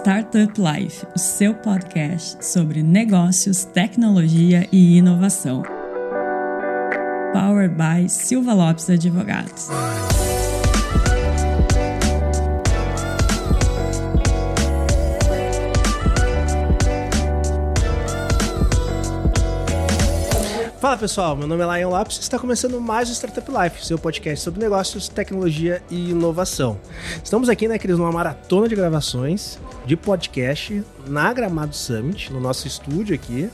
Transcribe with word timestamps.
Startup 0.00 0.52
Life, 0.56 1.04
o 1.14 1.18
seu 1.18 1.52
podcast 1.54 2.44
sobre 2.44 2.84
negócios, 2.84 3.64
tecnologia 3.64 4.66
e 4.70 4.96
inovação. 4.96 5.62
Powered 7.32 7.74
by 7.74 8.08
Silva 8.08 8.54
Lopes 8.54 8.88
Advogados. 8.88 9.68
Fala 20.80 20.96
pessoal, 20.96 21.34
meu 21.34 21.48
nome 21.48 21.64
é 21.64 21.78
Lion 21.80 21.90
Lopes 21.90 22.18
e 22.18 22.20
está 22.20 22.38
começando 22.38 22.80
mais 22.80 23.10
o 23.10 23.12
Startup 23.12 23.50
Life, 23.50 23.84
seu 23.84 23.98
podcast 23.98 24.44
sobre 24.44 24.60
negócios, 24.60 25.08
tecnologia 25.08 25.82
e 25.90 26.10
inovação. 26.10 26.78
Estamos 27.22 27.48
aqui, 27.48 27.66
né, 27.66 27.80
Cris, 27.80 27.98
numa 27.98 28.12
maratona 28.12 28.68
de 28.68 28.76
gravações 28.76 29.58
de 29.84 29.96
podcast 29.96 30.84
na 31.04 31.32
Gramado 31.32 31.74
Summit, 31.74 32.32
no 32.32 32.38
nosso 32.38 32.68
estúdio 32.68 33.12
aqui. 33.12 33.50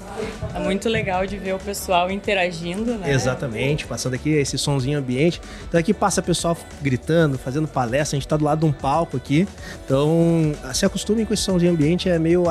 É 0.55 0.59
muito 0.59 0.87
legal 0.87 1.27
de 1.27 1.39
ver 1.39 1.55
o 1.55 1.59
pessoal 1.59 2.11
interagindo, 2.11 2.95
né? 2.97 3.11
Exatamente, 3.11 3.87
passando 3.87 4.13
aqui 4.13 4.29
esse 4.29 4.59
sonzinho 4.59 4.99
ambiente. 4.99 5.41
Então 5.67 5.81
aqui 5.81 5.95
passa 5.95 6.21
pessoal 6.21 6.55
gritando, 6.83 7.39
fazendo 7.39 7.67
palestra, 7.67 8.17
a 8.17 8.19
gente 8.19 8.27
está 8.27 8.37
do 8.37 8.45
lado 8.45 8.59
de 8.59 8.67
um 8.67 8.73
palco 8.73 9.17
aqui. 9.17 9.49
Então 9.83 10.53
se 10.75 10.85
acostumem 10.85 11.25
com 11.25 11.33
esse 11.33 11.45
sonzinho 11.45 11.73
ambiente, 11.73 12.07
é 12.07 12.19
meio. 12.19 12.45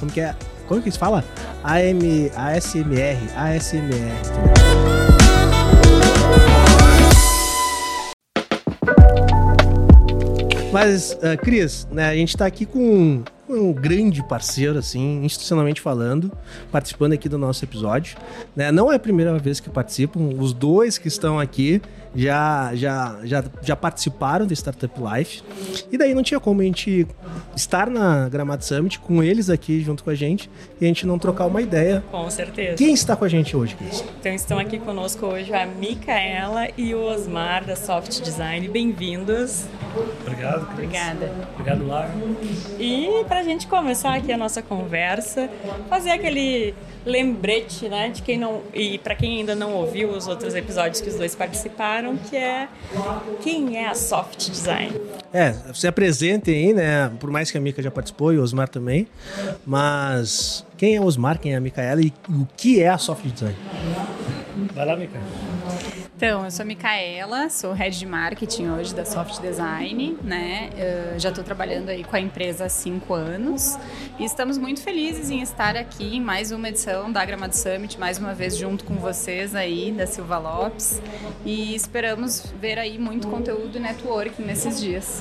Como 0.00 0.10
que 0.10 0.22
é? 0.22 0.34
Como 0.66 0.80
que 0.80 0.90
se 0.90 0.98
fala? 0.98 1.24
AM, 1.62 2.30
ASMR, 2.34 3.18
ASMR. 3.36 4.84
Mas, 10.72 11.12
uh, 11.12 11.38
Cris, 11.40 11.86
né, 11.90 12.08
a 12.08 12.16
gente 12.16 12.30
está 12.30 12.46
aqui 12.46 12.66
com 12.66 13.22
um 13.48 13.72
grande 13.72 14.26
parceiro, 14.26 14.78
assim, 14.78 15.24
institucionalmente 15.24 15.80
falando, 15.80 16.32
participando 16.72 17.12
aqui 17.12 17.28
do 17.28 17.38
nosso 17.38 17.64
episódio. 17.64 18.16
Né? 18.56 18.72
Não 18.72 18.92
é 18.92 18.96
a 18.96 18.98
primeira 18.98 19.38
vez 19.38 19.60
que 19.60 19.70
participam, 19.70 20.30
os 20.36 20.52
dois 20.52 20.98
que 20.98 21.06
estão 21.06 21.38
aqui 21.38 21.80
já, 22.14 22.70
já, 22.74 23.18
já, 23.24 23.44
já 23.60 23.76
participaram 23.76 24.46
do 24.46 24.52
Startup 24.52 24.94
Life. 25.00 25.42
E 25.90 25.98
daí 25.98 26.14
não 26.14 26.22
tinha 26.22 26.38
como 26.38 26.60
a 26.60 26.64
gente 26.64 27.06
estar 27.56 27.90
na 27.90 28.28
Gramado 28.28 28.64
Summit 28.64 28.98
com 29.00 29.22
eles 29.22 29.50
aqui 29.50 29.80
junto 29.80 30.04
com 30.04 30.10
a 30.10 30.14
gente 30.14 30.50
e 30.80 30.84
a 30.84 30.88
gente 30.88 31.06
não 31.06 31.18
trocar 31.18 31.46
uma 31.46 31.60
ideia. 31.60 32.04
Com 32.10 32.28
certeza. 32.30 32.76
Quem 32.76 32.94
está 32.94 33.16
com 33.16 33.24
a 33.24 33.28
gente 33.28 33.56
hoje, 33.56 33.74
Cris? 33.74 34.04
Então 34.20 34.32
estão 34.32 34.58
aqui 34.58 34.78
conosco 34.78 35.26
hoje 35.26 35.52
a 35.52 35.66
Micaela 35.66 36.68
e 36.76 36.94
o 36.94 37.02
Osmar 37.04 37.64
da 37.64 37.76
Soft 37.76 38.20
Design. 38.20 38.68
Bem-vindos. 38.68 39.64
Obrigado, 40.22 40.66
Cris. 40.66 40.84
Obrigada. 40.84 41.32
Obrigado, 41.54 41.86
Lar. 41.86 42.10
E 42.78 43.24
para 43.26 43.40
a 43.40 43.42
gente 43.42 43.66
começar 43.66 44.14
aqui 44.14 44.32
a 44.32 44.36
nossa 44.38 44.62
conversa, 44.62 45.48
fazer 45.88 46.10
aquele 46.10 46.74
lembrete, 47.04 47.88
né, 47.88 48.08
de 48.08 48.22
quem 48.22 48.38
não 48.38 48.62
e 48.72 48.98
para 48.98 49.14
quem 49.14 49.38
ainda 49.38 49.54
não 49.54 49.74
ouviu 49.74 50.10
os 50.10 50.26
outros 50.26 50.54
episódios 50.54 51.00
que 51.00 51.08
os 51.08 51.16
dois 51.16 51.34
participaram, 51.34 52.03
que 52.16 52.36
é 52.36 52.68
quem 53.42 53.78
é 53.78 53.88
a 53.88 53.94
Soft 53.94 54.50
Design. 54.50 54.92
É, 55.32 55.54
se 55.72 55.86
apresentem 55.86 56.54
aí, 56.54 56.72
né? 56.74 57.10
Por 57.18 57.30
mais 57.30 57.50
que 57.50 57.58
a 57.58 57.60
Mica 57.60 57.82
já 57.82 57.90
participou 57.90 58.32
e 58.32 58.38
o 58.38 58.42
Osmar 58.42 58.68
também, 58.68 59.08
mas 59.66 60.64
quem 60.76 60.96
é 60.96 61.00
o 61.00 61.04
Osmar, 61.04 61.38
quem 61.38 61.54
é 61.54 61.56
a 61.56 61.60
Micaela 61.60 62.00
e 62.00 62.12
o 62.28 62.46
que 62.56 62.80
é 62.80 62.88
a 62.88 62.98
Soft 62.98 63.24
Design? 63.26 63.56
Vai 64.74 64.86
lá, 64.86 64.96
Mica. 64.96 65.18
Então, 66.16 66.44
eu 66.44 66.50
sou 66.52 66.62
a 66.62 66.66
Micaela, 66.66 67.50
sou 67.50 67.72
head 67.72 67.98
de 67.98 68.06
marketing 68.06 68.68
hoje 68.70 68.94
da 68.94 69.04
Soft 69.04 69.40
Design, 69.40 70.16
né? 70.22 70.70
Eu 71.12 71.18
já 71.18 71.30
estou 71.30 71.42
trabalhando 71.42 71.88
aí 71.88 72.04
com 72.04 72.14
a 72.14 72.20
empresa 72.20 72.66
há 72.66 72.68
cinco 72.68 73.14
anos 73.14 73.76
e 74.16 74.24
estamos 74.24 74.56
muito 74.56 74.80
felizes 74.80 75.28
em 75.28 75.42
estar 75.42 75.76
aqui 75.76 76.16
em 76.16 76.20
mais 76.20 76.52
uma 76.52 76.68
edição 76.68 77.10
da 77.10 77.24
Gramado 77.24 77.56
Summit, 77.56 77.98
mais 77.98 78.16
uma 78.16 78.32
vez 78.32 78.56
junto 78.56 78.84
com 78.84 78.94
vocês 78.94 79.56
aí 79.56 79.90
da 79.90 80.06
Silva 80.06 80.38
Lopes 80.38 81.02
e 81.44 81.74
esperamos 81.74 82.46
ver 82.60 82.78
aí 82.78 82.96
muito 82.96 83.26
conteúdo 83.26 83.76
e 83.76 83.80
networking 83.80 84.44
nesses 84.44 84.80
dias. 84.80 85.20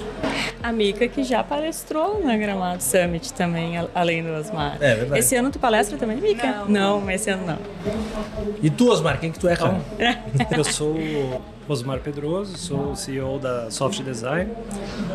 A 0.62 0.72
Mica 0.72 1.08
que 1.08 1.24
já 1.24 1.44
palestrou 1.44 2.24
na 2.24 2.38
Gramado 2.38 2.84
Summit 2.84 3.34
também, 3.34 3.74
além 3.96 4.24
do 4.24 4.30
Osmar. 4.30 4.78
É 4.80 4.96
verdade. 4.96 5.20
Esse 5.20 5.36
ano 5.36 5.50
tu 5.50 5.58
palestra 5.58 5.98
também, 5.98 6.18
Mica? 6.18 6.66
Não, 6.68 7.02
não 7.02 7.12
esse 7.12 7.32
ano 7.32 7.48
não. 7.48 7.58
E 8.62 8.70
tu, 8.70 8.90
Osmar, 8.92 9.20
quem 9.20 9.32
que 9.32 9.40
tu 9.40 9.50
é, 9.50 9.56
cara? 9.56 9.82
Eu 10.52 10.64
sou 10.64 10.93
Osmar 11.68 12.00
Pedroso, 12.00 12.58
sou 12.58 12.96
CEO 12.96 13.40
da 13.40 13.72
Soft 13.72 14.02
Design. 14.02 14.52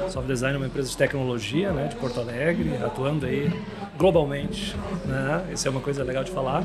Soft 0.08 0.26
Design 0.26 0.54
é 0.54 0.56
uma 0.58 0.66
empresa 0.66 0.88
de 0.88 0.96
tecnologia, 0.96 1.72
né, 1.72 1.88
de 1.88 1.96
Porto 1.96 2.20
Alegre, 2.20 2.76
atuando 2.82 3.26
aí 3.26 3.52
globalmente, 3.98 4.76
né? 5.04 5.44
Isso 5.52 5.66
é 5.66 5.70
uma 5.70 5.80
coisa 5.80 6.04
legal 6.04 6.22
de 6.22 6.30
falar. 6.30 6.64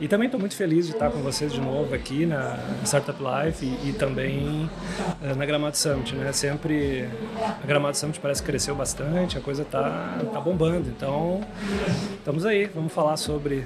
E 0.00 0.06
também 0.06 0.26
estou 0.26 0.38
muito 0.38 0.54
feliz 0.54 0.86
de 0.86 0.92
estar 0.92 1.10
com 1.10 1.18
vocês 1.18 1.52
de 1.52 1.60
novo 1.60 1.92
aqui 1.92 2.24
na 2.24 2.56
Startup 2.84 3.18
Life 3.20 3.64
e, 3.64 3.88
e 3.88 3.92
também 3.92 4.70
uh, 5.20 5.34
na 5.36 5.44
Gramado 5.44 5.76
Summit, 5.76 6.14
né? 6.14 6.32
Sempre 6.32 7.08
a 7.62 7.66
Gramado 7.66 7.96
Summit 7.96 8.20
parece 8.20 8.40
que 8.40 8.46
cresceu 8.46 8.74
bastante, 8.74 9.36
a 9.36 9.40
coisa 9.40 9.64
tá 9.64 10.20
tá 10.32 10.40
bombando. 10.40 10.88
Então, 10.88 11.40
estamos 12.16 12.46
aí, 12.46 12.66
vamos 12.66 12.92
falar 12.92 13.16
sobre 13.16 13.64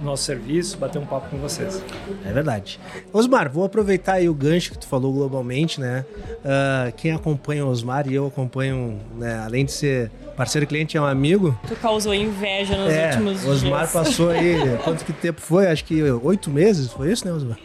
nosso 0.00 0.24
serviço, 0.24 0.76
bater 0.76 0.98
um 0.98 1.06
papo 1.06 1.28
com 1.30 1.38
vocês. 1.38 1.82
É 2.26 2.32
verdade. 2.32 2.80
Osmar, 3.12 3.48
vou 3.48 3.64
aproveitar 3.64 4.14
aí 4.14 4.28
o 4.28 4.34
gancho 4.34 4.72
que 4.72 4.78
tu 4.78 4.88
falou 4.88 5.12
globalmente, 5.12 5.80
né? 5.80 6.04
Uh, 6.40 6.92
quem 6.96 7.12
acompanha 7.12 7.64
o 7.64 7.68
Osmar 7.68 8.08
e 8.08 8.14
eu 8.14 8.26
acompanho, 8.26 8.98
né, 9.16 9.40
além 9.44 9.64
de 9.64 9.72
ser 9.72 10.10
parceiro 10.38 10.68
cliente 10.68 10.96
é 10.96 11.00
um 11.00 11.04
amigo. 11.04 11.58
Tu 11.66 11.74
causou 11.74 12.14
inveja 12.14 12.76
nos 12.76 12.92
é, 12.92 13.08
últimos 13.08 13.40
dias. 13.40 13.56
Osmar 13.56 13.90
passou 13.90 14.30
aí, 14.30 14.78
quanto 14.84 15.04
que 15.04 15.12
tempo 15.12 15.40
foi? 15.40 15.66
Acho 15.66 15.84
que 15.84 16.00
oito 16.00 16.48
meses, 16.48 16.92
foi 16.92 17.10
isso, 17.10 17.26
né, 17.26 17.32
Osmar? 17.32 17.58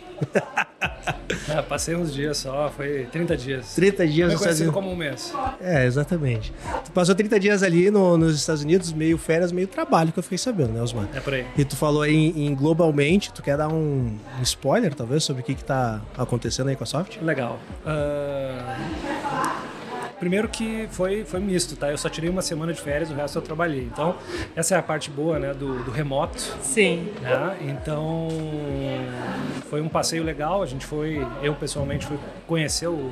É, 1.50 1.62
passei 1.62 1.96
uns 1.96 2.14
dias 2.14 2.38
só, 2.38 2.72
foi 2.76 3.06
30 3.12 3.38
dias. 3.38 3.76
30 3.76 4.08
dias 4.08 4.32
nos 4.32 4.42
Estados 4.42 4.60
Unidos. 4.60 4.74
como 4.74 4.92
um 4.92 4.96
mês. 4.96 5.34
É, 5.62 5.86
exatamente. 5.86 6.52
Tu 6.86 6.92
passou 6.92 7.14
30 7.14 7.40
dias 7.40 7.62
ali 7.62 7.92
no, 7.92 8.18
nos 8.18 8.36
Estados 8.36 8.64
Unidos, 8.64 8.92
meio 8.92 9.18
férias, 9.20 9.52
meio 9.52 9.68
trabalho, 9.68 10.12
que 10.12 10.18
eu 10.18 10.24
fiquei 10.24 10.38
sabendo, 10.38 10.74
né, 10.74 10.82
Osmar? 10.82 11.08
É 11.14 11.20
por 11.20 11.34
aí. 11.34 11.46
E 11.56 11.64
tu 11.64 11.76
falou 11.76 12.02
aí 12.02 12.16
em, 12.16 12.48
em 12.48 12.56
globalmente, 12.56 13.32
tu 13.32 13.44
quer 13.44 13.58
dar 13.58 13.68
um, 13.68 14.18
um, 14.40 14.42
spoiler, 14.42 14.96
talvez, 14.96 15.24
sobre 15.24 15.44
o 15.44 15.46
que 15.46 15.54
que 15.54 15.64
tá 15.64 16.02
acontecendo 16.18 16.70
aí 16.70 16.76
com 16.76 16.84
a 16.84 16.88
Soft? 16.88 17.18
Legal. 17.22 17.60
Uh... 17.86 19.13
Primeiro 20.24 20.48
que 20.48 20.88
foi, 20.90 21.26
foi 21.26 21.42
misto, 21.42 21.76
tá? 21.76 21.92
Eu 21.92 21.98
só 21.98 22.08
tirei 22.08 22.30
uma 22.30 22.42
semana 22.42 22.72
de 22.72 22.80
férias, 22.80 23.12
o 23.12 23.14
resto 23.14 23.38
eu 23.40 23.42
trabalhei. 23.42 23.90
Então, 23.92 24.16
essa 24.56 24.74
é 24.74 24.78
a 24.78 24.82
parte 24.82 25.10
boa, 25.10 25.38
né, 25.38 25.54
do, 25.54 25.84
do 25.84 25.92
remoto. 25.92 26.40
Sim. 26.62 27.12
Né? 27.20 27.58
Então, 27.60 28.30
foi 29.70 29.82
um 29.82 29.90
passeio 29.90 30.24
legal. 30.24 30.64
A 30.64 30.66
gente 30.66 30.86
foi, 30.86 31.28
eu 31.42 31.54
pessoalmente 31.56 32.06
fui 32.06 32.18
conhecer 32.48 32.88
o, 32.88 33.12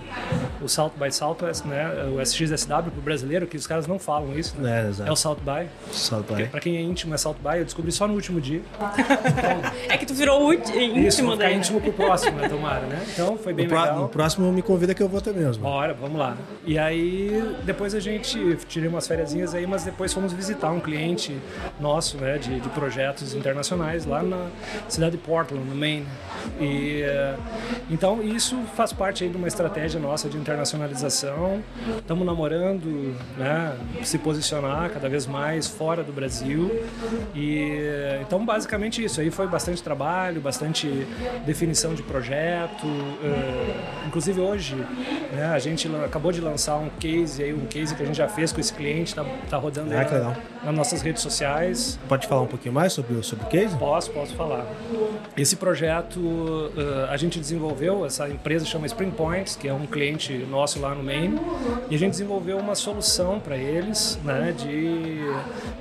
o 0.62 0.70
South 0.70 0.94
by 0.96 1.12
Southwest, 1.12 1.66
né? 1.66 1.92
O 2.16 2.22
SXSW 2.22 2.92
pro 2.94 3.02
brasileiro, 3.02 3.46
que 3.46 3.58
os 3.58 3.68
caras 3.68 3.86
não 3.88 4.00
falam 4.00 4.40
isso, 4.40 4.56
né? 4.58 4.86
É, 4.86 4.88
exato. 4.88 5.10
é 5.10 5.12
o 5.12 5.16
South 5.18 5.40
by. 5.44 5.68
South 5.92 6.24
by. 6.34 6.46
Para 6.46 6.62
quem 6.62 6.78
é 6.78 6.82
íntimo 6.82 7.14
é 7.14 7.18
South 7.18 7.36
by, 7.44 7.58
eu 7.58 7.66
descobri 7.66 7.92
só 7.92 8.08
no 8.08 8.14
último 8.14 8.40
dia. 8.40 8.62
Então, 8.74 9.72
é 9.90 9.98
que 9.98 10.06
tu 10.06 10.14
virou 10.14 10.54
íntimo 10.54 11.06
isso, 11.06 11.36
daí. 11.36 11.52
Né? 11.52 11.58
íntimo 11.58 11.82
pro 11.82 11.92
próximo, 11.92 12.38
né, 12.38 12.48
tomara, 12.48 12.86
né? 12.86 13.06
Então, 13.12 13.38
foi 13.38 13.52
bem 13.52 13.68
no 13.68 13.76
legal. 13.76 14.00
No 14.00 14.08
próximo 14.08 14.50
me 14.50 14.62
convida 14.62 14.94
que 14.94 15.04
eu 15.04 15.10
vou 15.10 15.20
também, 15.20 15.46
Osmar. 15.46 15.70
Bora, 15.70 15.94
vamos 15.94 16.18
lá. 16.18 16.38
E 16.66 16.80
aí 16.80 17.01
aí 17.02 17.56
depois 17.64 17.96
a 17.96 18.00
gente 18.00 18.56
tirei 18.68 18.88
umas 18.88 19.08
férias 19.08 19.34
aí, 19.54 19.66
mas 19.66 19.84
depois 19.84 20.14
fomos 20.14 20.32
visitar 20.34 20.72
um 20.72 20.80
cliente 20.80 21.36
nosso, 21.80 22.18
né, 22.18 22.38
de, 22.38 22.60
de 22.60 22.70
projetos 22.70 23.34
internacionais 23.34 24.06
lá 24.06 24.22
na 24.22 24.48
cidade 24.88 25.14
de 25.14 25.18
Portland, 25.18 25.64
no 25.68 25.76
Maine. 25.76 26.06
E 26.60 27.04
então 27.90 28.22
isso 28.22 28.58
faz 28.76 28.94
parte 28.94 29.24
aí 29.24 29.30
de 29.30 29.38
uma 29.38 29.48
estratégia 29.48 30.00
nossa 30.00 30.30
de 30.30 30.38
internacionalização. 30.38 31.64
Estamos 31.98 32.26
namorando, 32.26 33.16
né, 33.38 33.76
se 34.04 34.18
posicionar 34.18 34.90
cada 34.92 35.09
vez 35.09 35.26
mais 35.26 35.68
fora 35.68 36.04
do 36.04 36.14
Brasil. 36.14 36.72
E 37.36 37.70
então 38.22 38.46
basicamente 38.46 39.04
isso 39.04 39.20
aí 39.22 39.32
foi 39.32 39.47
bastante 39.47 39.82
trabalho, 39.82 40.40
bastante 40.42 41.08
definição 41.46 41.94
de 41.94 42.04
projeto. 42.04 42.86
Uh, 42.86 44.08
inclusive 44.08 44.40
hoje, 44.40 44.76
né, 45.34 45.52
a 45.54 45.59
gente 45.59 45.90
acabou 46.06 46.32
de 46.32 46.42
lançar 46.42 46.78
um 46.78 46.90
case 46.99 47.43
aí, 47.43 47.53
um 47.53 47.66
case 47.66 47.96
que 47.96 48.03
a 48.03 48.05
gente 48.05 48.17
já 48.17 48.28
fez 48.28 48.52
com 48.52 48.59
esse 48.59 48.73
cliente, 48.73 49.16
tá, 49.16 49.26
tá 49.49 49.58
rodando 49.58 49.93
ah, 49.93 49.99
aí 49.99 50.11
na, 50.11 50.38
nas 50.66 50.76
nossas 50.76 51.02
redes 51.02 51.22
sociais. 51.22 51.99
Pode 52.08 52.28
falar 52.28 52.41
um 52.41 52.47
pouquinho 52.47 52.73
mais 52.73 52.93
sobre, 52.93 53.22
sobre 53.23 53.46
o 53.46 53.47
case? 53.47 53.76
Posso, 53.78 54.11
posso 54.11 54.35
falar. 54.35 54.66
Esse 55.35 55.55
projeto 55.55 56.20
uh, 56.20 57.09
a 57.09 57.17
gente 57.17 57.40
desenvolveu, 57.40 58.05
essa 58.05 58.28
empresa 58.29 58.66
chama 58.66 58.85
Spring 58.85 59.11
Points, 59.11 59.55
que 59.55 59.67
é 59.67 59.73
um 59.73 59.85
cliente 59.85 60.34
nosso 60.49 60.79
lá 60.79 60.93
no 60.93 61.03
Maine, 61.03 61.40
e 61.90 61.96
a 61.96 61.97
gente 61.97 62.11
desenvolveu 62.11 62.58
uma 62.58 62.76
solução 62.76 63.40
para 63.40 63.58
eles, 63.58 64.20
né, 64.23 64.53
de... 64.58 65.20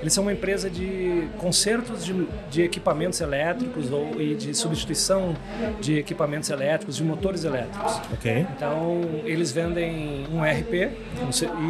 Eles 0.01 0.13
são 0.13 0.23
uma 0.23 0.33
empresa 0.33 0.71
de 0.71 1.29
consertos 1.39 2.05
de, 2.05 2.27
de 2.51 2.63
equipamentos 2.63 3.21
elétricos 3.21 3.91
ou, 3.93 4.21
e 4.21 4.35
de 4.35 4.55
substituição 4.55 5.35
de 5.81 5.99
equipamentos 5.99 6.49
elétricos, 6.51 6.97
de 6.97 7.05
motores 7.05 7.45
elétricos. 7.45 8.01
Ok. 8.13 8.47
Então, 8.57 9.01
eles 9.25 9.53
vendem 9.53 10.27
um 10.33 10.43
RP, 10.43 10.91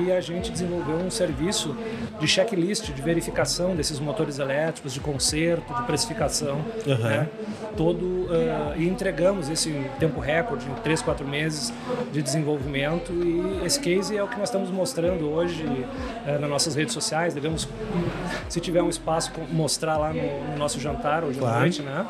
E 0.04 0.12
a 0.12 0.20
gente 0.20 0.50
desenvolveu 0.50 0.96
um 0.96 1.10
serviço 1.10 1.76
de 2.18 2.26
checklist, 2.26 2.92
de 2.92 3.02
verificação 3.02 3.74
desses 3.74 3.98
motores 3.98 4.38
elétricos, 4.38 4.92
de 4.92 5.00
conserto, 5.00 5.74
de 5.74 5.82
precificação, 5.82 6.64
uhum. 6.86 6.98
né? 6.98 7.28
Todo 7.80 8.04
uh, 8.04 8.28
e 8.76 8.86
entregamos 8.86 9.48
esse 9.48 9.72
tempo 9.98 10.20
recorde 10.20 10.68
em 10.68 10.74
3, 10.82 11.00
4 11.00 11.26
meses 11.26 11.72
de 12.12 12.20
desenvolvimento 12.20 13.10
e 13.10 13.64
esse 13.64 13.80
case 13.80 14.14
é 14.14 14.22
o 14.22 14.28
que 14.28 14.38
nós 14.38 14.50
estamos 14.50 14.70
mostrando 14.70 15.30
hoje 15.30 15.64
uh, 15.64 16.38
nas 16.38 16.50
nossas 16.50 16.74
redes 16.74 16.92
sociais 16.92 17.32
devemos 17.32 17.66
se 18.50 18.60
tiver 18.60 18.82
um 18.82 18.90
espaço 18.90 19.32
mostrar 19.50 19.96
lá 19.96 20.12
no, 20.12 20.50
no 20.50 20.58
nosso 20.58 20.78
jantar 20.78 21.24
hoje 21.24 21.38
claro. 21.38 21.56
à 21.56 21.60
noite 21.60 21.80
né 21.80 22.06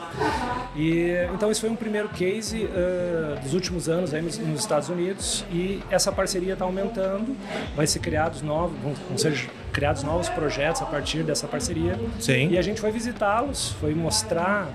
e 0.74 1.12
então 1.32 1.52
esse 1.52 1.60
foi 1.60 1.70
um 1.70 1.76
primeiro 1.76 2.08
case 2.08 2.64
uh, 2.64 3.40
dos 3.40 3.54
últimos 3.54 3.88
anos 3.88 4.12
aí 4.12 4.22
nos, 4.22 4.38
nos, 4.38 4.58
Estados 4.58 4.88
Unidos 4.88 5.44
e 5.52 5.80
essa 5.88 6.10
parceria 6.10 6.54
está 6.54 6.64
aumentando 6.64 7.36
vai 7.76 7.86
ser 7.86 8.00
criados 8.00 8.42
novos 8.42 8.76
vão, 8.80 8.92
vão 9.08 9.16
ser 9.16 9.48
criados 9.70 10.02
novos 10.02 10.28
projetos 10.28 10.82
a 10.82 10.86
partir 10.86 11.22
dessa 11.22 11.46
parceria. 11.46 11.98
Sim. 12.18 12.48
E 12.50 12.58
a 12.58 12.62
gente 12.62 12.80
foi 12.80 12.90
visitá-los, 12.90 13.72
foi 13.80 13.94
mostrar, 13.94 14.68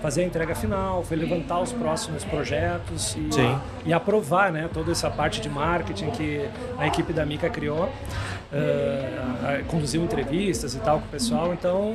fazer 0.00 0.22
a 0.22 0.24
entrega 0.24 0.54
final, 0.54 1.02
foi 1.02 1.16
levantar 1.16 1.60
os 1.60 1.72
próximos 1.72 2.24
projetos 2.24 3.16
e, 3.16 3.88
e 3.88 3.92
aprovar 3.92 4.52
né, 4.52 4.68
toda 4.72 4.92
essa 4.92 5.10
parte 5.10 5.40
de 5.40 5.48
marketing 5.48 6.10
que 6.10 6.48
a 6.78 6.86
equipe 6.86 7.12
da 7.12 7.24
Mica 7.24 7.48
criou 7.48 7.88
uh, 8.52 9.64
conduziu 9.66 10.02
entrevistas 10.02 10.74
e 10.74 10.78
tal 10.78 11.00
com 11.00 11.06
o 11.06 11.08
pessoal. 11.08 11.52
Então, 11.52 11.94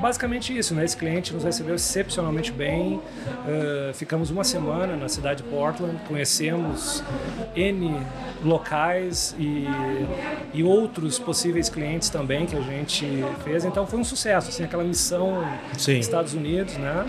basicamente 0.00 0.56
isso, 0.56 0.74
né? 0.74 0.84
Esse 0.84 0.96
cliente 0.96 1.32
nos 1.32 1.44
recebeu 1.44 1.74
excepcionalmente 1.74 2.52
bem. 2.52 2.94
Uh, 2.96 3.94
ficamos 3.94 4.30
uma 4.30 4.44
semana 4.44 4.96
na 4.96 5.08
cidade 5.08 5.42
de 5.42 5.48
Portland, 5.48 5.96
conhecemos 6.06 7.02
N 7.54 8.00
locais 8.44 9.34
e, 9.38 9.66
e 10.54 10.62
outros 10.62 11.18
possíveis 11.18 11.68
clientes 11.68 12.08
também 12.08 12.46
que 12.46 12.56
a 12.56 12.60
gente 12.60 13.06
fez. 13.44 13.64
Então, 13.64 13.86
foi 13.86 13.98
um 13.98 14.04
sucesso, 14.04 14.48
assim, 14.48 14.64
aquela 14.64 14.84
missão 14.84 15.44
Sim. 15.76 15.98
Estados 15.98 16.34
Unidos, 16.34 16.76
né? 16.76 17.06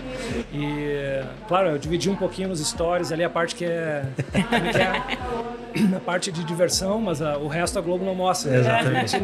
E, 0.52 1.22
claro, 1.48 1.70
eu 1.70 1.78
dividi 1.78 2.08
um 2.08 2.16
pouquinho 2.16 2.48
nos 2.48 2.60
stories 2.60 3.12
ali 3.12 3.24
a 3.24 3.30
parte 3.30 3.54
que 3.54 3.64
é, 3.64 4.04
que 4.32 4.78
é 4.78 5.96
a 5.96 6.00
parte 6.00 6.32
de 6.32 6.44
diversão, 6.44 7.00
mas 7.00 7.22
a, 7.22 7.38
o 7.38 7.48
resto 7.48 7.78
a 7.78 7.82
Globo 7.82 8.04
não 8.04 8.14
mostra. 8.14 8.59
Exatamente. 8.60 9.16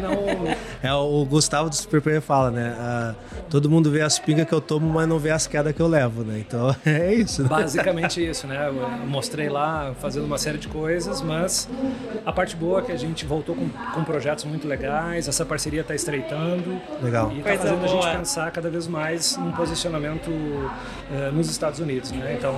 É, 0.83 0.93
o 0.93 1.25
Gustavo 1.25 1.69
do 1.69 1.75
Super 1.75 2.21
fala, 2.21 2.51
né? 2.51 2.75
Uh, 2.79 3.43
todo 3.49 3.69
mundo 3.69 3.89
vê 3.89 4.01
as 4.01 4.19
pingas 4.19 4.47
que 4.47 4.53
eu 4.53 4.61
tomo, 4.61 4.91
mas 4.93 5.07
não 5.07 5.17
vê 5.17 5.31
as 5.31 5.47
quedas 5.47 5.73
que 5.73 5.81
eu 5.81 5.87
levo, 5.87 6.23
né? 6.23 6.39
Então 6.39 6.75
é 6.85 7.13
isso. 7.13 7.43
Né? 7.43 7.49
Basicamente 7.49 8.23
isso, 8.23 8.47
né? 8.47 8.67
Eu 8.67 9.07
mostrei 9.07 9.49
lá 9.49 9.93
fazendo 9.99 10.25
uma 10.25 10.37
série 10.37 10.57
de 10.57 10.67
coisas, 10.67 11.21
mas 11.21 11.67
a 12.25 12.31
parte 12.31 12.55
boa 12.55 12.79
é 12.79 12.83
que 12.83 12.91
a 12.91 12.97
gente 12.97 13.25
voltou 13.25 13.55
com, 13.55 13.69
com 13.69 14.03
projetos 14.03 14.45
muito 14.45 14.67
legais, 14.67 15.27
essa 15.27 15.45
parceria 15.45 15.81
está 15.81 15.95
estreitando. 15.95 16.79
Legal. 17.01 17.31
E 17.31 17.39
está 17.39 17.57
fazendo 17.57 17.85
boa. 17.85 17.99
a 17.99 18.01
gente 18.03 18.17
pensar 18.17 18.51
cada 18.51 18.69
vez 18.69 18.87
mais 18.87 19.37
num 19.37 19.51
posicionamento 19.51 20.29
uh, 20.29 21.31
nos 21.33 21.49
Estados 21.49 21.79
Unidos, 21.79 22.11
né? 22.11 22.35
Então 22.37 22.55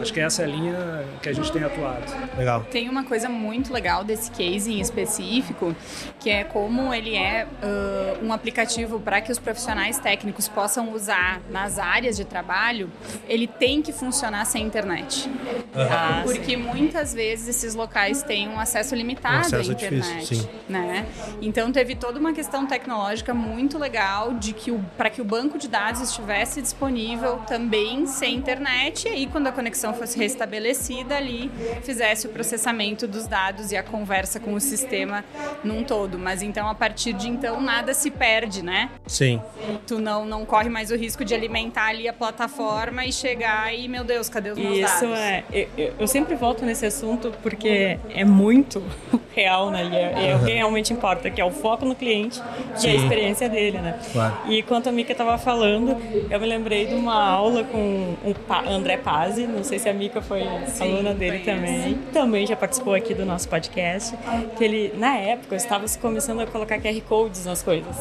acho 0.00 0.12
que 0.12 0.20
essa 0.20 0.42
é 0.42 0.44
a 0.44 0.48
linha 0.48 1.04
que 1.22 1.28
a 1.28 1.32
gente 1.32 1.50
tem 1.50 1.62
atuado. 1.62 2.12
Legal. 2.36 2.64
Tem 2.70 2.88
uma 2.88 3.04
coisa 3.04 3.28
muito 3.28 3.72
legal 3.72 4.04
desse 4.04 4.30
case 4.30 4.72
em 4.72 4.80
específico, 4.80 5.74
que 6.20 6.30
é 6.30 6.44
como 6.44 6.92
ele 6.94 7.14
é 7.16 7.46
uh, 7.46 8.24
um 8.24 8.32
aplicativo 8.32 8.98
para 8.98 9.20
que 9.20 9.30
os 9.30 9.38
profissionais 9.38 9.98
técnicos 9.98 10.48
possam 10.48 10.92
usar 10.92 11.40
nas 11.50 11.78
áreas 11.78 12.16
de 12.16 12.24
trabalho, 12.24 12.90
ele 13.28 13.46
tem 13.46 13.82
que 13.82 13.92
funcionar 13.92 14.44
sem 14.46 14.64
internet. 14.64 15.28
Uhum. 15.28 16.22
Porque 16.22 16.56
muitas 16.56 17.12
vezes 17.12 17.48
esses 17.48 17.74
locais 17.74 18.22
têm 18.22 18.48
um 18.48 18.58
acesso 18.58 18.94
limitado 18.94 19.36
um 19.36 19.40
acesso 19.40 19.70
à 19.70 19.74
internet. 19.74 20.20
Difícil, 20.20 20.50
né? 20.68 21.06
Então 21.42 21.70
teve 21.72 21.94
toda 21.94 22.18
uma 22.18 22.32
questão 22.32 22.66
tecnológica 22.66 23.34
muito 23.34 23.78
legal 23.78 24.34
de 24.34 24.52
que 24.52 24.72
para 24.96 25.10
que 25.10 25.20
o 25.20 25.24
banco 25.24 25.58
de 25.58 25.68
dados 25.68 26.00
estivesse 26.00 26.62
disponível 26.62 27.38
também 27.46 28.06
sem 28.06 28.34
internet 28.34 29.06
e 29.06 29.08
aí 29.08 29.26
quando 29.26 29.48
a 29.48 29.52
conexão 29.52 29.92
fosse 29.92 30.18
restabelecida 30.18 31.16
ali 31.16 31.50
fizesse 31.82 32.26
o 32.26 32.30
processamento 32.30 33.06
dos 33.06 33.26
dados 33.26 33.72
e 33.72 33.76
a 33.76 33.82
conversa 33.82 34.38
com 34.40 34.54
o 34.54 34.60
sistema 34.60 35.24
num 35.62 35.82
todo, 35.82 35.93
mas 36.18 36.42
então 36.42 36.68
a 36.68 36.74
partir 36.74 37.12
de 37.12 37.28
então 37.28 37.60
nada 37.60 37.94
se 37.94 38.10
perde, 38.10 38.62
né? 38.62 38.90
Sim. 39.06 39.40
Tu 39.86 39.98
não, 39.98 40.24
não 40.24 40.44
corre 40.44 40.68
mais 40.68 40.90
o 40.90 40.96
risco 40.96 41.24
de 41.24 41.34
alimentar 41.34 41.86
ali 41.86 42.08
a 42.08 42.12
plataforma 42.12 43.04
e 43.04 43.12
chegar 43.12 43.74
e, 43.74 43.88
meu 43.88 44.04
Deus, 44.04 44.28
cadê 44.28 44.50
os 44.50 44.58
meus 44.58 44.78
Isso 44.78 45.06
dados? 45.06 45.18
é. 45.18 45.44
Eu, 45.52 45.94
eu, 45.98 46.06
sempre 46.06 46.34
volto 46.34 46.64
nesse 46.64 46.86
assunto 46.86 47.32
porque 47.42 47.98
é 48.10 48.24
muito 48.24 48.82
real, 49.34 49.70
né? 49.70 49.84
E 49.84 49.94
é, 49.96 50.30
é 50.30 50.36
o 50.36 50.44
que 50.44 50.52
realmente 50.52 50.92
importa, 50.92 51.30
que 51.30 51.40
é 51.40 51.44
o 51.44 51.50
foco 51.50 51.84
no 51.84 51.94
cliente 51.94 52.40
e 52.82 52.88
a 52.88 52.94
experiência 52.94 53.48
dele, 53.48 53.78
né? 53.78 53.98
Claro. 54.12 54.34
E 54.48 54.62
quando 54.62 54.88
a 54.88 54.92
Mika 54.92 55.12
estava 55.12 55.38
falando, 55.38 55.96
eu 56.30 56.40
me 56.40 56.46
lembrei 56.46 56.86
de 56.86 56.94
uma 56.94 57.22
aula 57.22 57.64
com 57.64 58.16
o 58.24 58.34
André 58.68 58.96
Pazzi, 58.96 59.46
não 59.46 59.64
sei 59.64 59.78
se 59.78 59.88
a 59.88 59.94
Mika 59.94 60.20
foi 60.20 60.42
Sim, 60.66 60.94
aluna 60.94 61.14
dele 61.14 61.40
também, 61.40 61.98
também 62.12 62.46
já 62.46 62.56
participou 62.56 62.94
aqui 62.94 63.14
do 63.14 63.24
nosso 63.24 63.48
podcast, 63.48 64.16
que 64.56 64.64
ele, 64.64 64.92
na 64.96 65.16
época, 65.16 65.56
estava 65.56 65.83
se 65.88 65.98
começando 65.98 66.40
a 66.40 66.46
colocar 66.46 66.78
QR 66.78 67.00
Codes 67.02 67.44
nas 67.44 67.62
coisas. 67.62 67.96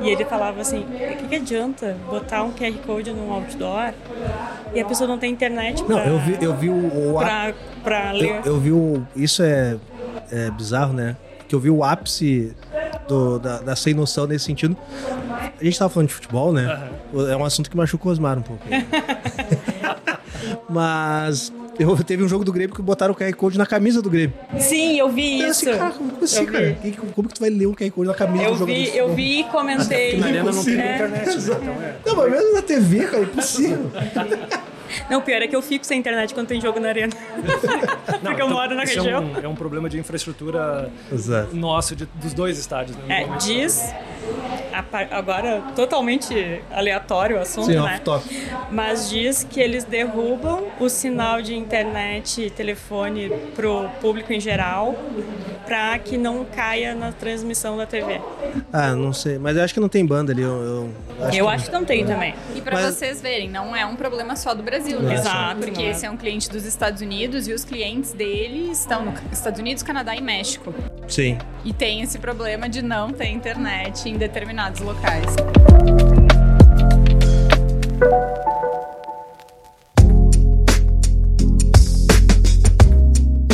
E 0.00 0.08
ele 0.08 0.24
falava 0.24 0.60
assim, 0.60 0.80
o 0.80 1.16
que, 1.16 1.28
que 1.28 1.36
adianta 1.36 1.96
botar 2.08 2.42
um 2.42 2.52
QR 2.52 2.72
Code 2.84 3.12
num 3.12 3.32
outdoor 3.32 3.92
e 4.74 4.80
a 4.80 4.84
pessoa 4.84 5.08
não 5.08 5.18
tem 5.18 5.32
internet 5.32 5.82
pra... 5.82 5.96
Não, 5.96 6.04
eu 6.04 6.18
vi, 6.18 6.38
eu 6.40 6.56
vi 6.56 6.68
o... 6.68 7.14
o 7.14 7.18
pra, 7.18 7.54
pra 7.82 8.12
ler. 8.12 8.40
Eu, 8.44 8.54
eu 8.54 8.60
vi 8.60 8.72
o... 8.72 9.06
Isso 9.14 9.42
é, 9.42 9.76
é 10.30 10.50
bizarro, 10.50 10.92
né? 10.92 11.16
Que 11.48 11.54
eu 11.54 11.60
vi 11.60 11.70
o 11.70 11.82
ápice 11.82 12.54
do, 13.08 13.38
da, 13.38 13.58
da, 13.58 13.76
sem 13.76 13.92
noção 13.92 14.26
nesse 14.26 14.44
sentido. 14.44 14.76
A 15.60 15.64
gente 15.64 15.78
tava 15.78 15.90
falando 15.90 16.08
de 16.08 16.14
futebol, 16.14 16.52
né? 16.52 16.88
Uhum. 17.12 17.28
É 17.28 17.36
um 17.36 17.44
assunto 17.44 17.68
que 17.68 17.76
machucou 17.76 18.10
o 18.10 18.12
Osmar 18.12 18.38
um 18.38 18.42
pouco. 18.42 18.62
Mas 20.70 21.52
eu, 21.80 21.96
teve 22.04 22.22
um 22.22 22.28
jogo 22.28 22.44
do 22.44 22.52
Grêmio 22.52 22.74
que 22.74 22.82
botaram 22.82 23.14
o 23.14 23.16
QR 23.16 23.32
Code 23.34 23.56
na 23.56 23.64
camisa 23.64 24.02
do 24.02 24.10
Grêmio. 24.10 24.34
Sim, 24.58 24.98
eu 24.98 25.08
vi 25.08 25.40
eu 25.40 25.48
isso. 25.48 25.68
Assim, 25.68 25.78
cara, 25.78 25.90
como 25.92 26.12
assim, 26.22 26.46
cara? 26.46 26.76
Como 27.14 27.28
que 27.28 27.34
tu 27.34 27.40
vai 27.40 27.48
ler 27.48 27.66
um 27.66 27.74
QR 27.74 27.90
Code 27.90 28.08
na 28.08 28.14
camisa 28.14 28.44
eu 28.44 28.52
do 28.52 28.58
jogo 28.58 28.72
vi, 28.72 28.96
Eu 28.96 29.14
vi 29.14 29.40
e 29.40 29.44
comentei. 29.44 30.18
Na 30.18 30.26
arena 30.26 30.52
não 30.52 30.64
tem 30.64 30.78
é. 30.78 30.94
internet, 30.94 31.26
né? 31.26 31.34
Então 31.34 31.82
é. 31.82 31.96
Não, 32.04 32.16
mas 32.16 32.30
mesmo 32.30 32.54
na 32.54 32.62
TV, 32.62 33.06
cara, 33.06 33.18
é 33.18 33.22
impossível. 33.22 33.90
Não, 35.08 35.20
pior 35.22 35.40
é 35.40 35.46
que 35.46 35.54
eu 35.54 35.62
fico 35.62 35.86
sem 35.86 35.98
internet 35.98 36.34
quando 36.34 36.48
tem 36.48 36.60
jogo 36.60 36.80
na 36.80 36.88
arena. 36.88 37.12
Não, 37.36 37.42
Porque 38.20 38.42
eu 38.42 38.46
então, 38.46 38.50
moro 38.50 38.74
na 38.74 38.84
região. 38.84 39.06
É 39.06 39.20
um, 39.20 39.44
é 39.44 39.48
um, 39.48 39.54
problema 39.54 39.88
de 39.88 39.98
infraestrutura 39.98 40.90
Exato. 41.12 41.54
nosso, 41.54 41.94
de, 41.94 42.06
dos 42.06 42.34
dois 42.34 42.58
estádios. 42.58 42.96
Né? 42.96 43.22
É, 43.22 43.36
diz 43.38 43.94
agora 45.10 45.62
totalmente 45.74 46.62
aleatório 46.70 47.36
o 47.36 47.40
assunto, 47.40 47.66
Sim, 47.66 47.80
né? 47.80 48.00
Mas 48.70 49.10
diz 49.10 49.44
que 49.44 49.60
eles 49.60 49.84
derrubam 49.84 50.64
o 50.78 50.88
sinal 50.88 51.42
de 51.42 51.54
internet 51.54 52.42
e 52.42 52.50
telefone 52.50 53.30
pro 53.54 53.88
público 54.00 54.32
em 54.32 54.40
geral 54.40 54.94
para 55.70 55.96
que 56.00 56.18
não 56.18 56.44
caia 56.44 56.96
na 56.96 57.12
transmissão 57.12 57.76
da 57.76 57.86
TV. 57.86 58.20
Ah, 58.72 58.92
não 58.96 59.12
sei, 59.12 59.38
mas 59.38 59.56
eu 59.56 59.62
acho 59.62 59.72
que 59.72 59.78
não 59.78 59.88
tem 59.88 60.04
banda 60.04 60.32
ali. 60.32 60.42
Eu, 60.42 60.50
eu 60.50 60.92
acho, 61.20 61.38
eu 61.38 61.46
que... 61.46 61.52
acho 61.52 61.64
que 61.66 61.70
não 61.70 61.84
tem 61.84 62.04
também. 62.04 62.34
E 62.56 62.60
para 62.60 62.72
mas... 62.74 62.96
vocês 62.96 63.22
verem, 63.22 63.48
não 63.48 63.76
é 63.76 63.86
um 63.86 63.94
problema 63.94 64.34
só 64.34 64.52
do 64.52 64.64
Brasil, 64.64 65.00
né? 65.00 65.14
Exato. 65.14 65.60
Porque 65.60 65.80
é. 65.80 65.90
esse 65.90 66.04
é 66.04 66.10
um 66.10 66.16
cliente 66.16 66.50
dos 66.50 66.66
Estados 66.66 67.00
Unidos 67.00 67.46
e 67.46 67.52
os 67.52 67.64
clientes 67.64 68.12
dele 68.12 68.72
estão 68.72 69.04
nos 69.04 69.20
Estados 69.30 69.60
Unidos, 69.60 69.84
Canadá 69.84 70.16
e 70.16 70.20
México. 70.20 70.74
Sim. 71.06 71.38
E 71.64 71.72
tem 71.72 72.02
esse 72.02 72.18
problema 72.18 72.68
de 72.68 72.82
não 72.82 73.12
ter 73.12 73.28
internet 73.28 74.08
em 74.08 74.16
determinados 74.16 74.80
locais. 74.80 75.36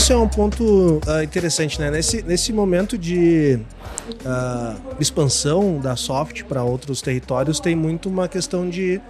Isso 0.06 0.12
é 0.12 0.16
um 0.16 0.28
ponto 0.28 0.62
uh, 1.04 1.20
interessante, 1.24 1.80
né? 1.80 1.90
Nesse, 1.90 2.22
nesse 2.22 2.52
momento 2.52 2.96
de 2.96 3.58
uh, 4.24 4.80
expansão 5.00 5.80
da 5.80 5.96
soft 5.96 6.44
para 6.44 6.62
outros 6.62 7.02
territórios, 7.02 7.58
tem 7.58 7.74
muito 7.74 8.08
uma 8.08 8.28
questão 8.28 8.70
de 8.70 9.00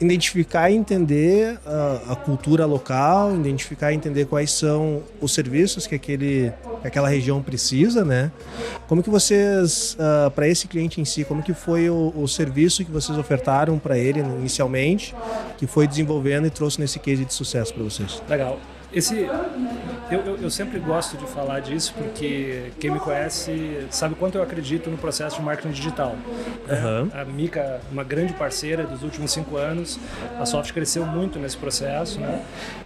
identificar 0.00 0.70
e 0.70 0.76
entender 0.76 1.58
uh, 1.66 2.12
a 2.12 2.14
cultura 2.14 2.64
local, 2.64 3.34
identificar 3.34 3.90
e 3.90 3.96
entender 3.96 4.26
quais 4.26 4.52
são 4.52 5.02
os 5.20 5.34
serviços 5.34 5.84
que, 5.84 5.96
aquele, 5.96 6.52
que 6.80 6.86
aquela 6.86 7.08
região 7.08 7.42
precisa, 7.42 8.04
né? 8.04 8.30
Como 8.86 9.02
que 9.02 9.10
vocês, 9.10 9.96
para 10.32 10.46
esse 10.46 10.68
cliente 10.68 11.00
em 11.00 11.04
si, 11.04 11.24
como 11.24 11.42
que 11.42 11.52
foi 11.52 11.90
o, 11.90 12.12
o 12.14 12.28
serviço 12.28 12.84
que 12.84 12.90
vocês 12.92 13.18
ofertaram 13.18 13.80
para 13.80 13.98
ele 13.98 14.20
inicialmente, 14.20 15.12
que 15.58 15.66
foi 15.66 15.88
desenvolvendo 15.88 16.46
e 16.46 16.50
trouxe 16.50 16.80
nesse 16.80 17.00
case 17.00 17.24
de 17.24 17.34
sucesso 17.34 17.74
para 17.74 17.82
vocês? 17.82 18.22
Legal. 18.28 18.60
Esse, 18.94 19.28
eu, 20.10 20.20
eu, 20.20 20.36
eu, 20.42 20.50
sempre 20.50 20.78
gosto 20.78 21.16
de 21.16 21.26
falar 21.26 21.60
disso 21.60 21.92
porque 21.96 22.70
quem 22.78 22.90
me 22.90 23.00
conhece 23.00 23.86
sabe 23.90 24.14
quanto 24.14 24.36
eu 24.36 24.42
acredito 24.42 24.88
no 24.88 24.96
processo 24.96 25.36
de 25.36 25.42
marketing 25.42 25.72
digital. 25.72 26.14
Uhum. 26.68 27.10
A 27.12 27.24
Mica, 27.24 27.80
uma 27.90 28.04
grande 28.04 28.32
parceira 28.34 28.84
dos 28.84 29.02
últimos 29.02 29.32
cinco 29.32 29.56
anos, 29.56 29.98
a 30.38 30.46
Soft 30.46 30.72
cresceu 30.72 31.04
muito 31.04 31.38
nesse 31.38 31.56
processo, 31.56 32.20
né? 32.20 32.42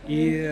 E 0.09 0.43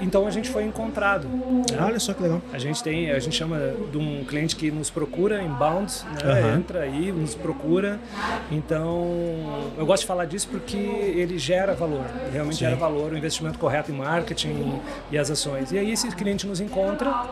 então 0.00 0.26
a 0.26 0.30
gente 0.30 0.48
foi 0.48 0.64
encontrado. 0.64 1.26
Né? 1.26 1.78
Olha 1.80 1.98
só 1.98 2.14
que 2.14 2.22
legal. 2.22 2.40
A 2.52 2.58
gente 2.58 2.82
tem, 2.82 3.10
a 3.10 3.18
gente 3.18 3.34
chama 3.34 3.58
de 3.90 3.98
um 3.98 4.24
cliente 4.24 4.54
que 4.54 4.70
nos 4.70 4.90
procura 4.90 5.42
inbound, 5.42 5.92
né? 6.22 6.42
Uhum. 6.42 6.56
Entra 6.56 6.80
aí, 6.82 7.10
nos 7.10 7.34
procura. 7.34 7.98
Então 8.52 9.72
eu 9.76 9.84
gosto 9.84 10.02
de 10.02 10.06
falar 10.06 10.26
disso 10.26 10.48
porque 10.48 10.76
ele 10.76 11.38
gera 11.38 11.74
valor, 11.74 12.04
realmente 12.32 12.58
Sim. 12.58 12.66
gera 12.66 12.76
valor, 12.76 13.12
o 13.12 13.18
investimento 13.18 13.58
correto 13.58 13.90
em 13.90 13.94
marketing 13.94 14.75
e 15.10 15.18
as 15.18 15.30
ações. 15.30 15.72
E 15.72 15.78
aí 15.78 15.90
esse 15.90 16.08
cliente 16.08 16.46
nos 16.46 16.60
encontra 16.60 17.24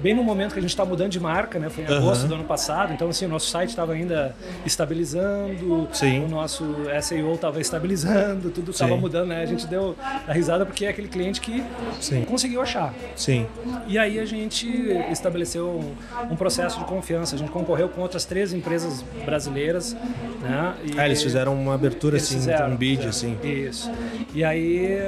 bem 0.00 0.14
no 0.14 0.22
momento 0.22 0.52
que 0.52 0.58
a 0.58 0.62
gente 0.62 0.70
está 0.70 0.84
mudando 0.84 1.10
de 1.10 1.20
marca, 1.20 1.58
né? 1.58 1.68
Foi 1.68 1.84
em 1.84 1.86
agosto 1.86 2.22
uhum. 2.22 2.28
do 2.28 2.34
ano 2.34 2.44
passado, 2.44 2.92
então 2.92 3.08
assim 3.08 3.26
o 3.26 3.28
nosso 3.28 3.48
site 3.48 3.70
estava 3.70 3.92
ainda 3.92 4.34
estabilizando, 4.64 5.88
Sim. 5.92 6.24
o 6.24 6.28
nosso 6.28 6.64
SEO 7.02 7.34
estava 7.34 7.60
estabilizando, 7.60 8.50
tudo 8.50 8.70
estava 8.70 8.96
mudando, 8.96 9.28
né? 9.28 9.42
A 9.42 9.46
gente 9.46 9.66
deu 9.66 9.96
a 10.26 10.32
risada 10.32 10.64
porque 10.64 10.86
é 10.86 10.88
aquele 10.88 11.08
cliente 11.08 11.40
que 11.40 11.62
Sim. 12.00 12.24
conseguiu 12.24 12.60
achar. 12.60 12.94
Sim. 13.14 13.46
E 13.86 13.98
aí 13.98 14.18
a 14.18 14.24
gente 14.24 14.68
estabeleceu 15.10 15.68
um, 15.68 16.32
um, 16.32 16.36
processo 16.36 16.78
de 16.78 16.84
confiança. 16.84 17.34
A 17.34 17.38
gente 17.38 17.50
concorreu 17.50 17.88
com 17.88 18.00
outras 18.00 18.24
três 18.24 18.52
empresas 18.52 19.04
brasileiras, 19.24 19.96
né? 20.42 20.74
E 20.84 20.98
ah, 20.98 21.06
eles 21.06 21.22
fizeram 21.22 21.54
uma 21.54 21.74
abertura 21.74 22.16
assim, 22.16 22.36
fizeram, 22.36 22.70
um 22.72 22.76
bid 22.76 23.06
assim. 23.06 23.36
Isso. 23.42 23.90
E 24.34 24.44
aí 24.44 24.98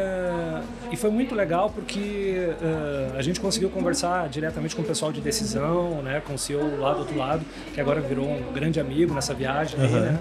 e 0.90 0.96
foi 0.96 1.10
muito 1.10 1.34
legal 1.34 1.67
porque 1.74 2.54
uh, 2.60 3.16
a 3.16 3.22
gente 3.22 3.40
conseguiu 3.40 3.70
conversar 3.70 4.28
diretamente 4.28 4.74
com 4.74 4.82
o 4.82 4.84
pessoal 4.84 5.12
de 5.12 5.20
decisão, 5.20 6.02
né, 6.02 6.22
com 6.26 6.34
o 6.34 6.38
CEO 6.38 6.78
lá 6.78 6.92
do 6.92 7.00
outro 7.00 7.16
lado, 7.16 7.44
que 7.74 7.80
agora 7.80 8.00
virou 8.00 8.26
um 8.26 8.52
grande 8.52 8.80
amigo 8.80 9.14
nessa 9.14 9.34
viagem, 9.34 9.78
uhum. 9.78 9.86
aí, 9.86 9.92
né? 9.92 10.20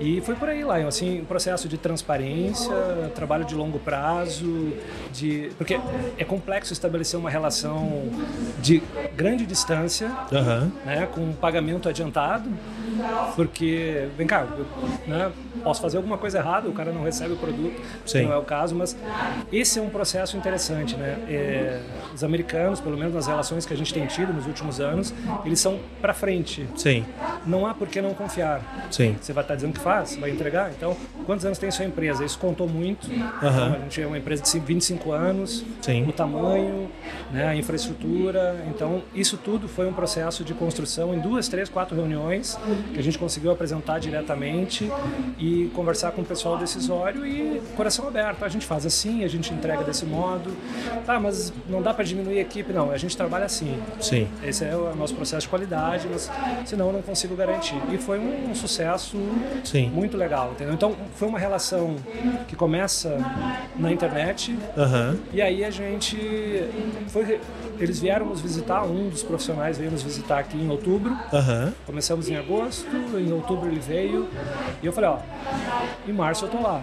E 0.00 0.20
foi 0.20 0.34
por 0.34 0.48
aí 0.48 0.64
lá, 0.64 0.76
assim, 0.78 1.20
um 1.20 1.24
processo 1.24 1.68
de 1.68 1.78
transparência, 1.78 2.74
trabalho 3.14 3.44
de 3.44 3.54
longo 3.54 3.78
prazo, 3.78 4.72
de 5.12 5.50
porque 5.56 5.78
é 6.18 6.24
complexo 6.24 6.72
estabelecer 6.72 7.18
uma 7.18 7.30
relação 7.30 8.10
de 8.60 8.82
grande 9.16 9.46
distância, 9.46 10.08
uhum. 10.32 10.70
né, 10.84 11.08
com 11.12 11.32
pagamento 11.32 11.88
adiantado, 11.88 12.50
porque 13.36 14.08
vem 14.16 14.26
cá, 14.26 14.46
né, 15.06 15.30
posso 15.64 15.80
fazer 15.80 15.96
alguma 15.96 16.18
coisa 16.18 16.38
errada, 16.38 16.68
o 16.68 16.72
cara 16.72 16.92
não 16.92 17.02
recebe 17.02 17.32
o 17.32 17.36
produto, 17.36 17.80
Sim. 18.04 18.24
não 18.24 18.32
é 18.32 18.36
o 18.36 18.42
caso, 18.42 18.74
mas 18.74 18.96
esse 19.50 19.78
é 19.78 19.82
um 19.82 19.88
processo 19.88 20.36
interessante, 20.36 20.94
né? 20.96 21.18
É, 21.28 21.80
os 22.14 22.22
americanos, 22.22 22.80
pelo 22.80 22.96
menos 22.96 23.14
nas 23.14 23.26
relações 23.26 23.64
que 23.64 23.72
a 23.72 23.76
gente 23.76 23.92
tem 23.92 24.06
tido 24.06 24.32
nos 24.32 24.46
últimos 24.46 24.78
anos, 24.80 25.14
eles 25.44 25.58
são 25.58 25.80
para 26.00 26.12
frente. 26.12 26.68
Sim. 26.76 27.04
Não 27.46 27.66
há 27.66 27.74
por 27.74 27.88
que 27.88 28.00
não 28.00 28.12
confiar. 28.12 28.88
Sim. 28.90 29.16
Você 29.20 29.32
vai 29.32 29.42
estar 29.42 29.54
tá 29.54 29.56
dizendo 29.56 29.72
que 29.72 29.80
faz, 29.80 30.16
vai 30.16 30.30
entregar. 30.30 30.70
Então, 30.70 30.96
quantos 31.24 31.44
anos 31.46 31.58
tem 31.58 31.70
sua 31.70 31.84
empresa? 31.84 32.24
Isso 32.24 32.38
contou 32.38 32.68
muito. 32.68 33.08
Uhum. 33.08 33.16
Então, 33.16 33.72
a 33.74 33.78
gente 33.78 34.02
é 34.02 34.06
uma 34.06 34.18
empresa 34.18 34.42
de 34.42 34.58
25 34.58 35.12
anos, 35.12 35.64
Sim. 35.80 36.06
o 36.06 36.12
tamanho, 36.12 36.90
né, 37.32 37.48
a 37.48 37.56
infraestrutura. 37.56 38.64
Então, 38.68 39.02
isso 39.14 39.36
tudo 39.38 39.66
foi 39.66 39.86
um 39.86 39.92
processo 39.92 40.44
de 40.44 40.52
construção 40.52 41.14
em 41.14 41.20
duas, 41.20 41.48
três, 41.48 41.68
quatro 41.68 41.96
reuniões 41.96 42.58
que 42.92 42.98
a 42.98 43.02
gente 43.02 43.18
conseguiu 43.18 43.50
apresentar 43.50 43.98
diretamente 43.98 44.90
e 45.38 45.53
conversar 45.74 46.12
com 46.12 46.22
o 46.22 46.24
pessoal 46.24 46.56
decisório 46.58 47.26
e 47.26 47.60
coração 47.76 48.06
aberto. 48.06 48.44
A 48.44 48.48
gente 48.48 48.66
faz 48.66 48.84
assim, 48.86 49.24
a 49.24 49.28
gente 49.28 49.52
entrega 49.52 49.82
desse 49.84 50.04
modo. 50.04 50.50
Tá, 51.06 51.18
mas 51.18 51.52
não 51.68 51.82
dá 51.82 51.92
para 51.92 52.04
diminuir 52.04 52.38
a 52.38 52.42
equipe, 52.42 52.72
não. 52.72 52.90
A 52.90 52.98
gente 52.98 53.16
trabalha 53.16 53.44
assim. 53.44 53.80
Sim. 54.00 54.28
Esse 54.42 54.64
é 54.64 54.76
o 54.76 54.94
nosso 54.94 55.14
processo 55.14 55.42
de 55.42 55.48
qualidade, 55.48 56.08
mas 56.10 56.30
senão 56.64 56.88
eu 56.88 56.92
não 56.92 57.02
consigo 57.02 57.34
garantir. 57.34 57.80
E 57.92 57.98
foi 57.98 58.18
um, 58.18 58.50
um 58.50 58.54
sucesso 58.54 59.16
Sim. 59.64 59.90
muito 59.90 60.16
legal, 60.16 60.52
entendeu? 60.52 60.74
Então 60.74 60.94
foi 61.14 61.28
uma 61.28 61.38
relação 61.38 61.96
que 62.48 62.56
começa 62.56 63.18
na 63.76 63.92
internet 63.92 64.56
uhum. 64.76 65.18
e 65.32 65.42
aí 65.42 65.64
a 65.64 65.70
gente 65.70 66.16
foi 67.08 67.40
eles 67.78 68.00
vieram 68.00 68.26
nos 68.26 68.40
visitar, 68.40 68.84
um 68.84 69.08
dos 69.08 69.22
profissionais 69.22 69.78
veio 69.78 69.90
nos 69.90 70.02
visitar 70.02 70.38
aqui 70.38 70.56
em 70.56 70.68
outubro. 70.70 71.10
Uhum. 71.10 71.72
Começamos 71.86 72.28
em 72.28 72.36
agosto, 72.36 72.86
em 73.18 73.32
outubro 73.32 73.68
ele 73.68 73.80
veio. 73.80 74.28
E 74.82 74.86
eu 74.86 74.92
falei, 74.92 75.10
ó, 75.10 75.18
em 76.06 76.12
março 76.12 76.44
eu 76.44 76.48
tô 76.48 76.60
lá. 76.60 76.82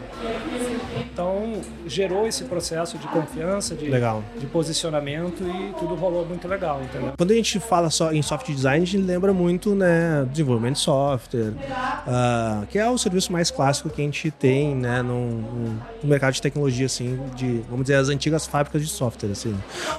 Então 1.00 1.62
gerou 1.86 2.28
esse 2.28 2.44
processo 2.46 2.98
de 2.98 3.08
confiança, 3.08 3.76
de, 3.76 3.90
legal. 3.90 4.24
de 4.38 4.46
posicionamento 4.48 5.44
e 5.44 5.74
tudo 5.80 5.96
rolou 5.96 6.26
muito 6.26 6.48
legal, 6.48 6.82
entendeu? 6.82 7.14
Quando 7.18 7.32
a 7.32 7.36
gente 7.36 7.60
fala 7.60 7.90
só 7.90 8.12
em 8.12 8.22
software 8.22 8.56
design, 8.56 8.84
a 8.84 8.86
gente 8.86 8.98
lembra 8.98 9.34
muito, 9.34 9.76
né, 9.76 10.28
desenvolvimento 10.32 10.76
de 10.76 10.82
software, 10.82 11.52
uh, 11.52 12.66
que 12.68 12.80
é 12.80 12.90
o 12.90 12.98
serviço 12.98 13.32
mais 13.32 13.52
clássico 13.52 13.90
que 13.90 14.02
a 14.02 14.06
gente 14.06 14.32
tem, 14.32 14.76
né, 14.76 15.02
no, 15.02 15.30
no 15.30 15.82
mercado 16.04 16.34
de 16.34 16.42
tecnologia, 16.42 16.86
assim, 16.86 17.20
de, 17.36 17.62
vamos 17.70 17.84
dizer, 17.84 17.96
as 17.96 18.10
antigas 18.10 18.46
fábricas 18.46 18.82
de 18.82 18.88
software, 18.88 19.32
assim. 19.32 19.56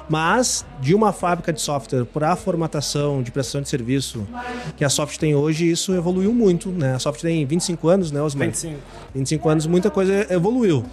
Mas 0.08 0.64
de 0.80 0.94
uma 0.94 1.12
fábrica 1.12 1.52
de 1.52 1.60
software 1.60 2.04
para 2.04 2.32
a 2.32 2.36
formatação 2.36 3.22
de 3.22 3.30
prestação 3.30 3.60
de 3.60 3.68
serviço 3.68 4.26
que 4.76 4.84
a 4.84 4.88
Soft 4.88 5.18
tem 5.18 5.34
hoje, 5.34 5.70
isso 5.70 5.94
evoluiu 5.94 6.32
muito, 6.32 6.70
né? 6.70 6.94
A 6.94 6.98
Soft 6.98 7.20
tem 7.20 7.44
25 7.46 7.88
anos, 7.88 8.10
né, 8.10 8.20
Osmar? 8.20 8.51
25. 8.52 8.78
25 9.14 9.48
anos, 9.48 9.66
muita 9.66 9.90
coisa 9.90 10.26
evoluiu. 10.32 10.84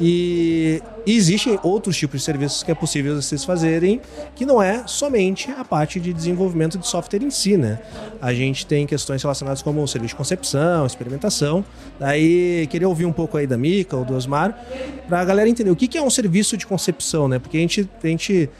E, 0.00 0.82
e 1.06 1.16
existem 1.16 1.58
outros 1.62 1.96
tipos 1.96 2.20
de 2.20 2.24
serviços 2.24 2.62
que 2.62 2.70
é 2.70 2.74
possível 2.74 3.14
vocês 3.20 3.44
fazerem, 3.44 4.00
que 4.34 4.44
não 4.44 4.62
é 4.62 4.84
somente 4.86 5.50
a 5.50 5.64
parte 5.64 5.98
de 5.98 6.12
desenvolvimento 6.12 6.78
de 6.78 6.86
software 6.86 7.22
em 7.22 7.30
si, 7.30 7.56
né? 7.56 7.80
A 8.20 8.32
gente 8.32 8.66
tem 8.66 8.86
questões 8.86 9.22
relacionadas 9.22 9.62
como 9.62 9.86
serviço 9.88 10.12
de 10.12 10.16
concepção, 10.16 10.86
experimentação. 10.86 11.64
Daí, 11.98 12.66
queria 12.70 12.88
ouvir 12.88 13.06
um 13.06 13.12
pouco 13.12 13.36
aí 13.36 13.46
da 13.46 13.56
Mica 13.56 13.96
ou 13.96 14.04
do 14.04 14.14
Osmar, 14.14 14.58
para 15.08 15.20
a 15.20 15.24
galera 15.24 15.48
entender 15.48 15.70
o 15.70 15.76
que 15.76 15.96
é 15.96 16.02
um 16.02 16.10
serviço 16.10 16.56
de 16.56 16.66
concepção, 16.66 17.28
né? 17.28 17.38
Porque 17.38 17.56
a 17.56 17.60
gente, 17.60 17.88
a 18.02 18.06
gente 18.06 18.50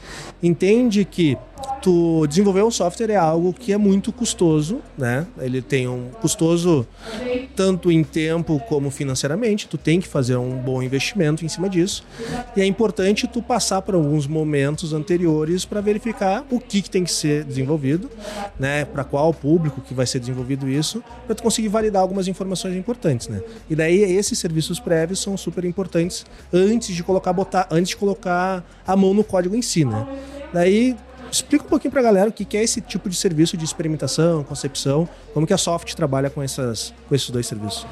entende 0.41 1.05
que 1.05 1.37
tu 1.81 2.25
desenvolver 2.27 2.63
um 2.63 2.71
software 2.71 3.11
é 3.11 3.15
algo 3.15 3.53
que 3.53 3.73
é 3.73 3.77
muito 3.77 4.11
custoso, 4.11 4.79
né? 4.97 5.27
Ele 5.39 5.61
tem 5.61 5.87
um 5.87 6.09
custoso 6.21 6.87
tanto 7.55 7.91
em 7.91 8.03
tempo 8.03 8.59
como 8.67 8.89
financeiramente. 8.89 9.67
Tu 9.67 9.77
tem 9.77 9.99
que 9.99 10.07
fazer 10.07 10.37
um 10.37 10.57
bom 10.57 10.81
investimento 10.81 11.43
em 11.43 11.49
cima 11.49 11.69
disso. 11.69 12.05
E 12.55 12.61
é 12.61 12.65
importante 12.65 13.27
tu 13.27 13.41
passar 13.41 13.81
por 13.81 13.95
alguns 13.95 14.25
momentos 14.27 14.93
anteriores 14.93 15.65
para 15.65 15.81
verificar 15.81 16.45
o 16.49 16.59
que, 16.59 16.81
que 16.81 16.89
tem 16.89 17.03
que 17.03 17.11
ser 17.11 17.43
desenvolvido, 17.43 18.09
né? 18.59 18.85
Para 18.85 19.03
qual 19.03 19.33
público 19.33 19.81
que 19.81 19.93
vai 19.93 20.05
ser 20.05 20.19
desenvolvido 20.19 20.69
isso, 20.69 21.03
para 21.25 21.35
tu 21.35 21.43
conseguir 21.43 21.67
validar 21.67 22.01
algumas 22.01 22.27
informações 22.27 22.75
importantes, 22.75 23.27
né? 23.27 23.41
E 23.69 23.75
daí 23.75 24.01
esses 24.03 24.39
serviços 24.39 24.79
prévios 24.79 25.21
são 25.21 25.35
super 25.35 25.65
importantes 25.65 26.25
antes 26.51 26.95
de 26.95 27.03
colocar 27.03 27.33
botar, 27.33 27.67
antes 27.69 27.89
de 27.89 27.97
colocar 27.97 28.63
a 28.85 28.95
mão 28.95 29.13
no 29.13 29.23
código 29.23 29.55
em 29.55 29.61
si, 29.61 29.83
né? 29.83 30.07
Daí 30.53 30.95
Explica 31.33 31.65
um 31.65 31.67
pouquinho 31.67 31.89
para 31.91 31.99
a 31.99 32.03
galera 32.03 32.29
o 32.29 32.31
que 32.31 32.55
é 32.55 32.63
esse 32.63 32.79
tipo 32.79 33.09
de 33.09 33.15
serviço 33.15 33.57
de 33.57 33.65
experimentação, 33.65 34.43
concepção, 34.43 35.09
como 35.33 35.47
que 35.47 35.53
a 35.53 35.57
Soft 35.57 35.91
trabalha 35.95 36.29
com, 36.29 36.43
essas, 36.43 36.93
com 37.09 37.15
esses 37.15 37.27
dois 37.31 37.47
serviços. 37.47 37.87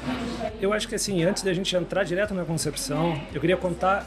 Eu 0.60 0.72
acho 0.72 0.86
que 0.86 0.94
assim, 0.94 1.24
antes 1.24 1.42
da 1.42 1.52
gente 1.52 1.74
entrar 1.74 2.04
direto 2.04 2.34
na 2.34 2.44
concepção, 2.44 3.20
eu 3.34 3.40
queria 3.40 3.56
contar 3.56 4.06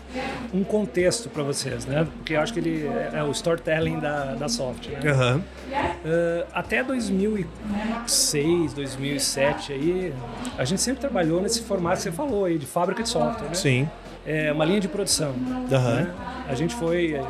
um 0.53 0.63
contexto 0.63 1.27
para 1.27 1.43
vocês, 1.43 1.85
né? 1.85 2.07
Porque 2.15 2.33
eu 2.33 2.39
acho 2.39 2.53
que 2.53 2.59
ele 2.59 2.87
é 3.11 3.21
o 3.23 3.31
storytelling 3.31 3.99
da, 3.99 4.35
da 4.35 4.47
Soft. 4.47 4.87
Né? 4.87 5.11
Uhum. 5.11 5.39
Uh, 5.39 6.47
até 6.53 6.81
2006, 6.81 8.73
2007 8.73 9.73
aí, 9.73 10.13
a 10.57 10.63
gente 10.63 10.79
sempre 10.79 11.01
trabalhou 11.01 11.41
nesse 11.41 11.61
formato 11.61 11.97
que 11.97 12.03
você 12.03 12.11
falou 12.13 12.45
aí 12.45 12.57
de 12.57 12.65
fábrica 12.65 13.03
de 13.03 13.09
software, 13.09 13.49
né? 13.49 13.53
Sim 13.53 13.85
é, 14.25 14.51
uma 14.51 14.65
linha 14.65 14.79
de 14.79 14.87
produção. 14.87 15.31
Uhum. 15.31 15.67
Né? 15.69 16.13
A 16.47 16.53
gente 16.53 16.75
foi 16.75 17.13
é, 17.13 17.25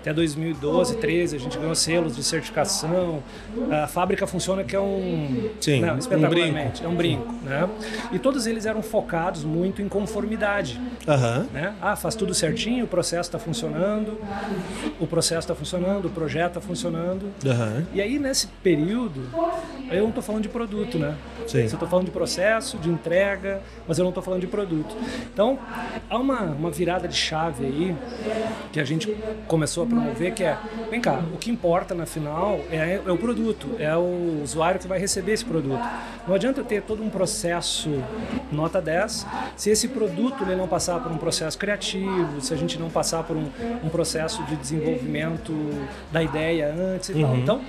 até 0.00 0.12
2012, 0.12 0.96
13, 0.96 1.36
a 1.36 1.38
gente 1.38 1.58
ganhou 1.58 1.74
selos 1.74 2.14
de 2.14 2.22
certificação. 2.22 3.22
A 3.70 3.86
fábrica 3.86 4.26
funciona 4.26 4.62
que 4.62 4.76
é 4.76 4.80
um, 4.80 5.50
Sim, 5.60 5.80
não, 5.80 5.98
espetacularmente, 5.98 6.82
um 6.82 6.86
é 6.86 6.88
um 6.88 6.94
brinco, 6.94 7.34
né? 7.44 7.68
E 8.12 8.18
todos 8.18 8.46
eles 8.46 8.66
eram 8.66 8.82
focados 8.82 9.44
muito 9.44 9.82
em 9.82 9.88
conformidade, 9.88 10.80
uhum. 11.06 11.46
né? 11.52 11.74
Ah, 11.80 11.96
faz 11.96 12.14
tudo 12.14 12.32
certinho, 12.32 12.84
o 12.84 12.88
processo 12.88 13.28
está 13.28 13.38
funcionando, 13.38 14.20
o 15.00 15.06
processo 15.06 15.40
está 15.40 15.54
funcionando, 15.54 16.06
o 16.06 16.10
projeto 16.10 16.58
está 16.58 16.60
funcionando. 16.60 17.24
Uhum. 17.44 17.84
E 17.92 18.00
aí 18.00 18.18
nesse 18.18 18.46
período, 18.62 19.22
eu 19.90 20.02
não 20.02 20.08
estou 20.10 20.22
falando 20.22 20.42
de 20.42 20.48
produto, 20.48 20.98
né? 20.98 21.16
Sim. 21.50 21.58
Eu 21.58 21.64
estou 21.64 21.88
falando 21.88 22.06
de 22.06 22.12
processo, 22.12 22.78
de 22.78 22.88
entrega, 22.88 23.60
mas 23.88 23.98
eu 23.98 24.04
não 24.04 24.10
estou 24.10 24.22
falando 24.22 24.40
de 24.40 24.46
produto. 24.46 24.94
Então, 25.32 25.58
há 26.08 26.16
uma, 26.16 26.42
uma 26.42 26.70
virada 26.70 27.08
de 27.08 27.16
chave 27.16 27.66
aí 27.66 27.96
que 28.72 28.78
a 28.78 28.84
gente 28.84 29.16
começou 29.48 29.82
a 29.82 29.86
promover, 29.86 30.32
que 30.32 30.44
é, 30.44 30.56
vem 30.88 31.00
cá, 31.00 31.20
o 31.34 31.36
que 31.36 31.50
importa 31.50 31.92
na 31.92 32.06
final 32.06 32.60
é, 32.70 33.00
é 33.04 33.10
o 33.10 33.18
produto, 33.18 33.74
é 33.80 33.96
o 33.96 34.40
usuário 34.44 34.78
que 34.78 34.86
vai 34.86 35.00
receber 35.00 35.32
esse 35.32 35.44
produto. 35.44 35.82
Não 36.26 36.36
adianta 36.36 36.60
eu 36.60 36.64
ter 36.64 36.82
todo 36.82 37.02
um 37.02 37.10
processo 37.10 37.90
nota 38.52 38.80
10 38.80 39.26
se 39.56 39.70
esse 39.70 39.88
produto 39.88 40.44
ele 40.44 40.54
não 40.54 40.68
passar 40.68 41.00
por 41.00 41.10
um 41.10 41.16
processo 41.16 41.58
criativo, 41.58 42.40
se 42.40 42.54
a 42.54 42.56
gente 42.56 42.78
não 42.78 42.88
passar 42.88 43.24
por 43.24 43.36
um, 43.36 43.48
um 43.82 43.88
processo 43.88 44.44
de 44.44 44.54
desenvolvimento 44.54 45.52
da 46.12 46.22
ideia 46.22 46.72
antes 46.72 47.08
e 47.08 47.20
tal. 47.20 47.36
Então, 47.36 47.60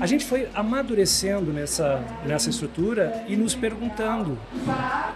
a 0.00 0.06
gente 0.06 0.24
foi 0.24 0.48
amadurecendo 0.54 1.52
nessa, 1.52 2.00
nessa 2.24 2.48
estrutura 2.48 3.17
e 3.26 3.36
nos 3.36 3.54
perguntando: 3.54 4.38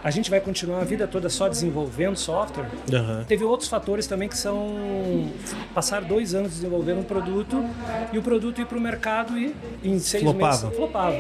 a 0.02 0.10
gente 0.10 0.30
vai 0.30 0.40
continuar 0.40 0.80
a 0.80 0.84
vida 0.84 1.06
toda 1.06 1.28
só 1.28 1.48
desenvolvendo 1.48 2.16
software? 2.16 2.66
Aham. 2.92 3.24
Teve 3.26 3.44
outros 3.44 3.68
fatores 3.68 4.06
também 4.06 4.28
que 4.28 4.36
são 4.36 5.30
passar 5.74 6.02
dois 6.02 6.34
anos 6.34 6.52
desenvolvendo 6.52 7.00
um 7.00 7.04
produto 7.04 7.64
e 8.12 8.18
o 8.18 8.22
produto 8.22 8.60
ir 8.60 8.66
para 8.66 8.78
o 8.78 8.80
mercado 8.80 9.38
e 9.38 9.54
em 9.84 9.98
seis 9.98 10.22
Flopava. 10.22 10.62
meses 10.62 10.76
flopava. 10.76 11.16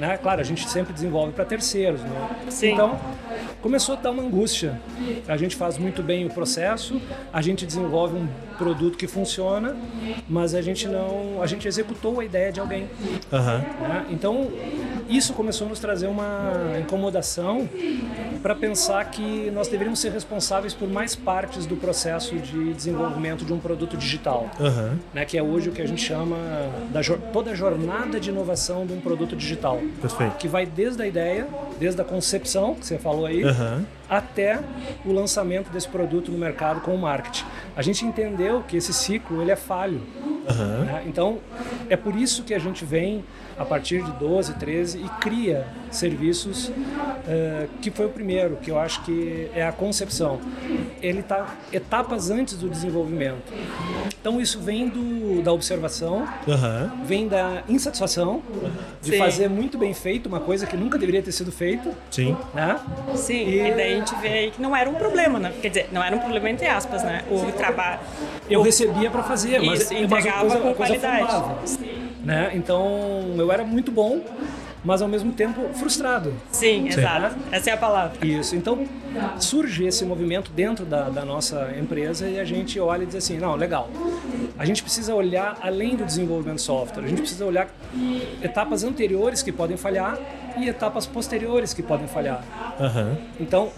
Né? 0.00 0.18
Claro, 0.22 0.40
a 0.40 0.44
gente 0.44 0.68
sempre 0.68 0.92
desenvolve 0.92 1.32
para 1.32 1.44
terceiros. 1.44 2.00
Né? 2.00 2.28
Sim. 2.48 2.72
Então 2.72 2.98
começou 3.60 3.96
a 3.96 3.98
dar 3.98 4.10
uma 4.10 4.22
angústia. 4.22 4.80
A 5.26 5.36
gente 5.36 5.56
faz 5.56 5.78
muito 5.78 6.02
bem 6.02 6.24
o 6.26 6.30
processo, 6.30 7.00
a 7.32 7.42
gente 7.42 7.66
desenvolve 7.66 8.16
um 8.16 8.28
produto 8.56 8.96
que 8.96 9.06
funciona, 9.06 9.76
mas 10.28 10.54
a 10.54 10.62
gente 10.62 10.86
não, 10.88 11.42
a 11.42 11.46
gente 11.46 11.66
executou 11.66 12.20
a 12.20 12.24
ideia 12.24 12.52
de 12.52 12.60
alguém. 12.60 12.88
Aham. 13.32 13.58
né? 13.58 14.06
Então, 14.10 14.50
isso 15.08 15.32
começou 15.32 15.66
a 15.66 15.70
nos 15.70 15.78
trazer 15.78 16.06
uma 16.06 16.52
incomodação 16.80 17.68
para 18.42 18.54
pensar 18.54 19.04
que 19.06 19.50
nós 19.52 19.68
deveríamos 19.68 20.00
ser 20.00 20.10
responsáveis 20.12 20.74
por 20.74 20.88
mais 20.88 21.14
partes 21.14 21.66
do 21.66 21.76
processo 21.76 22.36
de 22.36 22.72
desenvolvimento 22.72 23.44
de 23.44 23.52
um 23.52 23.58
produto 23.58 23.96
digital, 23.96 24.50
Aham. 24.60 24.98
né? 25.14 25.24
que 25.24 25.36
é 25.36 25.42
hoje 25.42 25.68
o 25.68 25.72
que 25.72 25.82
a 25.82 25.86
gente 25.86 26.02
chama 26.02 26.36
da 26.90 27.00
toda 27.32 27.52
a 27.52 27.54
jornada 27.54 28.18
de 28.18 28.30
inovação 28.30 28.86
de 28.86 28.92
um 28.92 29.00
produto 29.00 29.36
digital, 29.36 29.80
Perfeito. 30.00 30.36
que 30.36 30.48
vai 30.48 30.66
desde 30.66 31.02
a 31.02 31.06
ideia, 31.06 31.46
desde 31.78 32.00
a 32.00 32.04
concepção, 32.04 32.74
que 32.74 32.86
você 32.86 32.98
falou 32.98 33.26
aí, 33.26 33.42
Aham. 33.42 33.84
até 34.08 34.60
o 35.04 35.12
lançamento 35.12 35.70
desse 35.70 35.88
produto 35.88 36.30
no 36.30 36.38
mercado 36.38 36.80
com 36.80 36.94
o 36.94 36.98
marketing. 36.98 37.44
A 37.76 37.82
gente 37.82 38.04
entendeu 38.04 38.62
que 38.66 38.76
esse 38.76 38.92
ciclo 38.92 39.42
ele 39.42 39.50
é 39.50 39.56
falho. 39.56 40.00
Aham. 40.48 40.84
né? 40.84 41.02
Então, 41.06 41.38
é 41.90 41.96
por 41.96 42.14
isso 42.14 42.44
que 42.44 42.54
a 42.54 42.58
gente 42.58 42.84
vem 42.84 43.24
a 43.58 43.64
partir 43.64 44.02
de 44.02 44.10
12, 44.12 44.54
13 44.54 44.98
e 44.98 45.08
cria 45.20 45.66
serviços 45.90 46.70
eh, 47.26 47.66
que 47.80 47.90
foi 47.90 48.06
o 48.06 48.08
primeiro, 48.10 48.56
que 48.56 48.70
eu 48.70 48.78
acho 48.78 49.02
que 49.02 49.48
é 49.54 49.66
a 49.66 49.72
concepção. 49.72 50.38
Ele 51.02 51.20
está 51.20 51.54
etapas 51.72 52.30
antes 52.30 52.56
do 52.58 52.68
desenvolvimento. 52.68 53.52
Então, 54.20 54.40
isso 54.40 54.60
vem 54.60 54.88
do, 54.88 55.40
da 55.42 55.52
observação, 55.52 56.26
Aham. 56.48 56.92
vem 57.04 57.28
da 57.28 57.62
insatisfação 57.68 58.42
de 59.00 59.12
Sim. 59.12 59.18
fazer 59.18 59.48
muito 59.48 59.78
bem 59.78 59.94
feito 59.94 60.26
uma 60.26 60.40
coisa 60.40 60.66
que 60.66 60.76
nunca 60.76 60.98
deveria 60.98 61.22
ter 61.22 61.32
sido 61.32 61.52
feita, 61.52 61.90
Sim. 62.10 62.36
né? 62.52 62.78
Sim, 63.14 63.34
E- 63.46 63.60
e 63.68 63.74
daí 63.74 63.94
a 63.94 63.96
gente 63.98 64.14
vê 64.16 64.28
aí 64.28 64.50
que 64.50 64.60
não 64.60 64.74
era 64.76 64.90
um 64.90 64.94
problema, 64.94 65.38
né? 65.38 65.52
Quer 65.62 65.68
dizer, 65.68 65.88
não 65.92 66.02
era 66.02 66.14
um 66.16 66.18
problema 66.18 66.50
entre 66.50 66.66
aspas, 66.66 67.02
né? 67.04 67.22
O 67.30 67.52
trabalho. 67.52 68.00
Eu 68.50 68.62
recebia 68.62 69.10
para 69.10 69.22
fazer, 69.22 69.60
mas, 69.62 69.82
Isso, 69.82 69.92
mas 69.94 70.02
a 70.02 70.04
entregava 70.04 70.40
coisa, 70.40 70.56
com 70.58 70.68
a 70.70 70.74
coisa 70.74 70.98
qualidade. 70.98 71.30
formava, 71.30 71.58
né? 72.26 72.50
Então 72.54 73.34
eu 73.38 73.52
era 73.52 73.64
muito 73.64 73.92
bom, 73.92 74.20
mas 74.84 75.00
ao 75.00 75.08
mesmo 75.08 75.32
tempo 75.32 75.68
frustrado. 75.74 76.34
Sim, 76.50 76.88
exato. 76.88 77.36
Essa 77.52 77.70
é 77.70 77.72
a 77.72 77.76
palavra. 77.76 78.26
Isso. 78.26 78.56
Então 78.56 78.84
surge 79.38 79.84
esse 79.84 80.04
movimento 80.04 80.50
dentro 80.50 80.84
da, 80.84 81.08
da 81.08 81.24
nossa 81.24 81.72
empresa 81.80 82.28
e 82.28 82.38
a 82.38 82.44
gente 82.44 82.78
olha 82.80 83.04
e 83.04 83.06
diz 83.06 83.14
assim, 83.14 83.38
não, 83.38 83.54
legal. 83.54 83.88
A 84.58 84.64
gente 84.64 84.82
precisa 84.82 85.14
olhar 85.14 85.56
além 85.62 85.94
do 85.94 86.04
desenvolvimento 86.04 86.56
de 86.56 86.62
software. 86.62 87.04
A 87.04 87.08
gente 87.08 87.20
precisa 87.20 87.46
olhar 87.46 87.68
etapas 88.42 88.82
anteriores 88.82 89.42
que 89.42 89.52
podem 89.52 89.76
falhar 89.76 90.18
e 90.56 90.68
etapas 90.68 91.06
posteriores 91.06 91.72
que 91.74 91.82
podem 91.82 92.06
falhar. 92.06 92.42
Aham. 92.80 93.16
Então, 93.38 93.70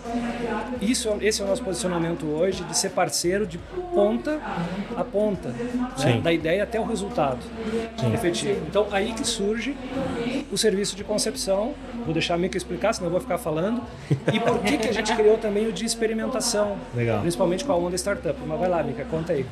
isso, 0.80 1.08
é- 1.08 1.26
esse 1.26 1.40
é 1.40 1.44
o 1.44 1.48
nosso 1.48 1.62
posicionamento 1.62 2.26
hoje, 2.26 2.62
de 2.64 2.76
ser 2.76 2.90
parceiro 2.90 3.46
de 3.46 3.58
ponta 3.92 4.40
a 4.96 5.04
ponta, 5.04 5.48
né? 5.50 5.56
Sim. 5.96 6.20
da 6.20 6.32
ideia 6.32 6.62
até 6.62 6.78
o 6.80 6.84
resultado 6.84 7.38
efetivo. 8.14 8.60
Então, 8.68 8.86
aí 8.90 9.12
que 9.12 9.24
surge 9.26 9.76
o 10.50 10.56
serviço 10.58 10.96
de 10.96 11.04
concepção. 11.04 11.74
Vou 12.04 12.12
deixar 12.12 12.34
a 12.34 12.38
Mika 12.38 12.56
explicar, 12.56 12.92
senão 12.92 13.08
eu 13.08 13.12
vou 13.12 13.20
ficar 13.20 13.38
falando. 13.38 13.82
E 14.32 14.40
por 14.40 14.58
que, 14.60 14.78
que 14.78 14.88
a 14.88 14.92
gente 14.92 15.14
criou 15.14 15.36
também 15.38 15.66
o 15.66 15.72
de 15.72 15.84
experimentação, 15.84 16.76
Legal. 16.94 17.20
principalmente 17.20 17.64
com 17.64 17.72
a 17.72 17.76
Onda 17.76 17.96
Startup. 17.96 18.38
Mas 18.46 18.58
vai 18.58 18.68
lá, 18.68 18.82
Mika, 18.82 19.04
conta 19.10 19.32
aí. 19.32 19.44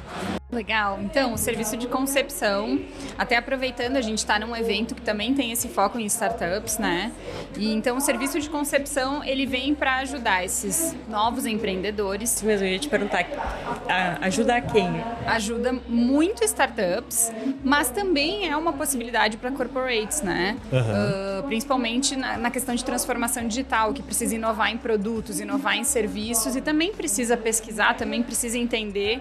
Legal. 0.57 0.99
Então, 1.03 1.35
o 1.35 1.37
serviço 1.37 1.77
de 1.77 1.87
concepção, 1.87 2.81
até 3.19 3.37
aproveitando, 3.37 3.97
a 3.97 4.01
gente 4.01 4.19
está 4.19 4.39
num 4.39 4.57
evento 4.57 4.95
que 4.95 5.03
também 5.03 5.35
tem 5.35 5.53
esse 5.53 5.69
foco 5.69 5.99
em 5.99 6.07
startups, 6.07 6.79
né? 6.79 7.13
E 7.59 7.75
então 7.75 7.99
o 7.99 8.01
serviço 8.01 8.40
de 8.40 8.49
concepção 8.49 9.23
ele 9.23 9.45
vem 9.45 9.75
para 9.75 9.97
ajudar 9.97 10.45
esses 10.45 10.97
novos 11.11 11.45
empreendedores, 11.45 12.37
Isso 12.37 12.47
mesmo, 12.47 12.66
eu 12.66 12.73
ia 12.73 12.79
te 12.79 12.88
perguntar. 12.88 13.27
Ajuda 14.23 14.57
a 14.57 14.61
quem? 14.62 14.88
ajuda 15.27 15.75
muito 15.87 16.42
startups, 16.45 17.31
mas 17.62 17.90
também 17.90 18.49
é 18.49 18.57
uma 18.57 18.73
possibilidade 18.73 19.37
para 19.37 19.51
corporates, 19.51 20.23
né? 20.23 20.57
Aham. 20.73 20.92
Ah, 20.95 21.42
principalmente 21.47 22.16
na, 22.16 22.38
na 22.38 22.51
questão 22.51 22.75
de 22.75 22.83
transformação 22.83 23.47
digital, 23.47 23.92
que 23.92 24.03
precisa 24.03 24.35
inovar 24.35 24.71
em 24.71 24.79
produtos, 24.79 25.38
inovar 25.38 25.77
em 25.77 25.85
serviços 25.85 26.57
e 26.57 26.62
também 26.62 26.92
precisa 26.92 27.37
pesquisar, 27.37 27.95
também 27.95 28.23
precisa 28.23 28.57
entender 28.57 29.21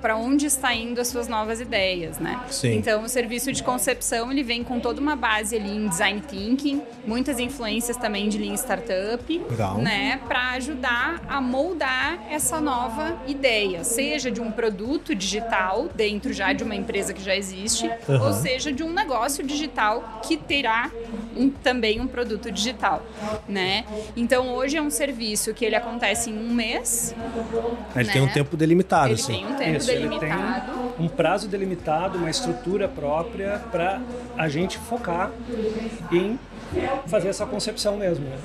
para 0.00 0.16
onde 0.16 0.37
está 0.46 0.74
indo 0.74 1.00
as 1.00 1.08
suas 1.08 1.28
novas 1.28 1.60
ideias, 1.60 2.18
né? 2.18 2.40
Sim. 2.50 2.74
Então, 2.76 3.02
o 3.02 3.08
serviço 3.08 3.52
de 3.52 3.62
concepção 3.62 4.30
ele 4.30 4.42
vem 4.42 4.62
com 4.64 4.80
toda 4.80 5.00
uma 5.00 5.16
base 5.16 5.56
ali 5.56 5.70
em 5.76 5.88
design 5.88 6.20
thinking, 6.20 6.82
muitas 7.06 7.38
influências 7.38 7.96
também 7.96 8.28
de 8.28 8.38
Lean 8.38 8.54
Startup, 8.54 9.38
Legal. 9.50 9.78
né? 9.78 10.20
Para 10.28 10.50
ajudar 10.52 11.22
a 11.28 11.40
moldar 11.40 12.18
essa 12.30 12.60
nova 12.60 13.16
ideia, 13.26 13.84
seja 13.84 14.30
de 14.30 14.40
um 14.40 14.50
produto 14.50 15.14
digital 15.14 15.88
dentro 15.94 16.32
já 16.32 16.52
de 16.52 16.64
uma 16.64 16.74
empresa 16.74 17.12
que 17.12 17.22
já 17.22 17.34
existe, 17.36 17.90
Aham. 18.08 18.26
ou 18.26 18.32
seja 18.32 18.72
de 18.72 18.82
um 18.82 18.92
negócio 18.92 19.44
digital 19.44 20.20
que 20.26 20.36
terá 20.36 20.90
um- 21.36 21.50
também 21.50 22.00
um 22.00 22.06
produto 22.06 22.50
digital, 22.50 23.02
né? 23.48 23.84
Então 24.16 24.52
hoje 24.54 24.76
é 24.76 24.82
um 24.82 24.90
serviço 24.90 25.52
que 25.54 25.64
ele 25.64 25.76
acontece 25.76 26.30
em 26.30 26.38
um 26.38 26.52
mês, 26.52 27.14
Ele 27.94 28.04
Né? 28.06 28.12
tem 28.12 28.22
um 28.22 28.28
tempo 28.28 28.56
delimitado, 28.56 29.08
ele 29.08 29.14
assim. 29.14 29.32
tem 29.32 29.46
um 29.46 29.54
tempo 29.54 29.76
Isso, 29.78 29.90
ele 29.90 30.17
tem 30.18 30.32
um 30.98 31.08
prazo 31.08 31.48
delimitado, 31.48 32.18
uma 32.18 32.30
estrutura 32.30 32.88
própria 32.88 33.60
para 33.70 34.00
a 34.36 34.48
gente 34.48 34.78
focar 34.78 35.30
em 36.10 36.38
fazer 37.06 37.28
essa 37.28 37.46
concepção 37.46 37.96
mesmo. 37.96 38.24
né? 38.24 38.38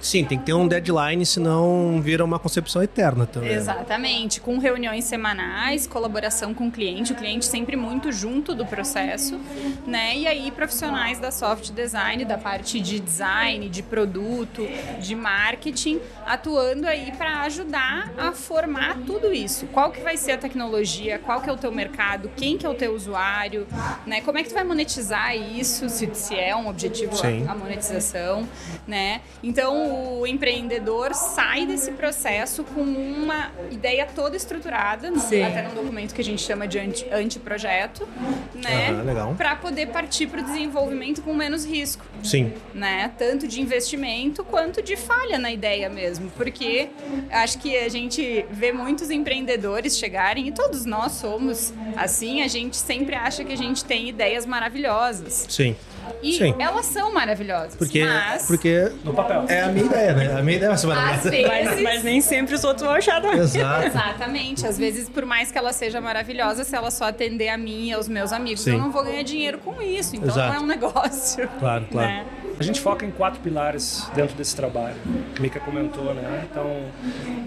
Sim, 0.00 0.24
tem 0.24 0.38
que 0.38 0.44
ter 0.44 0.52
um 0.52 0.66
deadline, 0.66 1.24
senão 1.26 2.00
vira 2.00 2.24
uma 2.24 2.38
concepção 2.38 2.82
eterna 2.82 3.26
também. 3.26 3.52
Exatamente, 3.52 4.40
com 4.40 4.58
reuniões 4.58 5.04
semanais, 5.04 5.86
colaboração 5.86 6.54
com 6.54 6.68
o 6.68 6.70
cliente, 6.70 7.12
o 7.12 7.16
cliente 7.16 7.44
sempre 7.44 7.76
muito 7.76 8.12
junto 8.12 8.54
do 8.54 8.64
processo, 8.64 9.38
né? 9.86 10.16
E 10.16 10.26
aí 10.26 10.50
profissionais 10.50 11.18
da 11.18 11.30
soft 11.30 11.70
design, 11.72 12.24
da 12.24 12.38
parte 12.38 12.80
de 12.80 13.00
design, 13.00 13.68
de 13.68 13.82
produto, 13.82 14.66
de 15.00 15.14
marketing, 15.14 16.00
atuando 16.24 16.86
aí 16.86 17.12
para 17.12 17.42
ajudar 17.42 18.12
a 18.16 18.32
formar 18.32 18.98
tudo 19.06 19.32
isso. 19.32 19.66
Qual 19.66 19.90
que 19.90 20.00
vai 20.00 20.16
ser 20.16 20.32
a 20.32 20.38
tecnologia, 20.38 21.18
qual 21.18 21.40
que 21.40 21.50
é 21.50 21.52
o 21.52 21.56
teu 21.56 21.72
mercado, 21.72 22.30
quem 22.36 22.56
que 22.56 22.64
é 22.64 22.68
o 22.68 22.74
teu 22.74 22.94
usuário, 22.94 23.66
né? 24.06 24.20
Como 24.20 24.38
é 24.38 24.42
que 24.42 24.48
tu 24.48 24.54
vai 24.54 24.64
monetizar 24.64 25.36
isso, 25.36 25.88
se, 25.88 26.08
se 26.14 26.34
é 26.34 26.54
um 26.54 26.68
objetivo 26.68 27.16
Sim. 27.16 27.46
a, 27.48 27.57
monetização, 27.58 28.48
né? 28.86 29.20
Então 29.42 30.20
o 30.20 30.26
empreendedor 30.26 31.14
sai 31.14 31.66
desse 31.66 31.92
processo 31.92 32.64
com 32.64 32.80
uma 32.82 33.50
ideia 33.70 34.06
toda 34.06 34.36
estruturada, 34.36 35.10
no- 35.10 35.18
até 35.20 35.62
num 35.62 35.74
documento 35.74 36.14
que 36.14 36.20
a 36.20 36.24
gente 36.24 36.42
chama 36.42 36.66
de 36.66 36.78
anti- 36.78 37.06
anteprojeto, 37.12 38.08
né? 38.54 38.90
Legal. 39.04 39.34
Para 39.34 39.56
poder 39.56 39.86
partir 39.88 40.26
para 40.28 40.40
o 40.40 40.44
desenvolvimento 40.44 41.22
com 41.22 41.34
menos 41.34 41.64
risco, 41.64 42.04
Sim. 42.22 42.52
né? 42.74 43.10
Tanto 43.18 43.46
de 43.46 43.60
investimento 43.60 44.44
quanto 44.44 44.82
de 44.82 44.96
falha 44.96 45.38
na 45.38 45.50
ideia 45.52 45.88
mesmo, 45.88 46.30
porque 46.36 46.88
acho 47.30 47.58
que 47.58 47.76
a 47.76 47.88
gente 47.88 48.44
vê 48.50 48.72
muitos 48.72 49.10
empreendedores 49.10 49.98
chegarem 49.98 50.48
e 50.48 50.52
todos 50.52 50.84
nós 50.84 51.12
somos 51.12 51.72
assim, 51.96 52.42
a 52.42 52.48
gente 52.48 52.76
sempre 52.76 53.14
acha 53.14 53.44
que 53.44 53.52
a 53.52 53.56
gente 53.56 53.84
tem 53.84 54.08
ideias 54.08 54.46
maravilhosas. 54.46 55.46
Sim. 55.48 55.74
E 56.22 56.32
Sim. 56.38 56.54
elas 56.58 56.86
são 56.86 57.12
maravilhosas. 57.12 57.76
Porque, 57.76 58.04
mas, 58.04 58.46
porque 58.46 58.92
No 59.04 59.12
papel. 59.14 59.44
é 59.48 59.62
a 59.62 59.68
minha 59.68 59.86
ideia, 59.86 60.12
né? 60.14 60.38
A 60.38 60.42
minha 60.42 60.56
ideia 60.56 60.70
vai 60.70 60.78
ser 60.78 60.86
às 60.90 60.94
maravilhosa. 60.96 61.30
vezes. 61.30 61.66
Mas, 61.74 61.82
mas 61.82 62.04
nem 62.04 62.20
sempre 62.20 62.54
os 62.54 62.64
outros 62.64 62.86
vão 62.86 62.94
achar. 62.94 63.24
Exato. 63.24 63.86
Exatamente. 63.86 64.66
Às 64.66 64.78
vezes, 64.78 65.08
por 65.08 65.24
mais 65.24 65.50
que 65.52 65.58
ela 65.58 65.72
seja 65.72 66.00
maravilhosa, 66.00 66.64
se 66.64 66.74
ela 66.74 66.90
só 66.90 67.06
atender 67.06 67.48
a 67.48 67.56
mim 67.58 67.88
e 67.88 67.92
aos 67.92 68.08
meus 68.08 68.32
amigos, 68.32 68.60
Sim. 68.60 68.72
eu 68.72 68.78
não 68.78 68.90
vou 68.90 69.04
ganhar 69.04 69.22
dinheiro 69.22 69.58
com 69.58 69.80
isso. 69.82 70.16
Então 70.16 70.28
Exato. 70.28 70.48
não 70.54 70.60
é 70.60 70.64
um 70.64 70.66
negócio. 70.66 71.48
Claro, 71.58 71.86
claro. 71.90 72.08
né? 72.08 72.26
A 72.58 72.62
gente 72.62 72.80
foca 72.80 73.06
em 73.06 73.10
quatro 73.10 73.40
pilares 73.40 74.08
dentro 74.14 74.36
desse 74.36 74.54
trabalho, 74.56 74.96
que 75.34 75.40
Mika 75.42 75.60
comentou, 75.60 76.12
né? 76.14 76.46
Então, 76.50 76.66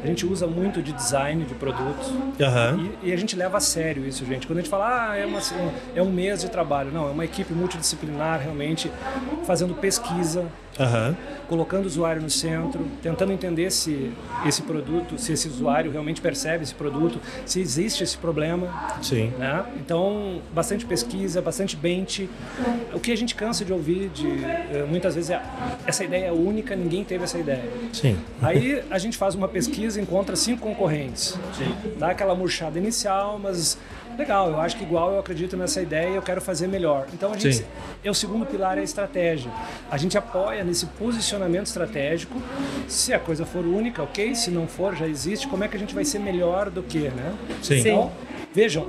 a 0.03 0.07
gente 0.07 0.25
usa 0.25 0.47
muito 0.47 0.81
de 0.81 0.93
design 0.93 1.43
de 1.43 1.53
produtos 1.53 2.07
Uhum. 2.09 2.91
e, 3.03 3.09
e 3.09 3.13
a 3.13 3.17
gente 3.17 3.35
leva 3.35 3.57
a 3.57 3.59
sério 3.59 4.05
isso, 4.07 4.25
gente. 4.25 4.47
Quando 4.47 4.59
a 4.59 4.61
gente 4.61 4.69
fala, 4.69 5.09
ah, 5.11 5.15
é, 5.17 5.25
uma, 5.25 5.39
é 5.95 6.01
um 6.01 6.09
mês 6.11 6.41
de 6.41 6.49
trabalho, 6.49 6.91
não, 6.91 7.07
é 7.07 7.11
uma 7.11 7.25
equipe 7.25 7.53
multidisciplinar 7.53 8.39
realmente 8.39 8.91
fazendo 9.45 9.73
pesquisa, 9.75 10.45
Aham. 10.81 11.15
colocando 11.47 11.83
o 11.83 11.87
usuário 11.87 12.21
no 12.21 12.29
centro, 12.29 12.79
tentando 13.01 13.33
entender 13.33 13.69
se 13.71 14.11
esse 14.45 14.61
produto, 14.61 15.19
se 15.19 15.33
esse 15.33 15.49
usuário 15.49 15.91
realmente 15.91 16.21
percebe 16.21 16.63
esse 16.63 16.73
produto, 16.73 17.19
se 17.45 17.59
existe 17.59 18.03
esse 18.03 18.17
problema. 18.17 18.97
Sim. 19.01 19.33
Né? 19.37 19.65
Então, 19.75 20.41
bastante 20.53 20.85
pesquisa, 20.85 21.41
bastante 21.41 21.75
bench. 21.75 22.29
O 22.93 23.01
que 23.01 23.11
a 23.11 23.17
gente 23.17 23.35
cansa 23.35 23.65
de 23.65 23.73
ouvir, 23.73 24.09
de 24.09 24.27
eh, 24.27 24.85
muitas 24.89 25.15
vezes, 25.15 25.31
é 25.31 25.41
essa 25.85 26.05
ideia 26.05 26.27
é 26.27 26.31
única, 26.31 26.73
ninguém 26.73 27.03
teve 27.03 27.25
essa 27.25 27.37
ideia. 27.37 27.69
Sim. 27.91 28.17
Aí 28.41 28.81
a 28.89 28.97
gente 28.97 29.17
faz 29.17 29.35
uma 29.35 29.47
pesquisa 29.47 29.99
encontra 29.99 30.35
cinco 30.37 30.61
concorrentes. 30.61 31.37
Dá 31.97 32.11
aquela 32.11 32.33
murchada 32.33 32.79
inicial, 32.79 33.37
mas 33.37 33.77
legal, 34.17 34.49
eu 34.49 34.59
acho 34.59 34.75
que 34.77 34.83
igual 34.83 35.11
eu 35.13 35.19
acredito 35.19 35.55
nessa 35.57 35.81
ideia 35.81 36.09
e 36.09 36.15
eu 36.15 36.21
quero 36.21 36.41
fazer 36.41 36.67
melhor. 36.67 37.07
Então 37.13 37.31
a 37.31 37.37
gente 37.37 37.57
Sim. 37.57 37.65
é 38.03 38.09
o 38.09 38.13
segundo 38.13 38.45
pilar 38.45 38.77
é 38.77 38.81
a 38.81 38.83
estratégia. 38.83 39.51
A 39.89 39.97
gente 39.97 40.17
apoia 40.17 40.63
nesse 40.63 40.85
posicionamento 40.85 41.67
estratégico. 41.67 42.41
Se 42.87 43.13
a 43.13 43.19
coisa 43.19 43.45
for 43.45 43.65
única, 43.65 44.01
ok. 44.03 44.35
Se 44.35 44.51
não 44.51 44.67
for, 44.67 44.95
já 44.95 45.07
existe. 45.07 45.47
Como 45.47 45.63
é 45.63 45.67
que 45.67 45.75
a 45.75 45.79
gente 45.79 45.93
vai 45.95 46.05
ser 46.05 46.19
melhor 46.19 46.69
do 46.69 46.83
que, 46.83 46.99
né? 47.09 47.33
Sim. 47.61 47.79
Então, 47.79 48.11
vejam, 48.53 48.87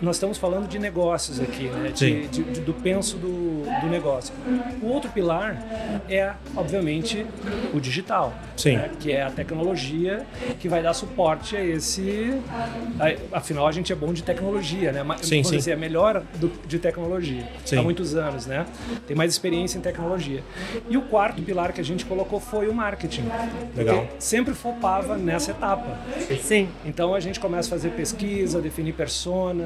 nós 0.00 0.16
estamos 0.16 0.38
falando 0.38 0.66
de 0.68 0.78
negócios 0.78 1.38
aqui, 1.40 1.64
né? 1.64 1.92
Sim. 1.94 2.20
De, 2.22 2.28
de- 2.28 2.42
de- 2.44 2.60
do 2.60 2.72
penso 2.72 3.16
do, 3.16 3.59
do 3.80 3.88
negócio. 3.88 4.32
O 4.82 4.86
outro 4.86 5.10
pilar 5.10 5.56
é, 6.08 6.32
obviamente, 6.56 7.26
o 7.74 7.80
digital. 7.80 8.32
Sim. 8.56 8.76
né? 8.76 8.90
Que 9.00 9.12
é 9.12 9.22
a 9.22 9.30
tecnologia 9.30 10.26
que 10.58 10.68
vai 10.68 10.82
dar 10.82 10.92
suporte 10.92 11.56
a 11.56 11.64
esse. 11.64 12.40
afinal, 13.32 13.66
a 13.66 13.72
gente 13.72 13.92
é 13.92 13.96
bom 13.96 14.12
de 14.12 14.22
tecnologia, 14.22 14.92
né? 14.92 15.02
Mas, 15.02 15.22
Sim, 15.22 15.42
sim. 15.42 15.56
dizer, 15.56 15.72
é 15.72 15.76
melhor 15.76 16.22
do- 16.36 16.50
de 16.66 16.78
tecnologia. 16.78 17.46
Sim. 17.64 17.76
Há 17.78 17.82
muitos 17.82 18.14
anos, 18.14 18.46
né? 18.46 18.66
Tem 19.06 19.16
mais 19.16 19.32
experiência 19.32 19.78
em 19.78 19.80
tecnologia. 19.80 20.42
E 20.88 20.96
o 20.96 21.02
quarto 21.02 21.42
pilar 21.42 21.72
que 21.72 21.80
a 21.80 21.84
gente 21.84 22.04
colocou 22.04 22.38
foi 22.40 22.68
o 22.68 22.74
marketing. 22.74 23.24
Legal. 23.76 24.00
Porque 24.00 24.10
sempre 24.18 24.54
focava 24.54 25.16
nessa 25.16 25.52
etapa. 25.52 25.98
Sim. 26.42 26.68
Então 26.84 27.14
a 27.14 27.20
gente 27.20 27.40
começa 27.40 27.68
a 27.68 27.70
fazer 27.70 27.90
pesquisa, 27.90 28.60
definir 28.60 28.92
persona, 28.92 29.64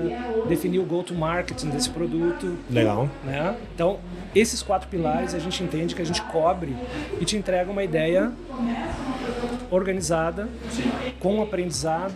definir 0.49 0.79
o 0.79 0.85
go-to-market 0.85 1.65
desse 1.65 1.91
produto. 1.91 2.57
Legal. 2.71 3.09
Né? 3.25 3.57
Então, 3.75 3.99
esses 4.35 4.63
quatro 4.63 4.89
pilares 4.89 5.35
a 5.35 5.39
gente 5.39 5.63
entende 5.63 5.95
que 5.95 6.03
a 6.03 6.07
gente 6.07 6.21
cobre 6.23 6.77
e 7.21 7.25
te 7.25 7.37
entrega 7.37 7.71
uma 7.71 7.85
ideia 7.85 8.33
organizada, 9.71 10.49
com 11.19 11.43
aprendizado, 11.43 12.15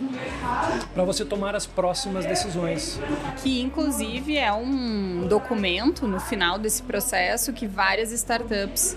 para 0.95 1.05
você 1.05 1.25
tomar 1.25 1.55
as 1.55 1.67
próximas 1.67 2.25
decisões. 2.25 3.01
Que 3.43 3.61
inclusive 3.61 4.37
é 4.37 4.53
um 4.53 5.27
documento 5.27 6.07
no 6.07 6.21
final 6.21 6.59
desse 6.59 6.83
processo 6.83 7.53
que 7.53 7.67
várias 7.67 8.13
startups 8.13 8.97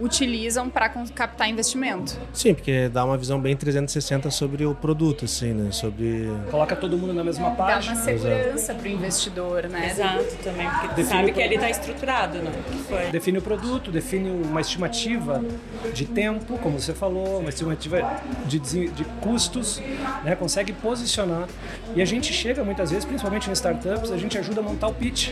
utilizam 0.00 0.68
para 0.68 0.88
captar 0.88 1.48
investimento. 1.48 2.16
Sim, 2.32 2.54
porque 2.54 2.88
dá 2.88 3.04
uma 3.04 3.16
visão 3.16 3.40
bem 3.40 3.56
360 3.56 4.30
sobre 4.30 4.64
o 4.64 4.74
produto, 4.74 5.24
assim, 5.24 5.52
né? 5.52 5.70
Sobre. 5.72 6.28
Coloca 6.50 6.76
todo 6.76 6.96
mundo 6.96 7.12
na 7.12 7.24
mesma 7.24 7.50
Dá 7.50 7.56
página. 7.56 7.94
uma 7.94 8.04
segurança 8.04 8.74
para 8.74 8.88
o 8.88 8.90
investidor, 8.90 9.68
né? 9.68 9.90
Exato, 9.90 10.36
também, 10.42 10.68
porque 10.68 10.88
Define 10.88 11.04
sabe 11.08 11.32
que 11.32 11.40
ele 11.40 11.54
está 11.56 11.70
estruturado, 11.70 12.38
né? 12.38 12.52
Define 13.10 13.38
o 13.38 13.42
produto, 13.42 13.90
define 13.90 14.30
uma 14.30 14.60
estimativa 14.60 15.42
de 15.92 16.04
tempo, 16.04 16.58
como 16.58 16.78
você 16.78 16.94
falou, 16.94 17.40
uma 17.40 17.48
estimativa 17.48 18.20
de, 18.46 18.58
de 18.58 19.04
custos, 19.20 19.80
né? 20.24 20.36
consegue 20.36 20.72
posicionar. 20.72 21.48
E 21.94 22.02
a 22.02 22.04
gente 22.04 22.32
chega 22.32 22.62
muitas 22.62 22.90
vezes, 22.90 23.04
principalmente 23.04 23.50
em 23.50 23.52
startups, 23.52 24.10
a 24.10 24.16
gente 24.16 24.38
ajuda 24.38 24.60
a 24.60 24.62
montar 24.62 24.88
o 24.88 24.94
pitch. 24.94 25.30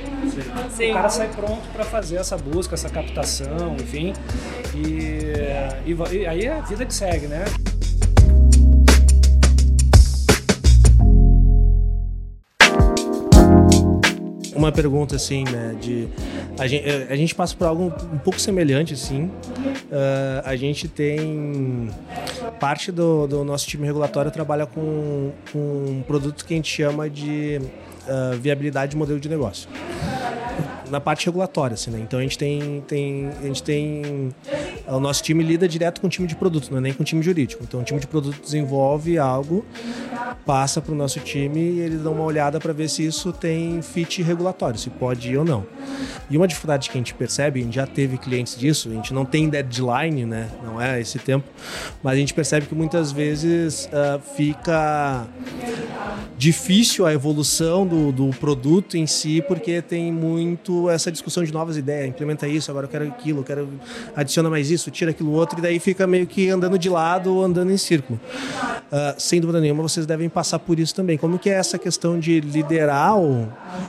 Sim. 0.71 0.91
O 0.91 0.95
cara 0.95 1.09
sai 1.09 1.29
pronto 1.29 1.67
para 1.73 1.85
fazer 1.85 2.17
essa 2.17 2.37
busca, 2.37 2.75
essa 2.75 2.89
captação, 2.89 3.77
enfim. 3.77 4.13
E, 4.75 5.91
e 5.91 6.17
e 6.17 6.27
aí 6.27 6.45
é 6.45 6.53
a 6.53 6.61
vida 6.61 6.85
que 6.85 6.95
segue, 6.95 7.27
né? 7.27 7.45
Uma 14.55 14.73
pergunta 14.73 15.17
assim, 15.17 15.45
né? 15.45 15.77
De 15.81 16.09
a 16.59 16.67
gente, 16.67 16.85
a 17.11 17.17
gente 17.17 17.35
passa 17.35 17.55
por 17.55 17.67
algo 17.67 17.93
um 18.13 18.19
pouco 18.19 18.41
semelhante, 18.41 18.95
assim. 18.95 19.31
Ah, 19.93 20.43
a 20.45 20.57
gente 20.57 20.89
tem 20.89 21.91
parte 22.59 22.91
do, 22.91 23.27
do 23.27 23.45
nosso 23.45 23.67
time 23.67 23.87
regulatório 23.87 24.31
trabalha 24.31 24.67
com, 24.67 25.33
com 25.53 25.59
um 25.59 26.03
produto 26.07 26.45
que 26.45 26.55
a 26.55 26.57
gente 26.57 26.75
chama 26.75 27.09
de 27.11 27.61
ah, 28.09 28.37
viabilidade 28.41 28.93
de 28.93 28.97
modelo 28.97 29.21
de 29.21 29.29
negócio 29.29 29.69
na 30.91 31.01
parte 31.01 31.27
regulatória, 31.27 31.75
assim, 31.75 31.91
né? 31.91 32.01
Então 32.01 32.19
a 32.19 32.23
gente 32.23 32.39
tem, 32.39 32.83
tem, 32.87 33.29
a 33.41 33.47
gente 33.47 33.63
tem 33.63 34.35
o 34.87 35.01
nosso 35.01 35.23
time 35.23 35.43
lida 35.43 35.69
direto 35.69 36.01
com 36.01 36.07
o 36.07 36.11
time 36.11 36.27
de 36.27 36.37
produto, 36.37 36.71
não 36.71 36.79
é 36.79 36.81
nem 36.81 36.93
com 36.93 37.03
o 37.03 37.07
time 37.07 37.23
jurídico. 37.23 37.63
Então 37.65 37.81
o 37.81 37.85
time 37.85 38.01
de 38.01 38.07
produto 38.07 38.41
desenvolve 38.41 39.19
algo, 39.19 39.65
passa 40.45 40.81
para 40.81 40.93
o 40.93 40.95
nosso 40.95 41.21
time 41.21 41.61
e 41.61 41.81
eles 41.81 42.03
dão 42.03 42.13
uma 42.13 42.25
olhada 42.25 42.59
para 42.61 42.73
ver 42.73 42.89
se 42.89 43.05
isso 43.05 43.33
tem 43.33 43.81
fit 43.83 44.23
regulatório, 44.23 44.79
se 44.79 44.91
pode 44.91 45.31
ir 45.31 45.39
ou 45.39 45.45
não. 45.45 45.67
E 46.31 46.37
uma 46.37 46.47
dificuldade 46.47 46.91
que 46.91 46.97
a 46.97 47.01
gente 47.01 47.15
percebe, 47.15 47.61
a 47.61 47.63
gente 47.65 47.75
já 47.75 47.87
teve 47.87 48.19
clientes 48.19 48.57
disso, 48.57 48.89
a 48.89 48.93
gente 48.93 49.13
não 49.15 49.25
tem 49.25 49.49
deadline, 49.49 50.25
né? 50.25 50.51
Não 50.65 50.81
é 50.81 51.01
esse 51.01 51.19
tempo, 51.19 51.49
mas 52.03 52.15
a 52.15 52.17
gente 52.17 52.35
percebe 52.35 52.67
que 52.67 52.75
muitas 52.75 53.13
vezes 53.13 53.89
ah, 53.93 54.19
fica 54.37 55.27
difícil 56.37 57.07
a 57.07 57.13
evolução 57.13 57.87
do, 57.87 58.13
do 58.13 58.31
produto 58.39 58.97
em 58.97 59.07
si, 59.07 59.43
porque 59.47 59.81
tem 59.81 60.13
muito 60.13 60.76
essa 60.91 61.11
discussão 61.11 61.43
de 61.43 61.53
novas 61.53 61.77
ideias, 61.77 62.09
implementa 62.09 62.47
isso, 62.47 62.71
agora 62.71 62.87
eu 62.87 62.91
quero 62.91 63.09
aquilo, 63.09 63.41
eu 63.41 63.45
quero 63.45 63.69
adiciona 64.15 64.49
mais 64.51 64.71
isso, 64.71 64.91
tira 64.91 65.11
aquilo 65.11 65.33
outro, 65.33 65.59
e 65.59 65.63
daí 65.63 65.79
fica 65.79 66.07
meio 66.07 66.27
que 66.27 66.49
andando 66.49 66.79
de 66.79 66.89
lado 66.89 67.35
ou 67.35 67.45
andando 67.45 67.71
em 67.71 67.77
círculo. 67.77 68.21
Ah, 68.91 69.15
sem 69.19 69.41
dúvida 69.41 69.61
nenhuma, 69.61 69.83
vocês 69.83 70.07
devem 70.07 70.29
passar 70.29 70.59
por 70.59 70.79
isso 70.79 70.95
também. 70.95 71.19
Como 71.19 71.39
que 71.39 71.51
é 71.51 71.55
essa 71.55 71.79
questão 71.79 72.19
de 72.19 72.41
liderar 72.41 73.19
o, 73.19 73.49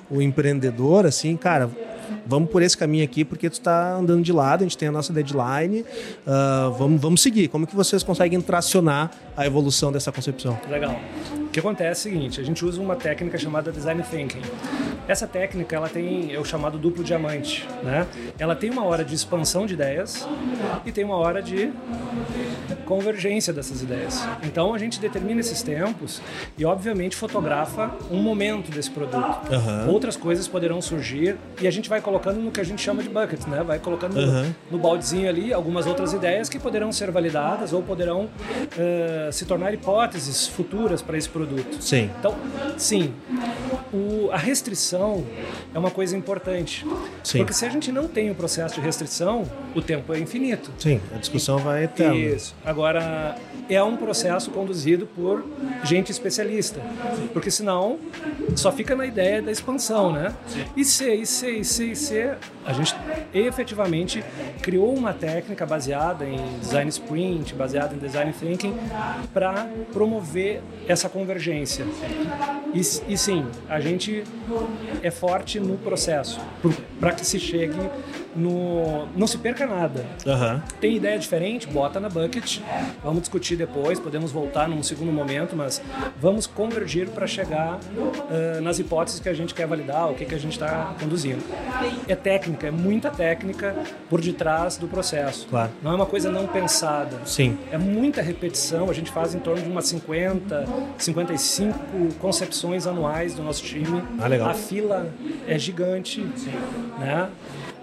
o 0.09 0.21
empreendedor, 0.21 1.05
assim, 1.05 1.35
cara, 1.37 1.69
vamos 2.27 2.49
por 2.49 2.61
esse 2.61 2.77
caminho 2.77 3.03
aqui 3.03 3.23
porque 3.23 3.49
tu 3.49 3.53
está 3.53 3.93
andando 3.95 4.21
de 4.21 4.31
lado, 4.31 4.61
a 4.61 4.63
gente 4.63 4.77
tem 4.77 4.87
a 4.87 4.91
nossa 4.91 5.13
deadline, 5.13 5.85
ah, 6.25 6.71
vamos, 6.77 7.01
vamos 7.01 7.21
seguir. 7.21 7.47
Como 7.47 7.65
que 7.65 7.75
vocês 7.75 8.03
conseguem 8.03 8.39
tracionar 8.41 9.11
a 9.35 9.45
evolução 9.45 9.91
dessa 9.91 10.11
concepção? 10.11 10.59
Legal. 10.69 10.99
O 11.35 11.49
que 11.49 11.59
acontece 11.59 12.07
é 12.07 12.11
o 12.11 12.13
seguinte, 12.13 12.41
a 12.41 12.43
gente 12.43 12.63
usa 12.63 12.81
uma 12.81 12.95
técnica 12.95 13.37
chamada 13.37 13.71
design 13.71 14.03
thinking. 14.03 14.41
Essa 15.07 15.25
técnica, 15.25 15.75
ela 15.75 15.87
tem 15.87 16.33
é 16.33 16.39
o 16.39 16.43
chamado 16.43 16.77
duplo 16.77 17.03
diamante, 17.03 17.65
né? 17.81 18.05
Ela 18.37 18.55
tem 18.55 18.69
uma 18.69 18.83
hora 18.83 19.05
de 19.05 19.15
expansão 19.15 19.65
de 19.65 19.73
ideias 19.73 20.27
e 20.85 20.91
tem 20.91 21.05
uma 21.05 21.15
hora 21.15 21.41
de 21.41 21.71
convergência 22.85 23.53
dessas 23.53 23.81
ideias. 23.81 24.25
Então 24.43 24.73
a 24.73 24.77
gente 24.77 24.99
determina 24.99 25.41
esses 25.41 25.61
tempos 25.61 26.21
e 26.57 26.65
obviamente 26.65 27.15
fotografa 27.15 27.91
um 28.09 28.21
momento 28.21 28.71
desse 28.71 28.89
produto. 28.89 29.39
Aham. 29.51 29.87
Outras 29.89 30.15
coisas 30.15 30.47
poderão 30.47 30.81
surgir 30.81 31.37
e 31.61 31.67
a 31.67 31.71
gente 31.71 31.89
vai 31.89 32.01
colocando 32.19 32.43
no 32.43 32.51
que 32.51 32.59
a 32.59 32.63
gente 32.63 32.81
chama 32.81 33.03
de 33.03 33.09
bucket, 33.09 33.45
né? 33.47 33.63
Vai 33.63 33.79
colocando 33.79 34.13
no- 34.15 34.21
Aham. 34.21 34.55
no 34.71 34.77
baldezinho 34.77 35.29
ali 35.29 35.53
algumas 35.53 35.85
outras 35.85 36.13
ideias 36.13 36.49
que 36.49 36.57
poderão 36.59 36.91
ser 36.91 37.11
validadas 37.11 37.73
ou 37.73 37.81
poderão 37.81 38.27
eh, 38.77 39.29
se 39.31 39.45
tornar 39.45 39.73
hipóteses 39.73 40.47
futuras 40.47 41.01
para 41.01 41.17
esse 41.17 41.29
produto. 41.29 41.77
Sim. 41.79 42.09
Então, 42.19 42.33
sim, 42.77 43.13
o- 43.93 44.29
a 44.31 44.37
restrição 44.37 45.25
é 45.73 45.79
uma 45.79 45.91
coisa 45.91 46.15
importante. 46.17 46.85
Sim. 47.23 47.39
Porque 47.39 47.53
se 47.53 47.65
a 47.65 47.69
gente 47.69 47.91
não 47.91 48.07
tem 48.07 48.29
o 48.31 48.35
processo 48.35 48.75
de 48.75 48.81
restrição, 48.81 49.43
o 49.75 49.81
tempo 49.81 50.13
é 50.13 50.19
infinito. 50.19 50.71
Sim, 50.77 50.99
a 51.13 51.17
discussão 51.17 51.57
vai 51.57 51.83
eterna. 51.85 52.15
Isso. 52.15 52.55
Agora, 52.65 53.35
é 53.69 53.81
um 53.83 53.97
processo 53.97 54.51
conduzido 54.51 55.05
por 55.07 55.45
gente 55.83 56.11
especialista. 56.11 56.79
Porque 57.33 57.51
senão 57.51 57.97
só 58.55 58.71
fica 58.71 58.95
na 58.95 59.05
ideia 59.05 59.41
da 59.41 59.51
expansão, 59.51 60.11
né? 60.11 60.33
E 60.75 60.83
C, 60.85 61.13
e 61.15 61.25
C, 61.25 61.51
e 61.59 61.65
C, 61.65 61.85
e. 61.93 62.57
A 62.65 62.73
gente 62.73 62.93
efetivamente 63.33 64.23
criou 64.61 64.93
uma 64.93 65.13
técnica 65.13 65.65
baseada 65.65 66.25
em 66.25 66.59
design 66.59 66.89
sprint, 66.89 67.53
baseada 67.55 67.95
em 67.95 67.97
design 67.97 68.33
thinking, 68.33 68.75
para 69.33 69.67
promover 69.93 70.61
essa 70.87 71.07
convergência. 71.07 71.85
E, 72.73 72.79
e 72.79 73.17
sim, 73.17 73.45
a 73.69 73.76
gente 73.79 74.23
é 75.01 75.11
forte 75.11 75.59
no 75.59 75.77
processo, 75.77 76.39
para 76.99 77.11
que 77.11 77.25
se 77.25 77.39
chegue 77.39 77.79
no. 78.37 79.07
não 79.15 79.27
se 79.27 79.37
perca 79.37 79.65
nada. 79.65 80.05
Aham. 80.25 80.61
Tem 80.79 80.95
ideia 80.95 81.17
diferente? 81.17 81.67
Bota 81.67 81.99
na 81.99 82.09
bucket. 82.09 82.59
Vamos 83.03 83.21
discutir 83.21 83.55
depois, 83.55 83.99
podemos 83.99 84.31
voltar 84.31 84.67
num 84.67 84.81
segundo 84.83 85.11
momento, 85.11 85.55
mas 85.55 85.81
vamos 86.19 86.47
convergir 86.47 87.09
para 87.09 87.27
chegar 87.27 87.79
ah, 88.29 88.61
nas 88.61 88.79
hipóteses 88.79 89.19
que 89.19 89.29
a 89.29 89.33
gente 89.33 89.53
quer 89.53 89.67
validar, 89.67 90.09
o 90.09 90.13
que, 90.15 90.25
que 90.25 90.35
a 90.35 90.39
gente 90.39 90.53
está 90.53 90.95
conduzindo. 90.99 91.43
É 92.07 92.15
técnica. 92.15 92.67
é 92.67 92.71
muita 92.71 93.09
técnica 93.09 93.75
por 94.09 94.21
detrás 94.21 94.77
do 94.77 94.87
processo. 94.87 95.47
Claro. 95.47 95.71
Não 95.81 95.91
é 95.91 95.95
uma 95.95 96.05
coisa 96.05 96.31
não 96.31 96.47
pensada. 96.47 97.17
Sim. 97.25 97.57
É 97.71 97.77
muita 97.77 98.21
repetição, 98.21 98.89
a 98.89 98.93
gente 98.93 99.11
faz 99.11 99.33
em 99.33 99.39
torno 99.39 99.61
de 99.61 99.69
umas 99.69 99.87
50, 99.87 100.65
55 100.97 102.13
concepções 102.19 102.85
anuais 102.87 103.33
do 103.33 103.43
nosso 103.43 103.63
time. 103.63 104.03
Ah, 104.19 104.27
legal. 104.27 104.49
A 104.49 104.53
fila 104.53 105.09
é 105.47 105.57
gigante, 105.57 106.21
né? 106.99 107.29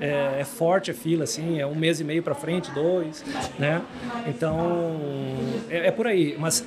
É, 0.01 0.41
é 0.41 0.45
forte 0.45 0.91
a 0.91 0.95
fila, 0.95 1.25
assim, 1.25 1.61
é 1.61 1.67
um 1.67 1.75
mês 1.75 2.01
e 2.01 2.05
meio 2.05 2.23
para 2.23 2.35
frente, 2.35 2.71
dois, 2.73 3.25
né? 3.59 3.81
Então, 4.27 4.99
é, 5.71 5.89
é 5.89 5.91
por 5.91 6.07
aí, 6.07 6.37
mas 6.39 6.65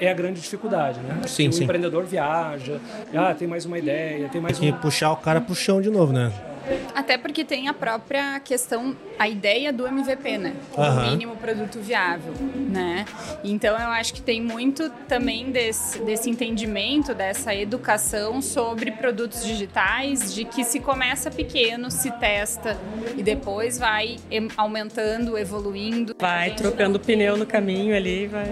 é 0.00 0.10
a 0.10 0.14
grande 0.14 0.40
dificuldade, 0.40 1.00
né? 1.00 1.20
Sim, 1.26 1.48
o 1.48 1.52
sim. 1.52 1.64
empreendedor 1.64 2.04
viaja, 2.04 2.80
ah, 3.14 3.34
tem 3.34 3.48
mais 3.48 3.64
uma 3.64 3.78
ideia, 3.78 4.28
tem 4.28 4.40
mais 4.40 4.58
E 4.60 4.66
um... 4.70 4.72
puxar 4.72 5.10
o 5.12 5.16
cara 5.16 5.40
pro 5.40 5.54
chão 5.54 5.80
de 5.80 5.90
novo, 5.90 6.12
né? 6.12 6.32
Até 6.94 7.18
porque 7.18 7.44
tem 7.44 7.68
a 7.68 7.74
própria 7.74 8.40
questão, 8.40 8.96
a 9.18 9.28
ideia 9.28 9.72
do 9.72 9.86
MVP, 9.86 10.38
né? 10.38 10.54
O 10.76 11.10
mínimo 11.10 11.36
produto 11.36 11.78
viável, 11.80 12.32
né? 12.68 13.04
Então 13.42 13.78
eu 13.78 13.88
acho 13.88 14.14
que 14.14 14.22
tem 14.22 14.40
muito 14.40 14.90
também 15.08 15.50
desse, 15.50 16.00
desse 16.00 16.30
entendimento, 16.30 17.14
dessa 17.14 17.54
educação 17.54 18.40
sobre 18.42 18.92
produtos 18.92 19.44
digitais, 19.44 20.34
de 20.34 20.44
que 20.44 20.64
se 20.64 20.80
começa 20.80 21.30
pequeno, 21.30 21.90
se 21.90 22.10
testa 22.12 22.78
e 23.16 23.22
depois 23.22 23.78
vai 23.78 24.16
aumentando, 24.56 25.36
evoluindo. 25.38 26.14
Vai 26.18 26.54
trocando 26.54 26.98
pneu 26.98 27.36
no 27.36 27.46
caminho 27.46 27.96
ali, 27.96 28.26
vai. 28.26 28.46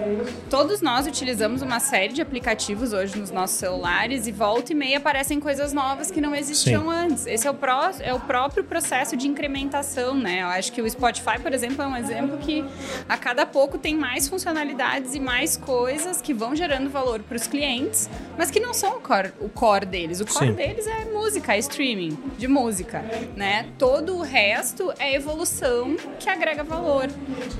Todos 0.49 0.81
nós 0.81 1.07
utilizamos 1.07 1.61
uma 1.61 1.79
série 1.79 2.13
de 2.13 2.21
aplicativos 2.21 2.93
hoje 2.93 3.17
nos 3.17 3.31
nossos 3.31 3.57
celulares 3.57 4.27
e 4.27 4.31
volta 4.31 4.71
e 4.71 4.75
meia 4.75 4.97
aparecem 4.97 5.39
coisas 5.39 5.73
novas 5.73 6.11
que 6.11 6.21
não 6.21 6.35
existiam 6.35 6.83
Sim. 6.83 6.89
antes. 6.89 7.27
Esse 7.27 7.47
é 7.47 7.51
o, 7.51 7.53
pró 7.53 7.89
é 8.09 8.13
o 8.13 8.19
próprio 8.19 8.63
processo 8.63 9.15
de 9.15 9.27
incrementação, 9.27 10.15
né? 10.15 10.41
Eu 10.41 10.47
acho 10.47 10.71
que 10.71 10.81
o 10.81 10.89
Spotify, 10.89 11.39
por 11.41 11.53
exemplo, 11.53 11.83
é 11.83 11.87
um 11.87 11.95
exemplo 11.95 12.37
que 12.39 12.65
a 13.07 13.15
cada 13.17 13.45
pouco 13.45 13.77
tem 13.77 13.95
mais 13.95 14.27
funcionalidades 14.27 15.13
e 15.13 15.19
mais 15.19 15.55
coisas 15.55 16.21
que 16.21 16.33
vão 16.33 16.55
gerando 16.55 16.89
valor 16.89 17.21
para 17.21 17.37
os 17.37 17.45
clientes, 17.45 18.09
mas 18.37 18.49
que 18.49 18.59
não 18.59 18.73
são 18.73 18.97
o 18.97 18.99
core, 18.99 19.31
o 19.39 19.47
core 19.47 19.85
deles. 19.85 20.19
O 20.19 20.25
core 20.25 20.47
Sim. 20.47 20.53
deles 20.53 20.87
é 20.87 21.05
música, 21.05 21.53
é 21.53 21.59
streaming 21.59 22.17
de 22.37 22.47
música, 22.47 23.03
né? 23.35 23.67
Todo 23.77 24.17
o 24.17 24.21
resto 24.21 24.91
é 24.97 25.13
evolução 25.13 25.95
que 26.19 26.29
agrega 26.29 26.63
valor, 26.63 27.07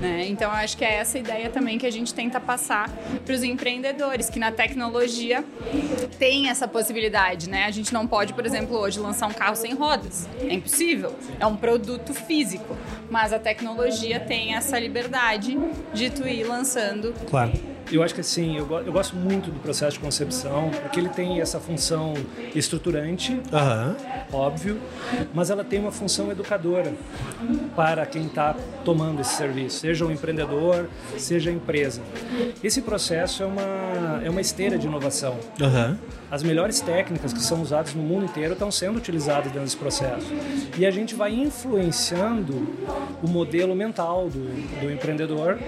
né? 0.00 0.26
Então 0.26 0.50
eu 0.50 0.56
acho 0.56 0.76
que 0.76 0.84
é 0.84 0.94
essa 0.94 1.18
ideia 1.18 1.48
também 1.48 1.78
que 1.78 1.86
a 1.86 1.92
gente 1.92 2.12
tenta 2.12 2.40
passar 2.40 2.90
para 3.24 3.34
os 3.34 3.42
empreendedores, 3.44 4.28
que 4.28 4.38
na 4.38 4.50
tecnologia 4.50 5.44
tem 6.18 6.48
essa 6.48 6.66
possibilidade, 6.66 7.48
né? 7.48 7.66
A 7.66 7.70
gente 7.70 7.92
não 7.92 8.06
pode, 8.06 8.34
por 8.34 8.44
exemplo, 8.44 8.76
hoje 8.76 8.98
lançar 8.98 9.28
um 9.28 9.32
carro 9.32 9.54
sem 9.54 9.74
rodas. 9.74 10.28
É 10.40 10.54
impossível. 10.54 11.14
É 11.38 11.46
um 11.46 11.56
produto 11.56 12.14
físico. 12.14 12.76
Mas 13.10 13.32
a 13.32 13.38
tecnologia 13.38 14.20
tem 14.20 14.54
essa 14.54 14.78
liberdade 14.78 15.58
de 15.92 16.10
tu 16.10 16.26
ir 16.26 16.44
lançando 16.44 17.14
Claro. 17.28 17.52
Eu 17.92 18.02
acho 18.02 18.14
que 18.14 18.20
assim, 18.20 18.56
eu, 18.56 18.70
eu 18.86 18.92
gosto 18.92 19.16
muito 19.16 19.50
do 19.50 19.58
processo 19.58 19.94
de 19.94 20.00
concepção, 20.00 20.70
porque 20.82 21.00
ele 21.00 21.08
tem 21.08 21.40
essa 21.40 21.58
função 21.58 22.14
estruturante, 22.54 23.40
Aham. 23.52 23.96
óbvio, 24.32 24.78
mas 25.34 25.50
ela 25.50 25.64
tem 25.64 25.80
uma 25.80 25.90
função 25.90 26.30
educadora 26.30 26.92
para 27.74 28.06
quem 28.06 28.26
está 28.26 28.54
tomando 28.84 29.20
esse 29.20 29.34
serviço, 29.34 29.80
seja 29.80 30.06
o 30.06 30.12
empreendedor, 30.12 30.88
seja 31.18 31.50
a 31.50 31.52
empresa. 31.52 32.00
Esse 32.62 32.80
processo 32.82 33.42
é 33.42 33.46
uma, 33.46 34.22
é 34.24 34.30
uma 34.30 34.40
esteira 34.40 34.78
de 34.78 34.86
inovação. 34.86 35.36
Aham. 35.60 35.98
As 36.30 36.44
melhores 36.44 36.80
técnicas 36.80 37.32
que 37.32 37.40
são 37.42 37.60
usadas 37.60 37.92
no 37.92 38.02
mundo 38.02 38.26
inteiro 38.26 38.52
estão 38.52 38.70
sendo 38.70 38.98
utilizadas 38.98 39.46
dentro 39.46 39.62
desse 39.62 39.76
processo. 39.76 40.28
E 40.78 40.86
a 40.86 40.90
gente 40.90 41.12
vai 41.12 41.34
influenciando 41.34 42.54
o 43.20 43.26
modelo 43.28 43.74
mental 43.74 44.28
do, 44.28 44.38
do 44.80 44.92
empreendedor 44.92 45.58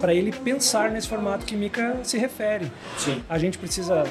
para 0.00 0.12
ele 0.12 0.32
pensar 0.32 0.90
nesse 0.90 1.06
formato 1.06 1.46
que 1.46 1.54
Mika 1.68 1.98
se 2.02 2.16
refere. 2.16 2.72
A 3.28 3.38
gente 3.38 3.58
precisa 3.58 4.04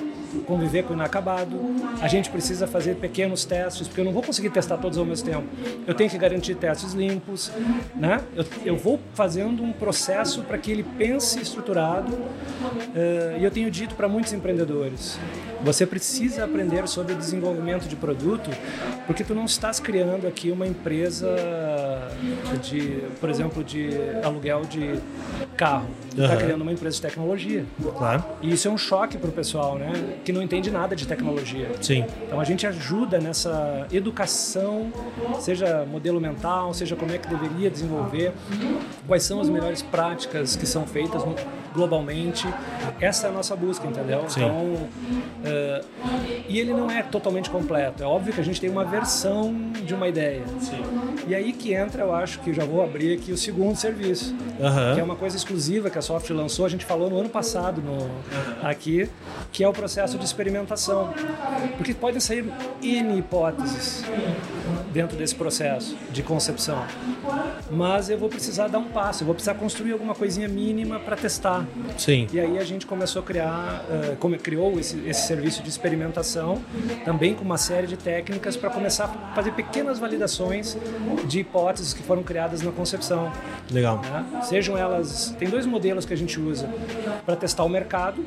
conviver 0.46 0.84
com 0.84 0.94
o 0.94 0.96
inacabado, 0.96 1.60
a 2.00 2.08
gente 2.08 2.30
precisa 2.30 2.68
fazer 2.68 2.96
pequenos 2.96 3.46
testes, 3.46 3.88
porque 3.88 4.02
eu 4.02 4.06
não 4.06 4.12
vou 4.12 4.22
conseguir 4.22 4.52
testar 4.52 4.78
todos 4.78 4.98
ao 4.98 5.06
mesmo 5.06 5.26
tempo. 5.26 5.48
Eu 5.88 5.96
tenho 5.96 6.10
que 6.10 6.18
garantir 6.18 6.56
testes 6.56 6.94
limpos, 6.94 7.52
né? 7.96 8.22
Eu, 8.36 8.46
eu 8.64 8.78
vou 8.78 9.00
fazendo 9.16 9.64
um 9.64 9.74
processo 9.74 10.44
para 10.44 10.58
que 10.58 10.72
ele 10.72 10.84
pense 10.84 11.42
estruturado. 11.42 12.16
eh, 12.96 13.38
e 13.40 13.44
eu 13.44 13.50
tenho 13.50 13.72
dito 13.72 13.96
para 13.96 14.08
muitos 14.08 14.32
empreendedores, 14.34 15.20
você 15.64 15.86
precisa 15.86 16.44
aprender 16.46 16.88
sobre 16.88 17.16
desenvolvimento 17.16 17.88
de 17.88 17.96
produto, 17.96 18.50
porque 19.06 19.24
tu 19.24 19.34
não 19.36 19.46
estás 19.46 19.80
criando 19.80 20.28
aqui 20.28 20.52
uma 20.52 20.66
empresa 20.68 21.28
de, 22.62 23.04
por 23.20 23.30
exemplo, 23.30 23.64
de 23.64 23.90
aluguel 24.24 24.62
de 24.66 25.00
carro. 25.56 25.88
Tu 26.12 26.22
está 26.22 26.34
Aham. 26.34 26.44
criando 26.44 26.62
uma 26.62 26.72
empresa 26.72 26.96
de 26.96 27.02
tecnologia. 27.02 27.66
Claro. 27.98 28.24
E 28.42 28.52
isso 28.52 28.68
é 28.68 28.72
um 28.72 28.78
choque 28.78 29.18
para 29.18 29.30
o 29.30 29.34
pessoal, 29.34 29.78
né? 29.78 29.92
Que 30.24 30.32
não 30.32 30.42
entende 30.42 30.72
nada 30.72 30.96
de 30.96 31.08
tecnologia. 31.08 31.70
Sim. 31.82 32.06
Então 32.26 32.40
a 32.40 32.44
gente 32.44 32.66
ajuda 32.66 33.20
nessa 33.20 33.88
educação, 33.92 34.92
seja 35.40 35.86
modelo 35.86 36.20
mental, 36.20 36.74
seja 36.74 36.96
como 36.96 37.12
é 37.12 37.18
que 37.18 37.28
deveria 37.28 37.70
desenvolver, 37.70 38.32
quais 39.08 39.24
são 39.24 39.40
as 39.40 39.50
melhores 39.50 39.82
práticas 39.82 40.56
que 40.56 40.66
são 40.66 40.86
feitas 40.86 41.24
no- 41.24 41.36
globalmente. 41.78 42.52
Essa 43.00 43.28
é 43.28 43.30
a 43.30 43.34
nossa 43.34 43.56
busca, 43.56 43.86
entendeu? 43.86 44.28
Sim. 44.28 44.42
Então, 44.42 44.90
eh, 45.46 45.84
e 46.50 46.60
ele 46.60 46.74
não 46.74 46.90
é 46.90 47.04
totalmente 47.04 47.50
completo. 47.52 48.04
É 48.04 48.06
óbvio 48.06 48.34
que 48.34 48.42
a 48.42 48.44
gente 48.44 48.60
tem 48.60 48.70
uma 48.70 48.84
versão 48.84 49.54
de 49.86 49.94
uma 49.94 50.08
ideia. 50.08 50.42
E 51.28 51.36
aí 51.36 51.54
que 51.54 51.74
entra, 51.74 52.04
eu 52.04 52.14
acho 52.14 52.40
que 52.40 52.52
já 52.52 52.66
vou 52.66 52.84
abrir 52.84 53.18
aqui 53.18 53.32
o 53.32 53.38
segundo 53.38 53.76
serviço 53.76 54.36
Aham. 54.60 54.96
que 54.96 55.00
é 55.00 55.04
uma 55.04 55.16
coisa 55.16 55.38
exclusiva 55.38 55.90
que 55.90 55.98
a 55.98 56.02
Soft 56.02 56.30
lançou, 56.32 56.66
a 56.66 56.70
gente 56.70 56.84
falou 56.84 57.10
no 57.10 57.20
ano 57.20 57.30
passado 57.30 57.82
no, 57.82 58.10
aqui, 58.68 59.08
que 59.52 59.64
é 59.64 59.68
o 59.68 59.74
processo 59.74 60.18
de 60.18 60.26
experimentação. 60.26 61.14
Porque 61.78 61.94
podem 61.94 62.20
sair 62.20 62.52
N 62.82 63.20
hipóteses 63.20 64.04
dentro 64.92 65.16
desse 65.16 65.36
processo 65.36 65.96
de 66.12 66.24
concepção. 66.24 66.84
Mas 67.70 68.10
eu 68.10 68.18
vou 68.18 68.30
precisar 68.30 68.68
dar 68.68 68.80
um 68.80 68.86
passo, 68.86 69.22
eu 69.22 69.26
vou 69.26 69.36
precisar 69.36 69.54
construir 69.56 69.92
alguma 69.92 70.16
coisinha 70.16 70.48
mínima 70.48 71.00
para 71.00 71.16
testar. 71.16 71.67
Sim. 71.98 72.28
E 72.32 72.40
aí 72.40 72.58
a 72.58 72.64
gente 72.64 72.86
começou 72.86 73.22
a 73.22 73.26
criar, 73.26 73.84
come- 74.20 74.38
criou 74.38 74.80
esse, 74.80 74.98
esse 75.08 75.28
serviço 75.28 75.64
de 75.64 75.70
experimentação, 75.70 76.62
também 77.06 77.34
com 77.34 77.44
uma 77.44 77.58
série 77.58 77.88
de 77.88 77.98
técnicas 77.98 78.56
para 78.56 78.70
começar 78.70 79.06
a 79.06 79.36
fazer 79.36 79.52
pequenas 79.52 80.00
validações 80.00 80.78
de 81.28 81.40
hipóteses 81.40 81.94
que 81.94 82.04
foram 82.04 82.24
criadas 82.24 82.62
na 82.62 82.72
concepção 82.72 83.32
Legal. 83.72 84.02
né? 84.02 84.26
Sejam 84.44 84.78
elas. 84.78 85.36
Tem 85.40 85.50
dois 85.50 85.66
modelos 85.66 86.06
que 86.06 86.14
a 86.14 86.18
gente 86.18 86.40
usa 86.40 86.70
para 87.26 87.36
testar 87.36 87.64
o 87.64 87.70
mercado, 87.70 88.24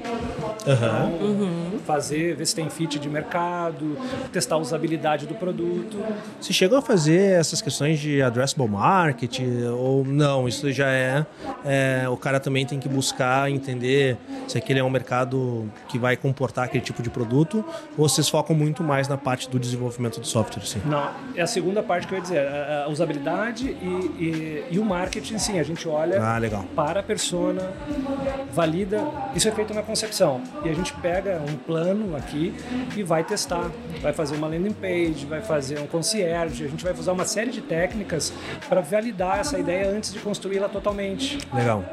Aham. 0.67 1.13
então, 1.15 1.79
fazer, 1.87 2.35
ver 2.37 2.47
se 2.47 2.55
tem 2.55 2.69
fit 2.69 2.99
de 2.99 3.09
mercado, 3.09 3.97
testar 4.33 4.57
a 4.57 4.59
usabilidade 4.59 5.27
do 5.27 5.35
produto. 5.35 5.99
Você 6.41 6.53
chegou 6.53 6.79
a 6.79 6.83
fazer 6.83 7.33
essas 7.39 7.61
questões 7.63 7.99
de 7.99 8.21
addressable 8.23 8.69
market 8.69 9.39
ou 9.79 10.05
não? 10.05 10.47
Isso 10.49 10.71
já 10.73 10.89
é, 10.91 11.25
é, 11.65 12.09
o 12.09 12.17
cara 12.17 12.39
também 12.41 12.67
tem 12.67 12.79
que 12.79 12.89
buscar 12.89 13.20
entender 13.49 14.17
se 14.49 14.59
aquele 14.59 14.81
é 14.81 14.85
um 14.85 14.91
mercado 14.91 15.71
que 15.89 15.99
vai 15.99 16.17
comportar 16.17 16.65
aquele 16.65 16.83
tipo 16.83 17.03
de 17.03 17.11
produto 17.11 17.65
ou 17.97 18.09
vocês 18.09 18.29
focam 18.29 18.55
muito 18.55 18.83
mais 18.83 19.09
na 19.09 19.17
parte 19.17 19.49
do 19.49 19.59
desenvolvimento 19.59 20.21
do 20.21 20.27
software, 20.27 20.65
sim? 20.65 20.81
Não, 20.85 21.11
é 21.37 21.43
a 21.43 21.47
segunda 21.47 21.83
parte 21.83 22.07
que 22.07 22.15
eu 22.15 22.19
ia 22.19 22.23
dizer, 22.23 22.47
a, 22.47 22.89
usabilidade 22.89 23.69
e, 23.69 23.85
e, 24.19 24.65
e 24.71 24.79
o 24.79 24.85
marketing, 24.85 25.39
sim, 25.39 25.59
a 25.59 25.63
gente 25.63 25.89
olha 25.89 26.21
Ah, 26.21 26.41
para 26.75 27.01
a 27.01 27.03
persona, 27.03 27.71
valida. 28.53 29.01
Isso 29.35 29.49
é 29.49 29.53
feito 29.53 29.73
na 29.73 29.83
concepção. 29.83 30.41
E 30.65 30.69
a 30.69 30.75
gente 30.75 30.93
pega 30.95 31.41
um 31.49 31.57
plano 31.57 32.17
aqui 32.17 32.55
e 32.97 33.03
vai 33.03 33.25
testar. 33.25 33.71
Vai 34.01 34.13
fazer 34.13 34.37
uma 34.37 34.49
landing 34.49 34.73
page, 34.73 35.27
vai 35.27 35.41
fazer 35.41 35.79
um 35.79 35.87
concierge, 35.87 36.65
a 36.65 36.69
gente 36.69 36.83
vai 36.83 36.93
usar 36.93 37.13
uma 37.13 37.25
série 37.25 37.51
de 37.51 37.61
técnicas 37.61 38.33
para 38.69 38.81
validar 38.81 39.41
essa 39.41 39.59
ideia 39.59 39.91
antes 39.91 40.13
de 40.13 40.19
construí-la 40.19 40.69
totalmente. 40.69 41.39
Legal. 41.55 41.85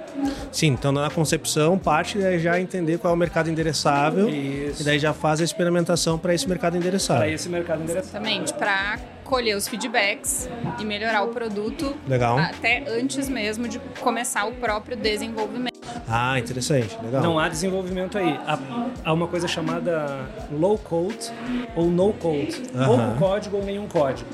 Sim, 0.51 0.67
então 0.67 0.91
na 0.91 1.09
concepção 1.17 1.79
parte 1.79 2.21
é 2.21 2.37
já 2.37 2.59
entender 2.61 2.99
qual 2.99 3.11
é 3.11 3.15
o 3.15 3.17
mercado 3.17 3.49
endereçável 3.49 4.29
Isso. 4.29 4.83
e 4.83 4.85
daí 4.85 4.99
já 4.99 5.13
faz 5.13 5.41
a 5.41 5.43
experimentação 5.43 6.15
para 6.19 6.31
esse 6.31 6.47
mercado 6.47 6.73
Para 6.73 6.79
endereçável. 6.79 7.33
esse 7.33 7.49
mercado 7.49 7.81
endereçado. 7.81 8.07
Exatamente, 8.17 8.53
para 8.53 8.99
colher 9.23 9.57
os 9.57 9.67
feedbacks 9.67 10.47
e 10.79 10.85
melhorar 10.85 11.23
o 11.23 11.29
produto 11.29 11.95
Legal. 12.07 12.37
até 12.37 12.83
antes 12.87 13.27
mesmo 13.27 13.67
de 13.67 13.79
começar 13.99 14.45
o 14.45 14.51
próprio 14.53 14.95
desenvolvimento. 14.95 15.76
Ah, 16.07 16.39
interessante, 16.39 16.97
legal. 17.03 17.21
Não 17.21 17.39
há 17.39 17.49
desenvolvimento 17.49 18.17
aí. 18.17 18.39
Há, 18.47 18.57
há 19.05 19.13
uma 19.13 19.27
coisa 19.27 19.47
chamada 19.47 20.25
low 20.51 20.77
code 20.77 21.31
ou 21.75 21.85
no 21.87 22.13
code. 22.13 22.63
Ou 22.87 22.97
com 22.97 23.15
código 23.17 23.57
ou 23.57 23.63
nenhum 23.63 23.87
código. 23.87 24.29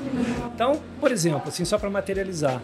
Então, 0.54 0.80
por 1.00 1.10
exemplo, 1.10 1.48
assim, 1.48 1.64
só 1.64 1.78
para 1.78 1.90
materializar. 1.90 2.60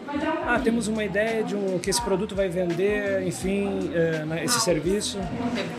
Ah, 0.47 0.59
temos 0.63 0.89
uma 0.89 1.05
ideia 1.05 1.43
de 1.43 1.55
um, 1.55 1.79
que 1.79 1.91
esse 1.91 2.01
produto 2.03 2.35
vai 2.35 2.49
vender, 2.49 3.27
enfim, 3.27 3.91
é, 3.95 4.25
né, 4.25 4.45
esse 4.45 4.61
serviço. 4.61 5.19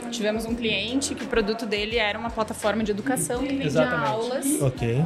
Tivemos 0.10 0.46
um 0.46 0.56
cliente 0.56 1.16
que 1.16 1.24
o 1.24 1.28
produto 1.28 1.66
dele 1.66 1.98
era 1.98 2.18
uma 2.18 2.30
plataforma 2.30 2.84
de 2.84 2.92
educação 2.92 3.40
que 3.40 3.48
vendia 3.48 3.66
Exatamente. 3.68 4.10
aulas 4.10 4.62
Ok. 4.62 5.06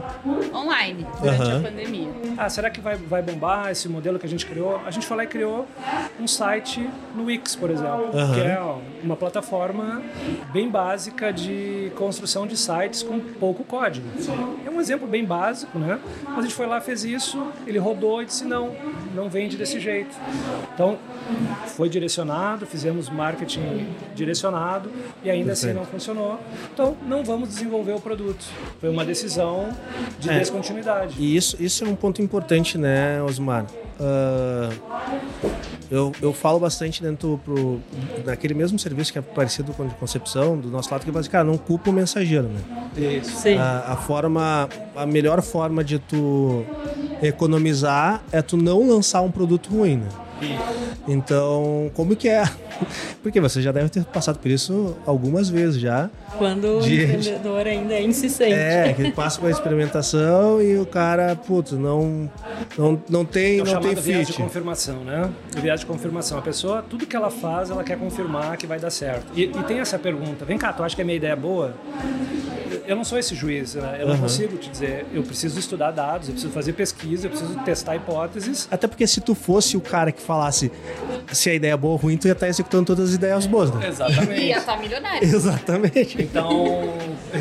online 0.54 1.06
durante 1.22 1.52
a 1.52 1.60
pandemia. 1.60 2.10
Ah, 2.38 2.50
será 2.50 2.70
que 2.70 2.80
vai, 2.82 2.96
vai 2.96 3.22
bombar 3.22 3.72
esse 3.72 3.88
modelo 3.88 4.20
que 4.20 4.26
a 4.26 4.30
gente 4.30 4.46
criou? 4.46 4.82
A 4.86 4.92
gente 4.92 5.06
foi 5.06 5.18
lá 5.18 5.24
e 5.24 5.28
criou 5.28 5.68
um 6.20 6.28
site 6.28 6.88
no 7.16 7.26
Wix, 7.26 7.56
por 7.56 7.70
exemplo, 7.70 7.95
Aham. 8.14 8.34
que 8.34 8.40
é 8.42 8.60
uma 9.04 9.16
plataforma 9.16 10.02
bem 10.52 10.70
básica 10.70 11.32
de 11.32 11.92
construção 11.96 12.46
de 12.48 12.58
sites 12.58 13.04
com 13.04 13.20
pouco 13.20 13.64
código. 13.64 14.06
É 14.66 14.70
um 14.70 14.80
exemplo 14.82 15.08
bem 15.08 15.24
básico, 15.26 15.78
né? 15.80 16.00
Mas 16.24 16.40
a 16.40 16.42
gente 16.42 16.54
foi 16.54 16.66
lá, 16.66 16.82
fez 16.82 17.04
isso, 17.04 17.46
ele 17.66 17.78
rodou 17.78 18.22
e 18.22 18.26
disse 18.26 18.46
não, 18.46 18.72
não 19.14 19.30
vende 19.30 19.58
desse 19.58 19.80
jeito. 19.80 20.16
Então, 20.74 20.98
foi 21.68 21.90
direcionado, 21.90 22.66
fizemos 22.66 23.10
marketing 23.10 23.88
direcionado 24.16 24.90
e 25.24 25.30
ainda 25.30 25.54
assim 25.54 25.68
Perfeito. 25.68 25.86
não 25.86 25.92
funcionou. 25.92 26.40
Então, 26.74 26.96
não 27.08 27.24
vamos 27.24 27.50
desenvolver 27.50 27.94
o 27.94 28.00
produto. 28.00 28.46
Foi 28.80 28.90
uma 28.90 29.06
decisão 29.06 29.70
de 30.20 30.30
É. 30.30 30.40
descontinuidade. 30.40 31.16
E 31.20 31.36
isso, 31.36 31.56
isso 31.62 31.84
é 31.84 31.88
um 31.88 31.96
ponto 31.96 32.22
importante, 32.22 32.78
né, 32.78 33.22
Osmar? 33.24 33.66
Ah, 34.00 34.70
eu, 35.90 36.12
eu 36.22 36.34
falo 36.34 36.60
bastante 36.60 37.02
dentro 37.02 37.40
pro, 37.46 37.80
daquele 38.26 38.54
mesmo 38.54 38.78
serviço 38.80 39.14
que 39.14 39.20
é 39.20 39.22
parecido 39.22 39.72
com 39.74 39.84
a 39.84 39.86
de 39.86 39.94
concepção, 39.96 40.58
do 40.58 40.70
nosso 40.70 40.92
lado, 40.92 41.04
que 41.04 41.16
é 41.16 41.20
assim, 41.20 41.30
cara, 41.30 41.44
não 41.44 41.58
culpa 41.58 41.90
o 41.90 41.94
mensageiro, 41.94 42.48
né? 42.48 42.60
Isso. 42.98 43.32
Sim. 43.36 43.58
A, 43.58 43.94
a 43.94 43.96
forma, 43.96 44.68
a 44.96 45.06
melhor 45.06 45.42
forma 45.42 45.84
de 45.84 46.00
tu 46.00 46.66
economizar 47.22 48.24
é 48.32 48.42
tu 48.42 48.58
não 48.58 48.88
lançar 48.88 49.22
um 49.22 49.32
produto 49.32 49.70
ruim, 49.70 49.98
né? 49.98 50.08
Então, 51.08 51.90
como 51.94 52.16
que 52.16 52.28
é? 52.28 52.44
Porque 53.22 53.40
você 53.40 53.62
já 53.62 53.72
deve 53.72 53.90
ter 53.90 54.04
passado 54.06 54.38
por 54.40 54.50
isso 54.52 54.96
algumas 55.06 55.50
vezes 55.50 55.80
já. 55.80 56.10
Quando 56.38 56.80
De- 56.82 57.00
o 57.00 57.04
empreendedor 57.04 57.66
ainda 57.68 57.94
é 57.94 58.02
insistente. 58.04 58.54
É, 58.54 58.94
que 58.94 59.12
passa 59.12 59.40
por 59.40 59.50
experimentação 59.50 60.62
e 60.62 60.78
o 60.78 60.86
cara, 60.86 61.36
putz, 61.36 61.72
não, 61.72 62.30
não, 62.78 63.02
não 63.10 63.26
tem, 63.26 63.60
É 63.60 63.62
o 63.62 63.66
não 63.66 63.74
tem 63.80 63.82
chamado 63.84 64.02
viés 64.02 64.28
de 64.28 64.34
fit. 64.34 64.42
confirmação, 64.44 65.04
né? 65.04 65.30
O 65.58 65.62
viés 65.62 65.80
de 65.80 65.86
confirmação. 65.86 66.38
A 66.38 66.42
pessoa, 66.42 66.84
tudo 66.88 67.06
que 67.06 67.16
ela 67.16 67.30
faz, 67.32 67.70
ela 67.70 67.84
quer 67.84 67.98
confirmar 67.98 68.58
que 68.58 68.68
vai 68.68 68.80
dar 68.80 68.90
certo. 68.92 69.26
E, 69.36 69.44
e 69.44 69.64
tem 69.64 69.80
essa 69.80 69.98
pergunta: 69.98 70.44
vem 70.46 70.58
cá, 70.58 70.74
tu 70.74 70.84
acha 70.84 70.96
que 70.96 71.02
a 71.02 71.06
minha 71.06 71.18
ideia 71.18 71.34
é 71.34 71.36
boa? 71.36 71.74
Eu 72.88 72.96
não 72.96 73.04
sou 73.04 73.18
esse 73.18 73.36
juiz, 73.36 73.76
né? 73.76 73.98
Eu 74.00 74.08
não 74.08 74.18
consigo 74.18 74.58
te 74.58 74.70
dizer. 74.70 75.06
Eu 75.14 75.24
preciso 75.24 75.60
estudar 75.60 75.92
dados, 75.92 76.28
eu 76.28 76.34
preciso 76.34 76.54
fazer 76.54 76.74
pesquisa, 76.74 77.28
eu 77.28 77.32
preciso 77.32 77.56
testar 77.60 77.96
hipóteses. 77.96 78.68
Até 78.70 78.88
porque 78.88 79.06
se 79.08 79.22
tu 79.22 79.34
fosse 79.36 79.76
o 79.78 79.82
cara 79.82 80.12
que 80.12 80.22
falasse 80.22 80.72
se 81.32 81.50
a 81.50 81.54
ideia 81.54 81.74
é 81.74 81.78
boa 81.78 81.94
ou 81.94 82.00
ruim, 82.00 82.18
tu 82.18 82.28
ia 82.28 82.34
estar 82.34 82.48
executando 82.48 82.86
todas 82.86 83.10
as 83.10 83.16
ideias 83.16 83.46
boas, 83.46 83.72
né? 83.74 83.88
Exatamente. 83.88 84.42
Ia 84.42 84.58
estar 84.58 84.78
milionário. 84.78 85.24
Exatamente. 85.24 86.22
Então, 86.22 86.94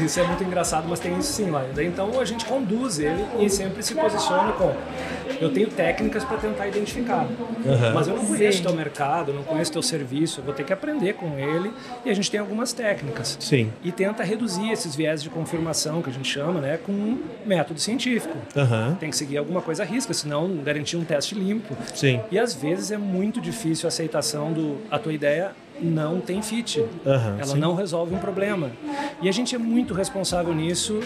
isso 0.04 0.20
é 0.20 0.26
muito 0.26 0.42
engraçado, 0.44 0.86
mas 0.88 1.00
tem 1.00 1.18
isso 1.18 1.32
sim 1.32 1.50
lá. 1.50 1.64
Então, 1.78 2.18
a 2.20 2.24
gente 2.24 2.44
conduz 2.44 2.98
ele 2.98 3.24
e 3.38 3.48
sempre 3.50 3.82
se 3.82 3.94
posiciona 3.94 4.52
com 4.52 4.74
eu 5.40 5.52
tenho 5.52 5.68
técnicas 5.68 6.24
para 6.24 6.36
tentar 6.38 6.66
identificar. 6.68 7.26
Mas 7.92 8.08
eu 8.08 8.16
não 8.16 8.24
conheço 8.24 8.58
Sim. 8.58 8.64
teu 8.64 8.74
mercado, 8.74 9.30
eu 9.30 9.34
não 9.34 9.42
conheço 9.42 9.72
teu 9.72 9.82
serviço, 9.82 10.40
eu 10.40 10.44
vou 10.44 10.54
ter 10.54 10.64
que 10.64 10.72
aprender 10.72 11.14
com 11.14 11.38
ele 11.38 11.72
e 12.04 12.10
a 12.10 12.14
gente 12.14 12.30
tem 12.30 12.40
algumas 12.40 12.72
técnicas. 12.72 13.36
Sim. 13.40 13.72
E 13.82 13.90
tenta 13.90 14.22
reduzir 14.22 14.70
esses 14.70 14.94
viés 14.94 15.22
de 15.22 15.30
confirmação 15.34 16.00
que 16.00 16.08
a 16.08 16.12
gente 16.12 16.28
chama, 16.28 16.60
né, 16.60 16.78
com 16.78 16.92
um 16.92 17.18
método 17.44 17.80
científico. 17.80 18.36
Aham. 18.56 18.96
Tem 18.98 19.10
que 19.10 19.16
seguir 19.16 19.36
alguma 19.38 19.60
coisa 19.60 19.82
à 19.82 19.86
risca, 19.86 20.14
senão 20.14 20.56
garantir 20.64 20.96
um 20.96 21.04
teste 21.04 21.34
limpo. 21.34 21.76
Sim. 21.94 22.20
E 22.30 22.38
às 22.38 22.54
vezes 22.54 22.90
é 22.90 22.96
muito 22.98 23.40
difícil 23.40 23.86
a 23.86 23.88
aceitação 23.88 24.52
do 24.52 24.78
a 24.90 24.98
tua 24.98 25.12
ideia 25.12 25.52
não 25.80 26.20
tem 26.20 26.40
fit. 26.40 26.84
Aham, 27.04 27.36
Ela 27.38 27.46
sim. 27.46 27.58
não 27.58 27.74
resolve 27.74 28.14
um 28.14 28.18
problema. 28.18 28.70
E 29.20 29.28
a 29.28 29.32
gente 29.32 29.54
é 29.54 29.58
muito 29.58 29.92
responsável 29.92 30.54
nisso 30.54 31.00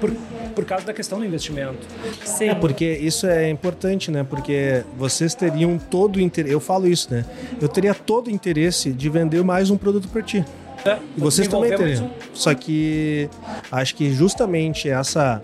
por, 0.00 0.10
por 0.54 0.64
causa 0.64 0.86
da 0.86 0.94
questão 0.94 1.18
do 1.18 1.26
investimento. 1.26 1.86
Sim. 2.24 2.48
É 2.48 2.54
porque 2.54 2.86
isso 2.90 3.26
é 3.26 3.50
importante, 3.50 4.10
né? 4.10 4.24
Porque 4.24 4.82
vocês 4.96 5.34
teriam 5.34 5.78
todo 5.78 6.16
o 6.16 6.20
interesse. 6.20 6.54
Eu 6.54 6.60
falo 6.60 6.86
isso, 6.86 7.12
né? 7.12 7.24
Eu 7.60 7.68
teria 7.68 7.94
todo 7.94 8.28
o 8.28 8.30
interesse 8.30 8.92
de 8.92 9.08
vender 9.10 9.44
mais 9.44 9.70
um 9.70 9.76
produto 9.76 10.08
para 10.08 10.22
ti. 10.22 10.42
É, 10.84 10.98
E 11.16 11.20
vocês 11.20 11.48
também 11.48 11.76
teriam. 11.76 12.10
Só 12.32 12.54
que 12.54 13.28
acho 13.70 13.94
que 13.94 14.12
justamente 14.12 14.88
essa 14.88 15.40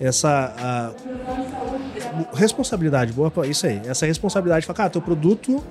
essa 0.00 0.54
a, 0.58 0.92
responsabilidade, 2.34 3.12
boa, 3.12 3.30
isso 3.46 3.66
aí, 3.66 3.80
essa 3.86 4.06
responsabilidade 4.06 4.60
de 4.62 4.66
falar, 4.66 4.76
cara, 4.76 4.90
teu 4.90 5.02
produto, 5.02 5.62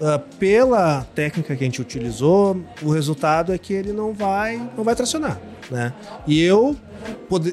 ah, 0.00 0.20
pela 0.38 1.06
técnica 1.14 1.54
que 1.54 1.62
a 1.62 1.66
gente 1.66 1.80
utilizou, 1.80 2.60
o 2.82 2.90
resultado 2.90 3.52
é 3.52 3.58
que 3.58 3.72
ele 3.72 3.92
não 3.92 4.12
vai, 4.12 4.60
não 4.76 4.84
vai 4.84 4.94
tracionar, 4.94 5.38
né? 5.70 5.92
E 6.26 6.40
eu, 6.42 6.76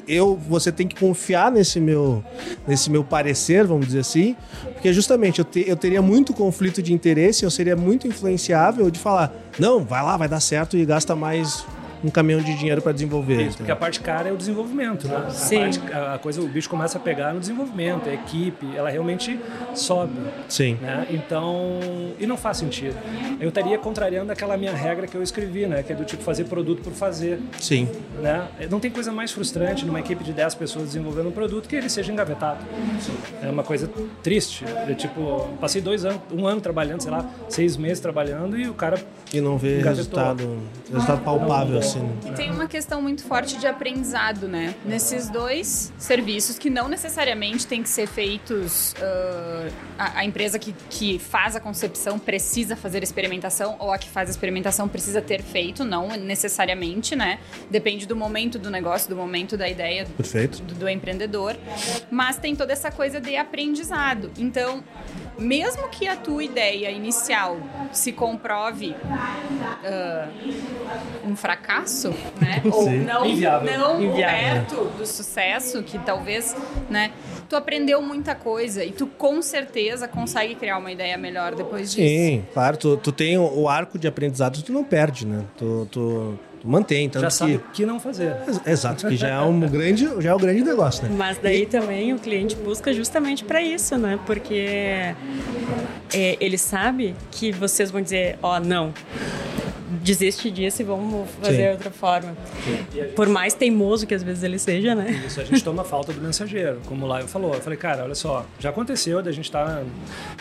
eu, 0.08 0.36
você 0.48 0.72
tem 0.72 0.86
que 0.88 0.96
confiar 0.98 1.50
nesse 1.50 1.78
meu, 1.80 2.24
nesse 2.66 2.90
meu 2.90 3.04
parecer, 3.04 3.64
vamos 3.66 3.86
dizer 3.86 4.00
assim, 4.00 4.36
porque 4.72 4.92
justamente 4.92 5.38
eu, 5.38 5.44
te- 5.44 5.64
eu 5.66 5.76
teria 5.76 6.00
muito 6.02 6.32
conflito 6.32 6.82
de 6.82 6.92
interesse, 6.92 7.44
eu 7.44 7.50
seria 7.50 7.76
muito 7.76 8.06
influenciável 8.08 8.90
de 8.90 8.98
falar, 8.98 9.32
não, 9.58 9.84
vai 9.84 10.02
lá, 10.02 10.16
vai 10.16 10.28
dar 10.28 10.40
certo 10.40 10.76
e 10.76 10.84
gasta 10.84 11.14
mais 11.14 11.64
um 12.06 12.10
caminhão 12.10 12.40
de 12.40 12.54
dinheiro 12.54 12.80
para 12.80 12.92
desenvolver. 12.92 13.42
Isso, 13.42 13.56
porque 13.56 13.72
a 13.72 13.76
parte 13.76 14.00
cara 14.00 14.28
é 14.28 14.32
o 14.32 14.36
desenvolvimento, 14.36 15.08
né? 15.08 15.24
A, 15.26 15.30
Sim. 15.30 15.58
parte- 15.60 15.80
a 15.92 16.18
coisa, 16.18 16.40
o 16.40 16.46
bicho 16.46 16.70
começa 16.70 16.98
a 16.98 17.00
pegar 17.00 17.34
no 17.34 17.40
desenvolvimento, 17.40 18.08
a 18.08 18.14
equipe, 18.14 18.66
ela 18.76 18.88
realmente 18.88 19.38
sobe. 19.74 20.12
Sim. 20.48 20.78
Né? 20.80 21.06
Então, 21.10 21.80
e 22.18 22.26
não 22.26 22.36
faz 22.36 22.58
sentido. 22.58 22.94
Eu 23.40 23.48
estaria 23.48 23.76
contrariando 23.78 24.30
aquela 24.30 24.56
minha 24.56 24.72
regra 24.72 25.06
que 25.06 25.16
eu 25.16 25.22
escrevi, 25.22 25.66
né? 25.66 25.82
Que 25.82 25.92
é 25.92 25.96
do 25.96 26.04
tipo 26.04 26.22
fazer 26.22 26.44
produto 26.44 26.80
por 26.82 26.92
fazer. 26.92 27.40
Sim. 27.58 27.88
Né? 28.22 28.46
Não 28.70 28.78
tem 28.78 28.90
coisa 28.90 29.10
mais 29.10 29.32
frustrante 29.32 29.84
numa 29.84 29.98
equipe 30.00 30.22
de 30.22 30.32
10 30.32 30.54
pessoas 30.54 30.86
desenvolvendo 30.86 31.28
um 31.28 31.32
produto 31.32 31.68
que 31.68 31.74
ele 31.76 31.88
seja 31.90 32.12
engavetado. 32.12 32.60
É 33.42 33.50
uma 33.50 33.62
coisa 33.64 33.90
triste. 34.22 34.64
Eu, 34.86 34.94
tipo, 34.94 35.48
passei 35.60 35.80
dois 35.82 36.04
anos, 36.04 36.20
um 36.32 36.46
ano 36.46 36.60
trabalhando, 36.60 37.00
sei 37.02 37.10
lá, 37.10 37.28
seis 37.48 37.76
meses 37.76 37.98
trabalhando 38.00 38.56
e 38.58 38.68
o 38.68 38.74
cara 38.74 38.98
E 39.32 39.40
não 39.40 39.58
vê 39.58 39.80
Engavetou. 39.80 39.96
resultado, 39.96 40.58
resultado 40.92 41.20
palpável, 41.24 41.78
assim. 41.96 42.06
né? 42.06 42.32
E 42.32 42.34
tem 42.34 42.50
uma 42.50 42.66
questão 42.66 43.02
muito 43.02 43.24
forte 43.24 43.58
de 43.58 43.66
aprendizado, 43.66 44.48
né? 44.48 44.74
Nesses 44.84 45.28
dois 45.28 45.92
serviços 45.98 46.58
que 46.58 46.70
não 46.70 46.88
necessariamente 46.88 47.66
tem 47.66 47.82
que 47.82 47.88
ser 47.88 48.06
feitos. 48.06 48.94
ah, 49.00 49.68
a, 49.98 50.20
a 50.20 50.24
empresa 50.24 50.58
que, 50.58 50.74
que 50.90 51.18
faz 51.18 51.56
a 51.56 51.60
concepção 51.60 52.18
precisa 52.18 52.76
fazer 52.76 52.98
a 52.98 53.04
experimentação, 53.04 53.76
ou 53.78 53.92
a 53.92 53.98
que 53.98 54.08
faz 54.08 54.28
a 54.28 54.30
experimentação 54.30 54.88
precisa 54.88 55.20
ter 55.20 55.42
feito, 55.42 55.84
não 55.84 56.08
necessariamente, 56.08 57.16
né? 57.16 57.38
Depende 57.70 58.06
do 58.06 58.14
momento 58.14 58.58
do 58.58 58.70
negócio, 58.70 59.08
do 59.08 59.16
momento 59.16 59.56
da 59.56 59.68
ideia 59.68 60.06
Perfeito. 60.16 60.62
do, 60.62 60.74
do 60.74 60.88
empreendedor, 60.88 61.56
mas 62.10 62.36
tem 62.36 62.54
toda 62.54 62.72
essa 62.72 62.90
coisa 62.90 63.20
de 63.20 63.36
aprendizado. 63.36 64.30
Então, 64.38 64.84
mesmo 65.38 65.88
que 65.88 66.06
a 66.08 66.16
tua 66.16 66.42
ideia 66.44 66.90
inicial 66.90 67.58
se 67.92 68.12
comprove 68.12 68.94
ah, 69.84 70.28
um 71.24 71.36
fracasso, 71.36 71.75
né? 72.40 72.62
Ou 72.70 72.84
Sim. 72.84 72.98
não, 73.04 73.26
Inviável. 73.26 73.78
não 73.78 74.02
Inviável. 74.02 74.38
perto 74.38 74.84
do 74.96 75.06
sucesso, 75.06 75.82
que 75.82 75.98
talvez, 75.98 76.56
né? 76.88 77.12
Tu 77.48 77.54
aprendeu 77.54 78.02
muita 78.02 78.34
coisa 78.34 78.84
e 78.84 78.90
tu 78.90 79.06
com 79.06 79.40
certeza 79.40 80.08
consegue 80.08 80.54
criar 80.54 80.78
uma 80.78 80.90
ideia 80.90 81.16
melhor 81.16 81.54
depois 81.54 81.92
disso. 81.92 82.08
Sim, 82.08 82.44
claro, 82.52 82.76
tu, 82.76 82.96
tu 82.96 83.12
tem 83.12 83.38
o, 83.38 83.60
o 83.60 83.68
arco 83.68 83.98
de 83.98 84.08
aprendizado, 84.08 84.62
tu 84.62 84.72
não 84.72 84.82
perde, 84.82 85.26
né? 85.26 85.44
Tu, 85.56 85.88
tu 85.90 86.38
mantém, 86.66 87.08
tanto 87.08 87.22
já 87.22 87.28
que... 87.28 87.34
sabe 87.34 87.56
o 87.56 87.60
que 87.72 87.86
não 87.86 88.00
fazer. 88.00 88.36
Ex- 88.46 88.60
Exato, 88.66 89.08
que 89.08 89.16
já 89.16 89.28
é 89.28 89.40
um 89.40 89.60
grande, 89.68 90.08
já 90.20 90.30
é 90.30 90.34
um 90.34 90.38
grande 90.38 90.62
negócio, 90.62 91.04
né? 91.04 91.14
Mas 91.16 91.38
daí 91.38 91.66
também 91.66 92.12
o 92.12 92.18
cliente 92.18 92.56
busca 92.56 92.92
justamente 92.92 93.44
para 93.44 93.62
isso, 93.62 93.96
né? 93.96 94.18
Porque 94.26 95.14
é, 96.12 96.36
ele 96.40 96.58
sabe 96.58 97.14
que 97.30 97.52
vocês 97.52 97.90
vão 97.90 98.02
dizer, 98.02 98.38
ó, 98.42 98.58
não, 98.60 98.92
desiste 100.06 100.50
disso 100.50 100.82
e 100.82 100.84
vamos 100.84 101.28
fazer 101.42 101.64
Sim. 101.64 101.70
outra 101.72 101.90
forma. 101.90 102.36
Por 103.14 103.28
mais 103.28 103.54
teimoso 103.54 104.06
que 104.06 104.14
às 104.14 104.22
vezes 104.22 104.42
ele 104.42 104.58
seja, 104.58 104.94
né? 104.94 105.22
Isso 105.26 105.40
a 105.40 105.44
gente 105.44 105.62
toma 105.62 105.82
falta 105.84 106.12
do 106.12 106.20
mensageiro, 106.20 106.80
como 106.86 107.06
lá 107.06 107.20
eu 107.20 107.28
falou. 107.28 107.54
Eu 107.54 107.60
falei, 107.60 107.78
cara, 107.78 108.04
olha 108.04 108.14
só, 108.14 108.46
já 108.58 108.70
aconteceu 108.70 109.20
da 109.22 109.32
gente 109.32 109.50
tá 109.50 109.82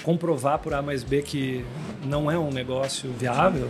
comprovar 0.04 0.60
por 0.60 0.74
A 0.74 0.82
mais 0.82 1.04
B 1.04 1.22
que 1.22 1.66
não 2.06 2.30
é 2.30 2.38
um 2.38 2.52
negócio 2.52 3.12
viável. 3.18 3.70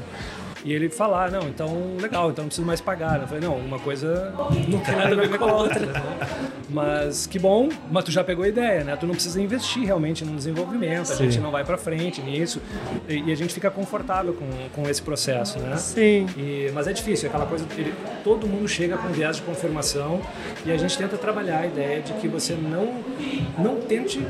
E 0.66 0.74
ele 0.74 0.90
falar, 0.90 1.30
não, 1.32 1.44
então 1.48 1.96
legal, 2.02 2.32
então 2.32 2.44
não 2.44 2.48
preciso 2.48 2.66
mais 2.66 2.82
pagar. 2.82 3.22
Eu 3.22 3.28
falei, 3.28 3.44
não, 3.48 3.56
uma 3.56 3.78
coisa 3.78 4.34
não 4.68 4.80
tem 4.80 4.96
nada 4.96 5.14
a 5.14 5.16
ver 5.28 5.38
com 5.38 5.46
a 5.46 5.54
outra. 5.54 5.80
Mas 6.68 7.28
que 7.28 7.38
bom, 7.38 7.70
mas 7.92 8.04
tu 8.04 8.12
já 8.12 8.24
pegou 8.24 8.44
a 8.44 8.48
ideia, 8.48 8.84
né? 8.84 8.96
Tu 8.96 9.06
não 9.06 9.14
precisa 9.14 9.40
investir 9.40 9.84
realmente 9.84 10.26
no 10.26 10.36
desenvolvimento, 10.36 11.04
a 11.12 11.16
Sim. 11.16 11.26
gente 11.26 11.40
não 11.40 11.52
vai 11.52 11.64
para 11.64 11.78
frente 11.78 12.22
nisso 12.22 12.60
e, 13.08 13.22
e 13.30 13.32
a 13.32 13.36
gente 13.36 13.54
fica 13.54 13.70
confortável 13.70 14.34
com, 14.34 14.48
com 14.74 14.90
esse 14.90 15.00
processo, 15.02 15.60
né? 15.60 15.78
Sim. 15.78 16.26
E- 16.36 16.72
mas 16.74 16.88
é 16.88 16.92
difícil, 16.94 17.28
é 17.28 17.30
aquela 17.30 17.46
coisa, 17.46 17.66
ele- 17.78 17.94
todo 18.24 18.48
mundo 18.48 18.68
chega 18.68 18.98
com 18.98 19.08
viés 19.10 19.36
de 19.38 19.44
confirmação 19.44 20.20
e 20.66 20.72
a 20.72 20.78
gente 20.78 20.98
tenta 20.98 21.16
trabalhar 21.18 21.60
a 21.60 21.68
ideia 21.68 22.02
de 22.02 22.14
que 22.14 22.28
você 22.28 22.54
não, 22.56 22.96
não 23.60 23.76
tente 23.82 24.26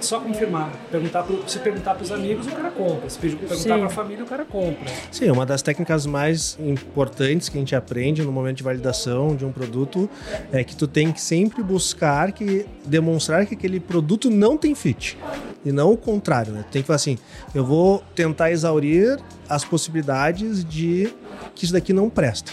só 0.00 0.18
confirmar. 0.20 0.70
Perguntar 0.90 1.22
pro, 1.22 1.42
se 1.48 1.58
perguntar 1.60 1.94
para 1.94 2.02
os 2.02 2.10
amigos, 2.12 2.46
o 2.48 2.50
cara 2.50 2.70
compra. 2.70 3.08
Se 3.08 3.18
perguntar 3.18 3.76
para 3.78 3.86
a 3.86 3.90
família, 3.90 4.24
o 4.24 4.26
cara 4.26 4.44
compra. 4.44 4.92
Sim, 5.10 5.30
uma 5.36 5.44
das 5.44 5.60
técnicas 5.60 6.06
mais 6.06 6.56
importantes 6.58 7.50
que 7.50 7.58
a 7.58 7.60
gente 7.60 7.76
aprende 7.76 8.22
no 8.22 8.32
momento 8.32 8.56
de 8.56 8.62
validação 8.62 9.36
de 9.36 9.44
um 9.44 9.52
produto 9.52 10.08
é 10.50 10.64
que 10.64 10.74
tu 10.74 10.88
tem 10.88 11.12
que 11.12 11.20
sempre 11.20 11.62
buscar 11.62 12.32
que 12.32 12.64
demonstrar 12.86 13.44
que 13.44 13.54
aquele 13.54 13.78
produto 13.78 14.30
não 14.30 14.56
tem 14.56 14.74
fit. 14.74 15.18
E 15.62 15.70
não 15.70 15.92
o 15.92 15.96
contrário, 15.96 16.52
né? 16.52 16.64
Tu 16.68 16.72
tem 16.72 16.82
que 16.82 16.86
falar 16.86 16.96
assim, 16.96 17.18
eu 17.54 17.66
vou 17.66 18.02
tentar 18.14 18.50
exaurir 18.50 19.18
as 19.46 19.62
possibilidades 19.62 20.64
de 20.64 21.12
que 21.54 21.64
isso 21.64 21.72
daqui 21.74 21.92
não 21.92 22.08
presta. 22.08 22.52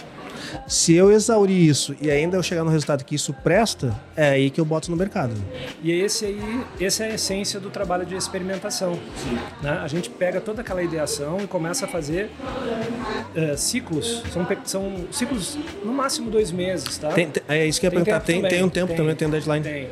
Se 0.66 0.94
eu 0.94 1.10
exaurir 1.12 1.56
isso 1.56 1.94
e 2.00 2.10
ainda 2.10 2.36
eu 2.36 2.42
chegar 2.42 2.64
no 2.64 2.70
resultado 2.70 3.04
que 3.04 3.14
isso 3.14 3.32
presta, 3.32 3.94
é 4.16 4.30
aí 4.30 4.50
que 4.50 4.60
eu 4.60 4.64
boto 4.64 4.90
no 4.90 4.96
mercado. 4.96 5.34
E 5.82 5.92
esse 5.92 6.24
aí, 6.26 6.60
essa 6.80 7.04
é 7.04 7.10
a 7.12 7.14
essência 7.14 7.58
do 7.60 7.70
trabalho 7.70 8.04
de 8.06 8.14
experimentação. 8.14 8.98
Né? 9.62 9.78
A 9.82 9.88
gente 9.88 10.10
pega 10.10 10.40
toda 10.40 10.60
aquela 10.62 10.82
ideação 10.82 11.38
e 11.42 11.46
começa 11.46 11.84
a 11.84 11.88
fazer 11.88 12.30
eh, 13.34 13.56
ciclos. 13.56 14.22
São, 14.32 14.46
são 14.64 14.94
ciclos 15.10 15.58
no 15.84 15.92
máximo 15.92 16.30
dois 16.30 16.50
meses, 16.52 16.96
tá? 16.98 17.08
Tem- 17.10 17.30
é 17.48 17.66
isso 17.66 17.80
que 17.80 17.86
eu 17.86 17.88
ia 17.88 17.96
Tem 17.96 18.04
perguntar. 18.04 18.24
Tem, 18.24 18.36
também, 18.36 18.50
tem 18.50 18.62
um 18.64 18.68
tempo 18.68 18.88
tem. 18.88 18.96
também, 18.96 19.14
tem 19.16 19.28
um 19.28 19.30
deadline. 19.30 19.62
Tem. 19.64 19.88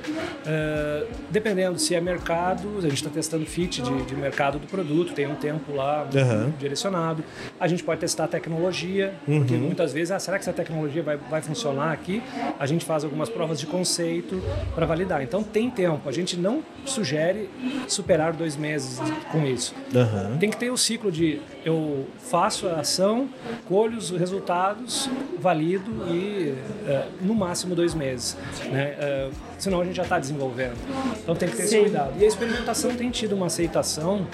Eh, 0.47 1.07
dependendo 1.31 1.79
se 1.79 1.95
é 1.95 2.01
mercado, 2.01 2.79
a 2.79 2.83
gente 2.83 2.95
está 2.95 3.11
testando 3.11 3.45
fit 3.47 3.83
de, 3.83 4.03
de 4.03 4.15
mercado 4.17 4.59
do 4.59 4.67
produto, 4.67 5.13
tem 5.13 5.27
um 5.27 5.35
tempo 5.35 5.75
lá 5.75 6.07
Aham. 6.15 6.53
direcionado. 6.59 7.23
A 7.59 7.67
gente 7.69 7.83
pode 7.85 8.01
testar 8.01 8.25
a 8.25 8.29
tecnologia, 8.29 9.15
porque 9.25 9.55
Uhum. 9.55 9.61
muitas 9.61 9.93
vezes, 9.93 10.11
ah, 10.11 10.19
será 10.19 10.39
que 10.39 10.42
essa 10.43 10.53
tecnologia 10.53 11.03
vai, 11.03 11.17
vai 11.17 11.41
funcionar 11.41 11.93
aqui? 11.93 12.23
A 12.59 12.67
gente 12.67 12.85
faz 12.85 13.05
algumas 13.05 13.29
provas 13.29 13.59
de 13.59 13.67
conceito 13.67 14.43
para 14.75 14.85
validar. 14.87 15.23
Então 15.23 15.43
tem 15.43 15.71
tempo. 15.71 16.09
A 16.09 16.13
gente 16.13 16.37
não 16.37 16.63
sugere 16.85 17.49
superar 17.89 18.33
dois 18.33 18.57
meses 18.57 19.01
com 19.31 19.45
isso. 19.45 19.75
Aham. 19.95 20.37
Tem 20.39 20.51
que 20.51 20.57
ter 20.57 20.71
o 20.71 20.77
ciclo 20.77 21.11
de 21.11 21.41
eu 21.65 22.07
faço 22.19 22.69
a 22.69 22.81
ação, 22.81 23.29
colho 23.69 23.97
os 23.97 24.11
resultados, 24.11 25.09
valido 25.39 25.91
e 26.09 26.55
eh, 26.87 27.07
no 27.21 27.35
máximo 27.35 27.75
dois 27.75 27.95
meses. 27.95 28.37
Né? 28.71 28.97
Eh, 28.99 29.31
senão 29.59 29.81
a 29.81 29.85
gente 29.85 29.97
já 29.97 30.03
está 30.03 30.19
desenvolvendo. 30.19 30.77
Então 31.23 31.35
tem 31.35 31.49
que 31.49 31.57
ter 31.57 31.63
esse 31.65 31.77
Sim. 31.77 31.83
cuidado. 31.83 32.13
E 32.19 32.25
a 32.25 32.27
experimentação 32.27 32.95
tem 32.95 33.11
tido 33.11 33.35
uma 33.35 33.47
aceitação, 33.47 34.27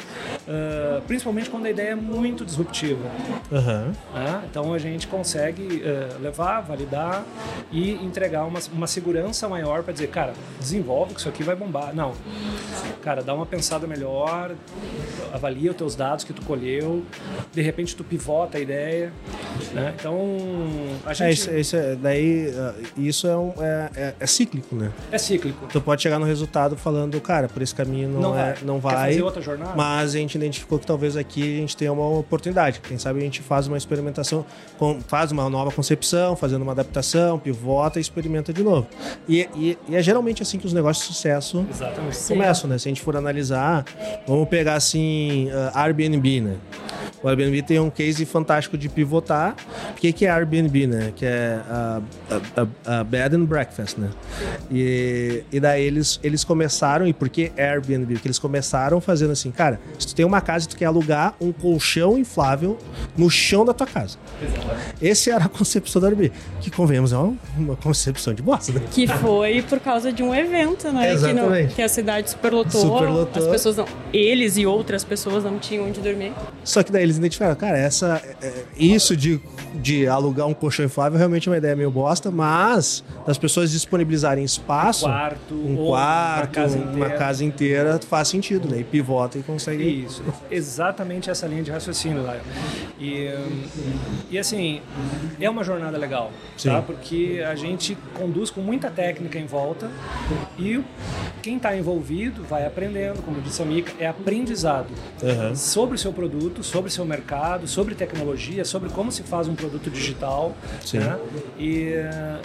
eh, 0.46 1.00
principalmente 1.06 1.50
quando 1.50 1.66
a 1.66 1.70
ideia 1.70 1.90
é 1.90 1.94
muito 1.94 2.44
disruptiva. 2.44 3.08
Aham. 3.52 3.92
né? 4.14 4.42
Então 4.50 4.72
a 4.72 4.78
gente 4.78 5.06
consegue 5.06 5.82
levar, 6.20 6.60
validar 6.60 7.24
e 7.70 7.92
entregar 7.92 8.44
uma, 8.44 8.60
uma 8.72 8.86
segurança 8.86 9.48
maior 9.48 9.82
para 9.82 9.92
dizer, 9.92 10.08
cara, 10.08 10.32
desenvolve 10.58 11.14
que 11.14 11.20
isso 11.20 11.28
aqui 11.28 11.42
vai 11.42 11.54
bombar. 11.54 11.94
Não, 11.94 12.12
cara, 13.02 13.22
dá 13.22 13.34
uma 13.34 13.46
pensada 13.46 13.86
melhor, 13.86 14.52
avalia 15.32 15.70
os 15.70 15.76
teus 15.76 15.94
dados 15.94 16.24
que 16.24 16.32
tu 16.32 16.42
colheu, 16.42 17.04
de 17.52 17.62
repente 17.62 17.94
tu 17.96 18.04
pivota 18.04 18.58
a 18.58 18.60
ideia. 18.60 19.12
né? 19.72 19.94
Então 19.98 20.16
a 21.04 21.10
É, 21.10 21.14
gente 21.14 21.32
isso, 21.32 21.50
isso 21.54 21.76
é, 21.76 21.94
daí, 21.96 22.52
ah, 22.56 22.74
isso 22.96 23.26
é, 23.26 23.36
um- 23.36 23.52
é, 23.60 23.90
é- 23.96 24.14
é 24.20 24.26
cíclico, 24.26 24.74
né? 24.76 24.90
é 25.10 25.18
cíclico. 25.18 25.66
Tu 25.66 25.80
pode 25.80 26.00
chegar 26.02 26.18
no 26.18 26.24
resultado 26.26 26.76
falando, 26.76 27.20
cara, 27.20 27.48
por 27.48 27.60
esse 27.62 27.74
caminho 27.74 28.08
não, 28.08 28.20
Não 28.20 28.38
é, 28.38 28.52
vai. 28.52 28.56
não 28.64 28.78
vai. 28.78 29.08
fazer 29.10 29.22
outra 29.22 29.42
jornada? 29.42 29.72
Mas 29.76 30.14
a 30.14 30.18
gente 30.18 30.34
identificou 30.36 30.78
que 30.78 30.86
talvez 30.86 31.16
aqui 31.16 31.42
a 31.42 31.60
gente 31.60 31.76
tenha 31.76 31.92
uma 31.92 32.08
oportunidade. 32.08 32.80
Quem 32.80 32.98
sabe 32.98 33.18
a 33.18 33.22
gente 33.22 33.42
faz 33.42 33.66
uma 33.66 33.76
experimentação, 33.76 34.44
com- 34.78 35.00
faz 35.06 35.32
uma 35.32 35.48
nova 35.50 35.70
concepção, 35.72 36.36
fazendo 36.36 36.62
uma 36.62 36.72
adaptação, 36.72 37.38
pivota 37.38 37.98
e 37.98 38.02
experimenta 38.02 38.52
de 38.52 38.62
novo. 38.62 38.86
E, 39.28 39.48
e- 39.56 39.78
e 39.88 39.96
é 39.96 40.02
geralmente 40.02 40.42
assim 40.42 40.58
que 40.58 40.66
os 40.66 40.72
negócios 40.72 41.06
de 41.08 41.14
sucesso 41.14 41.66
Exatamente. 41.68 42.16
começam, 42.28 42.70
né? 42.70 42.78
Se 42.78 42.88
a 42.88 42.90
gente 42.90 43.00
for 43.02 43.16
analisar, 43.16 43.84
vamos 44.26 44.48
pegar 44.48 44.74
assim, 44.74 45.50
ah, 45.52 45.82
Airbnb, 45.82 46.40
né? 46.40 46.56
O 47.22 47.28
Airbnb 47.28 47.62
tem 47.62 47.80
um 47.80 47.90
case 47.90 48.24
fantástico 48.24 48.78
de 48.78 48.88
pivotar. 48.88 49.56
O 49.90 49.94
que, 49.94 50.12
que 50.12 50.24
é 50.26 50.30
Airbnb, 50.30 50.86
né? 50.86 51.12
Que 51.16 51.26
é 51.26 51.60
a, 51.68 52.00
a- 52.86 53.00
a 53.00 53.04
bed 53.04 53.34
and 53.34 53.44
breakfast, 53.44 53.98
né? 53.98 54.08
E, 54.70 55.42
e 55.50 55.58
daí 55.58 55.82
eles, 55.84 56.20
eles 56.22 56.44
começaram, 56.44 57.06
e 57.08 57.12
por 57.12 57.28
que 57.28 57.50
Airbnb? 57.56 58.14
Porque 58.14 58.28
eles 58.28 58.38
começaram 58.38 59.00
fazendo 59.00 59.32
assim, 59.32 59.50
cara, 59.50 59.80
se 59.98 60.06
tu 60.06 60.14
tem 60.14 60.24
uma 60.24 60.40
casa 60.40 60.66
e 60.66 60.68
tu 60.68 60.76
quer 60.76 60.84
alugar 60.84 61.34
um 61.40 61.50
colchão 61.52 62.16
inflável 62.18 62.78
no 63.16 63.28
chão 63.28 63.64
da 63.64 63.72
tua 63.74 63.86
casa. 63.86 64.16
Essa 65.02 65.32
era 65.32 65.44
a 65.46 65.48
concepção 65.48 66.00
do 66.00 66.06
Airbnb. 66.06 66.32
Que, 66.60 66.70
convenhamos, 66.70 67.12
é 67.12 67.16
uma, 67.16 67.36
uma 67.56 67.76
concepção 67.76 68.32
de 68.32 68.42
bosta, 68.42 68.72
né? 68.72 68.82
Que 68.92 69.08
foi 69.08 69.62
por 69.62 69.80
causa 69.80 70.12
de 70.12 70.22
um 70.22 70.32
evento, 70.34 70.90
né? 70.92 71.08
Que, 71.08 71.12
Exatamente. 71.14 71.74
que 71.74 71.82
a 71.82 71.88
cidade 71.88 72.30
superlotou. 72.30 72.80
Superlotou. 72.80 73.42
As 73.42 73.48
pessoas 73.48 73.76
não. 73.76 73.86
Eles 74.12 74.56
e 74.56 74.64
outras 74.66 75.02
pessoas 75.02 75.42
não 75.42 75.58
tinham 75.58 75.86
onde 75.88 76.00
dormir. 76.00 76.32
Só 76.62 76.82
que 76.82 76.92
daí 76.92 77.07
eles 77.08 77.18
identificaram, 77.18 77.54
cara, 77.54 77.78
essa, 77.78 78.22
é, 78.42 78.64
isso 78.76 79.16
de, 79.16 79.40
de 79.74 80.06
alugar 80.06 80.46
um 80.46 80.54
colchão 80.54 80.84
inflável 80.84 81.18
realmente 81.18 81.48
é 81.48 81.52
uma 81.52 81.58
ideia 81.58 81.74
meio 81.74 81.90
bosta, 81.90 82.30
mas 82.30 83.02
das 83.26 83.38
pessoas 83.38 83.70
disponibilizarem 83.70 84.44
espaço, 84.44 85.06
quarto, 85.06 85.54
um 85.54 85.76
quarto, 85.76 86.46
uma 86.46 86.46
casa 86.46 86.78
uma 86.78 86.90
inteira. 86.90 87.16
casa 87.16 87.44
inteira, 87.44 88.00
faz 88.08 88.28
sentido, 88.28 88.68
né? 88.68 88.80
E 88.80 88.84
pivota 88.84 89.38
e 89.38 89.42
consegue. 89.42 89.82
Isso, 89.82 90.22
exatamente 90.50 91.30
essa 91.30 91.46
linha 91.46 91.62
de 91.62 91.70
raciocínio 91.70 92.22
lá. 92.22 92.36
E, 92.98 93.32
e 94.30 94.38
assim, 94.38 94.80
é 95.40 95.48
uma 95.48 95.64
jornada 95.64 95.96
legal, 95.96 96.30
Sim. 96.56 96.70
tá? 96.70 96.82
Porque 96.82 97.42
a 97.46 97.54
gente 97.54 97.96
conduz 98.14 98.50
com 98.50 98.60
muita 98.60 98.90
técnica 98.90 99.38
em 99.38 99.46
volta 99.46 99.90
e 100.58 100.82
quem 101.48 101.56
está 101.56 101.74
envolvido 101.74 102.42
vai 102.44 102.66
aprendendo, 102.66 103.22
como 103.22 103.40
disse 103.40 103.62
a 103.62 103.64
Mica, 103.64 103.90
é 103.98 104.06
aprendizado 104.06 104.88
Aham. 105.22 105.54
sobre 105.54 105.94
o 105.94 105.98
seu 105.98 106.12
produto, 106.12 106.62
sobre 106.62 106.90
o 106.90 106.92
seu 106.92 107.06
mercado, 107.06 107.66
sobre 107.66 107.94
tecnologia, 107.94 108.66
sobre 108.66 108.90
como 108.90 109.10
se 109.10 109.22
faz 109.22 109.48
um 109.48 109.54
produto 109.54 109.88
digital. 109.88 110.54
Sim. 110.84 110.98
né? 110.98 111.18
E, 111.58 111.94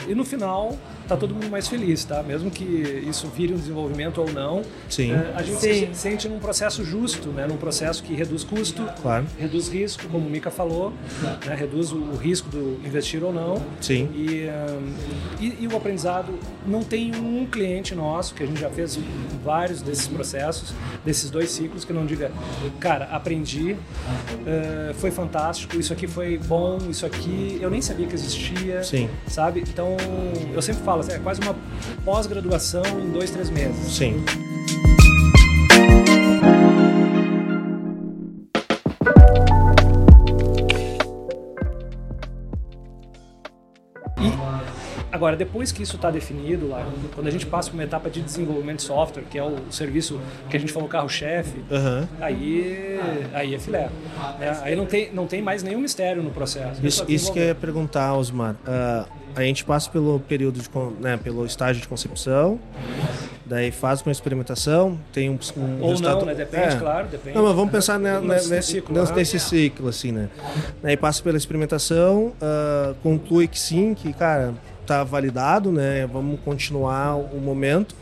e 0.08 0.16
no 0.16 0.24
final 0.24 0.78
tá 1.06 1.18
todo 1.18 1.34
mundo 1.34 1.49
mais 1.49 1.68
feliz, 1.68 2.06
tá? 2.06 2.24
Mesmo 2.24 2.49
que 2.49 2.64
isso 2.64 3.28
vire 3.28 3.54
um 3.54 3.58
desenvolvimento 3.58 4.22
ou 4.22 4.32
não, 4.32 4.62
Sim. 4.88 5.12
eh, 5.12 5.34
a 5.36 5.43
gente 5.43 5.60
Sim. 5.60 5.88
se 5.93 5.95
sente 5.95 6.30
num 6.30 6.39
processo 6.39 6.82
justo, 6.86 7.28
né? 7.28 7.45
Num 7.45 7.58
processo 7.58 8.01
que 8.04 8.14
reduz 8.14 8.45
custo, 8.45 8.84
Claro. 9.01 9.26
reduz 9.38 9.68
risco, 9.68 10.08
como 10.08 10.26
o 10.26 10.30
Mika 10.32 10.49
falou, 10.49 10.93
né? 11.22 11.56
reduz 11.56 11.91
o, 11.91 11.97
o 11.97 12.16
risco 12.16 12.47
do 12.47 12.80
investir 12.88 13.22
ou 13.22 13.34
não. 13.34 13.62
Sim. 13.82 14.10
E, 14.16 14.47
hum, 14.47 14.93
e, 15.41 15.64
e 15.64 15.68
o 15.68 15.76
aprendizado, 15.76 16.34
não 16.66 16.82
tem 16.84 17.14
um 17.16 17.45
cliente 17.45 17.93
nosso, 17.93 18.34
que 18.34 18.43
a 18.43 18.45
gente 18.45 18.62
já 18.62 18.70
fez 18.70 18.93
vários 19.44 19.82
desses 19.82 20.08
processos, 20.08 20.74
desses 21.04 21.30
dois 21.30 21.52
ciclos, 21.52 21.84
que 21.84 21.91
não 21.94 22.06
diga, 22.06 22.32
cara, 22.80 23.06
aprendi, 23.06 23.76
eh, 24.46 24.94
foi 24.96 25.12
fantástico, 25.12 25.78
isso 25.78 25.91
aqui 25.91 26.08
foi 26.08 26.38
bom, 26.38 26.78
isso 26.89 27.06
aqui 27.06 27.58
eu 27.62 27.70
nem 27.70 27.82
sabia 27.82 28.08
que 28.08 28.16
existia, 28.16 28.84
Sim. 28.84 29.10
sabe? 29.28 29.62
Então, 29.62 29.98
eu 30.54 30.62
sempre 30.62 30.84
falo, 30.84 31.04
é 31.12 31.20
quase 31.20 31.41
uma 31.41 31.56
pós-graduação 32.06 32.84
em 33.00 33.12
dois, 33.12 33.32
três 33.32 33.50
meses. 33.50 33.94
Sim. 33.94 34.24
Agora, 45.24 45.38
depois 45.38 45.71
que 45.71 45.82
isso 45.82 45.95
está 45.95 46.11
definido 46.11 46.67
lá, 46.67 46.86
quando 47.15 47.28
a 47.28 47.32
gente 47.32 47.45
passa 47.45 47.69
por 47.69 47.78
uma 47.78 47.84
etapa 47.86 48.09
de 48.09 48.21
desenvolvimento 48.21 48.80
de 48.80 48.84
software, 48.84 49.24
que 49.32 49.38
é 49.38 49.43
o 49.43 49.55
serviço 49.71 50.19
que 50.49 50.57
a 50.57 50.59
gente 50.59 50.74
falou 50.74 50.89
carro-chefe, 50.89 51.63
Aham. 51.71 52.09
aí, 52.19 52.99
aí 53.34 53.55
é 53.55 53.57
filé. 53.57 53.89
né? 54.38 54.59
Aí 54.63 54.76
não 54.76 54.86
tem, 54.86 55.13
não 55.13 55.26
tem 55.26 55.41
mais 55.41 55.63
nenhum 55.63 55.80
mistério 55.80 56.21
no 56.21 56.30
processo. 56.30 56.82
É 56.84 56.86
Isso, 56.88 57.05
isso 57.07 57.32
que 57.32 57.39
eu 57.39 57.43
ia 57.45 57.55
perguntar, 57.55 58.13
Osmar. 58.17 58.57
Ah, 58.67 59.05
a 59.34 59.43
gente 59.43 59.63
passa 59.63 59.89
pelo 59.89 60.19
período 60.19 60.59
de, 60.59 60.69
né, 60.99 61.15
pelo 61.15 61.45
estágio 61.45 61.82
de 61.82 61.88
concepção, 61.88 62.59
daí 63.45 63.71
faz 63.71 64.01
uma 64.01 64.11
experimentação, 64.11 64.99
tem 65.13 65.30
um, 65.30 65.39
um 65.55 65.82
Ou 65.84 65.89
resultado. 65.91 66.19
não, 66.19 66.26
né? 66.26 66.36
Depende, 66.36 66.76
É. 66.76 66.80
claro, 66.80 67.07
depende. 67.07 67.34
Não, 67.38 67.45
mas 67.45 67.55
vamos 67.55 67.71
pensar 67.71 67.97
né, 67.97 68.19
Nesse 68.19 68.49
nesse, 68.49 68.71
ciclo, 68.74 68.93
nesse, 68.99 69.13
nesse 69.13 69.39
ciclo, 69.39 69.88
assim, 69.88 70.11
né? 70.11 70.28
Daí 70.82 70.97
passa 70.97 71.24
pela 71.24 71.38
experimentação, 71.38 72.34
ah, 72.41 72.93
conclui 73.01 73.47
que 73.47 73.57
sim, 73.57 73.93
que, 73.93 74.11
cara, 74.11 74.53
tá 74.86 75.03
validado, 75.03 75.71
né? 75.71 76.07
Vamos 76.07 76.39
continuar 76.41 77.15
o 77.15 77.39
momento. 77.39 77.95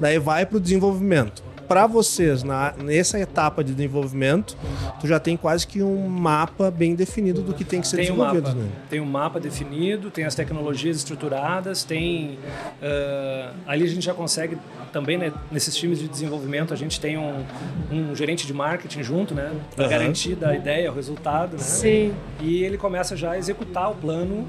Daí 0.00 0.18
vai 0.18 0.46
para 0.46 0.56
o 0.56 0.60
desenvolvimento. 0.60 1.42
Para 1.72 1.86
vocês, 1.86 2.42
na, 2.42 2.74
nessa 2.76 3.18
etapa 3.18 3.64
de 3.64 3.72
desenvolvimento, 3.72 4.58
tu 5.00 5.06
já 5.06 5.18
tem 5.18 5.38
quase 5.38 5.66
que 5.66 5.82
um 5.82 6.06
mapa 6.06 6.70
bem 6.70 6.94
definido 6.94 7.40
do 7.40 7.54
que 7.54 7.64
tem 7.64 7.80
que 7.80 7.88
ser 7.88 7.96
tem 7.96 8.10
um 8.10 8.16
desenvolvido, 8.16 8.48
mapa, 8.48 8.58
né? 8.60 8.68
Tem 8.90 9.00
um 9.00 9.06
mapa 9.06 9.40
definido, 9.40 10.10
tem 10.10 10.24
as 10.26 10.34
tecnologias 10.34 10.98
estruturadas, 10.98 11.82
tem... 11.82 12.38
Uh, 12.82 13.54
ali 13.66 13.84
a 13.84 13.88
gente 13.88 14.04
já 14.04 14.12
consegue 14.12 14.58
também, 14.92 15.16
né, 15.16 15.32
nesses 15.50 15.74
times 15.74 15.98
de 15.98 16.08
desenvolvimento, 16.08 16.74
a 16.74 16.76
gente 16.76 17.00
tem 17.00 17.16
um, 17.16 17.42
um 17.90 18.14
gerente 18.14 18.46
de 18.46 18.52
marketing 18.52 19.02
junto, 19.02 19.34
né? 19.34 19.50
Para 19.74 19.84
Uhum. 19.84 19.90
garantir 19.90 20.34
da 20.34 20.54
ideia, 20.54 20.92
o 20.92 20.94
resultado, 20.94 21.52
né? 21.52 21.58
Sim. 21.62 22.12
E 22.38 22.62
ele 22.62 22.76
começa 22.76 23.16
já 23.16 23.30
a 23.30 23.38
executar 23.38 23.90
o 23.90 23.94
plano 23.94 24.46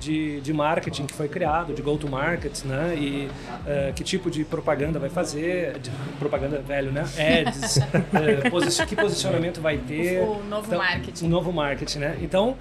de, 0.00 0.40
de 0.40 0.52
marketing 0.52 1.06
que 1.06 1.14
foi 1.14 1.28
criado, 1.28 1.72
de 1.72 1.80
go-to-market, 1.82 2.64
né? 2.64 2.96
E 2.98 3.28
eh, 3.64 3.92
que 3.94 4.02
tipo 4.02 4.28
de 4.28 4.44
propaganda 4.44 4.98
vai 4.98 5.08
fazer, 5.08 5.78
de 5.78 5.90
propaganda 6.18 6.39
velho, 6.48 6.92
né? 6.92 7.02
Ads, 7.02 7.78
eh, 8.14 8.50
posi- 8.50 8.86
que 8.86 8.96
posicionamento 8.96 9.60
vai 9.60 9.78
ter. 9.78 10.20
O 10.20 10.42
novo 10.48 10.76
marketing. 10.76 11.26
O 11.26 11.28
novo 11.28 11.52
marketing, 11.52 11.98
né? 11.98 12.16
Então, 12.22 12.56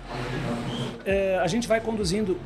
eh, 1.05 1.39
a 1.41 1.47
gente 1.47 1.67
vai 1.67 1.79
conduzindo 1.79 2.37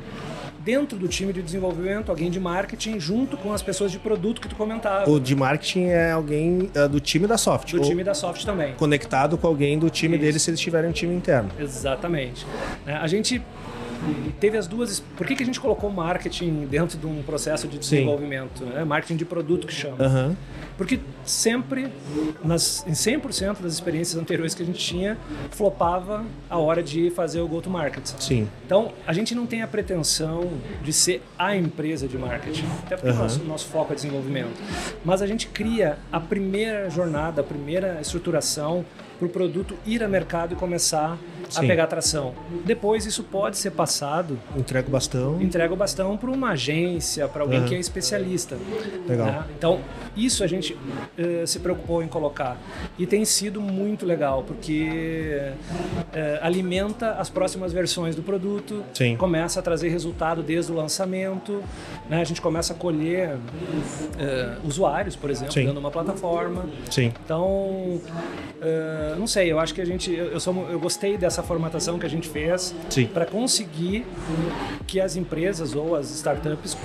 dentro 0.60 0.96
do 0.98 1.06
time 1.06 1.30
de 1.30 1.42
desenvolvimento, 1.42 2.08
alguém 2.08 2.30
de 2.30 2.40
marketing, 2.40 2.98
junto 2.98 3.36
com 3.36 3.52
as 3.52 3.60
pessoas 3.62 3.92
de 3.92 3.98
produto 3.98 4.40
que 4.40 4.48
tu 4.48 4.56
comentava. 4.56 5.10
O 5.10 5.20
de 5.20 5.36
marketing 5.36 5.88
é 5.88 6.10
alguém 6.10 6.70
é, 6.74 6.88
do 6.88 6.98
time 7.00 7.26
da 7.26 7.36
soft. 7.36 7.72
do 7.72 7.80
time 7.82 8.02
da 8.02 8.14
Soft 8.14 8.44
também. 8.46 8.72
conectado 8.74 9.36
com 9.36 9.46
alguém 9.46 9.78
do 9.78 9.90
time 9.90 10.16
Isso. 10.16 10.24
deles 10.24 10.40
se 10.42 10.48
eles 10.50 10.58
tiverem 10.60 10.88
um 10.88 10.92
time 10.92 11.14
interno. 11.14 11.50
Exatamente. 11.60 12.46
Né, 12.86 12.94
A 12.94 13.06
gente 13.06 13.42
teve 14.40 14.56
as 14.56 14.66
duas. 14.66 15.00
Por 15.16 15.26
que, 15.26 15.34
que 15.36 15.42
a 15.42 15.46
gente 15.46 15.60
colocou 15.60 15.90
marketing 15.90 16.66
dentro 16.66 16.98
de 16.98 17.06
um 17.06 17.22
processo 17.22 17.66
de 17.66 17.74
Sim. 17.84 17.96
desenvolvimento? 17.96 18.64
Né? 18.64 18.84
Marketing 18.84 19.16
de 19.16 19.24
produto 19.24 19.66
que 19.66 19.74
chama. 19.74 19.96
Aham. 19.98 20.36
Porque 20.76 20.98
sempre, 21.24 21.88
nas, 22.42 22.84
em 22.86 22.92
100% 22.92 23.60
das 23.60 23.74
experiências 23.74 24.20
anteriores 24.20 24.54
que 24.54 24.62
a 24.62 24.66
gente 24.66 24.78
tinha, 24.78 25.16
flopava 25.50 26.24
a 26.50 26.58
hora 26.58 26.82
de 26.82 27.10
fazer 27.10 27.40
o 27.40 27.46
go-to-market. 27.46 28.04
Sim. 28.18 28.48
Então, 28.66 28.92
a 29.06 29.12
gente 29.12 29.34
não 29.34 29.46
tem 29.46 29.62
a 29.62 29.68
pretensão 29.68 30.50
de 30.82 30.92
ser 30.92 31.22
a 31.38 31.54
empresa 31.56 32.08
de 32.08 32.18
marketing, 32.18 32.64
até 32.84 32.96
porque 32.96 33.08
o 33.08 33.12
Aham. 33.12 33.22
nosso, 33.22 33.44
nosso 33.44 33.66
foco 33.68 33.92
é 33.92 33.94
desenvolvimento. 33.94 34.60
Mas 35.04 35.22
a 35.22 35.26
gente 35.26 35.46
cria 35.46 35.96
a 36.10 36.18
primeira 36.18 36.90
jornada, 36.90 37.40
a 37.40 37.44
primeira 37.44 38.00
estruturação 38.00 38.84
para 39.18 39.26
o 39.26 39.28
produto 39.28 39.76
ir 39.86 40.02
a 40.02 40.08
mercado 40.08 40.52
e 40.52 40.56
começar 40.56 41.16
a 41.46 41.60
Sim. 41.60 41.66
pegar 41.66 41.86
tração. 41.86 42.34
Depois, 42.64 43.04
isso 43.06 43.22
pode 43.22 43.56
ser 43.58 43.70
passado, 43.70 44.38
Entrega 44.56 44.88
o 44.88 44.90
bastão. 44.90 45.40
entrega 45.42 45.72
o 45.72 45.76
bastão 45.76 46.16
para 46.16 46.30
uma 46.30 46.50
agência, 46.50 47.28
para 47.28 47.42
alguém 47.42 47.60
Aham. 47.60 47.68
que 47.68 47.74
é 47.74 47.78
especialista. 47.78 48.56
Legal. 49.06 49.26
né? 49.26 49.44
Então, 49.56 49.80
isso 50.16 50.42
a 50.42 50.46
gente 50.46 50.76
eh, 51.18 51.44
se 51.46 51.58
preocupou 51.60 52.02
em 52.02 52.08
colocar. 52.08 52.56
E 52.98 53.06
tem 53.06 53.24
sido 53.24 53.60
muito 53.60 54.04
legal, 54.06 54.42
porque 54.42 55.52
eh, 56.12 56.38
alimenta 56.42 57.12
as 57.12 57.28
próximas 57.28 57.72
versões 57.72 58.16
do 58.16 58.22
produto, 58.22 58.82
Sim. 58.94 59.16
começa 59.16 59.60
a 59.60 59.62
trazer 59.62 59.90
resultado 59.90 60.42
desde 60.42 60.72
o 60.72 60.74
lançamento, 60.74 61.62
né? 62.08 62.20
a 62.20 62.24
gente 62.24 62.40
começa 62.40 62.72
a 62.72 62.76
colher 62.76 63.36
eh, 64.18 64.56
usuários, 64.64 65.14
por 65.14 65.30
exemplo, 65.30 65.52
Sim. 65.52 65.70
de 65.70 65.78
uma 65.78 65.90
plataforma. 65.90 66.64
Sim. 66.90 67.12
Então, 67.24 68.00
não 69.16 69.26
sei, 69.26 69.50
eu 69.50 69.58
acho 69.58 69.74
que 69.74 69.80
a 69.80 69.84
gente, 69.84 70.12
eu, 70.12 70.26
eu, 70.26 70.40
sou, 70.40 70.54
eu 70.70 70.78
gostei 70.78 71.16
dessa 71.16 71.42
formatação 71.42 71.98
que 71.98 72.06
a 72.06 72.08
gente 72.08 72.28
fez 72.28 72.74
Sim. 72.90 73.06
para 73.06 73.26
conseguir 73.26 74.06
que 74.86 75.00
as 75.00 75.16
empresas 75.16 75.74
ou 75.74 75.96
as 75.96 76.10
startups 76.10 76.76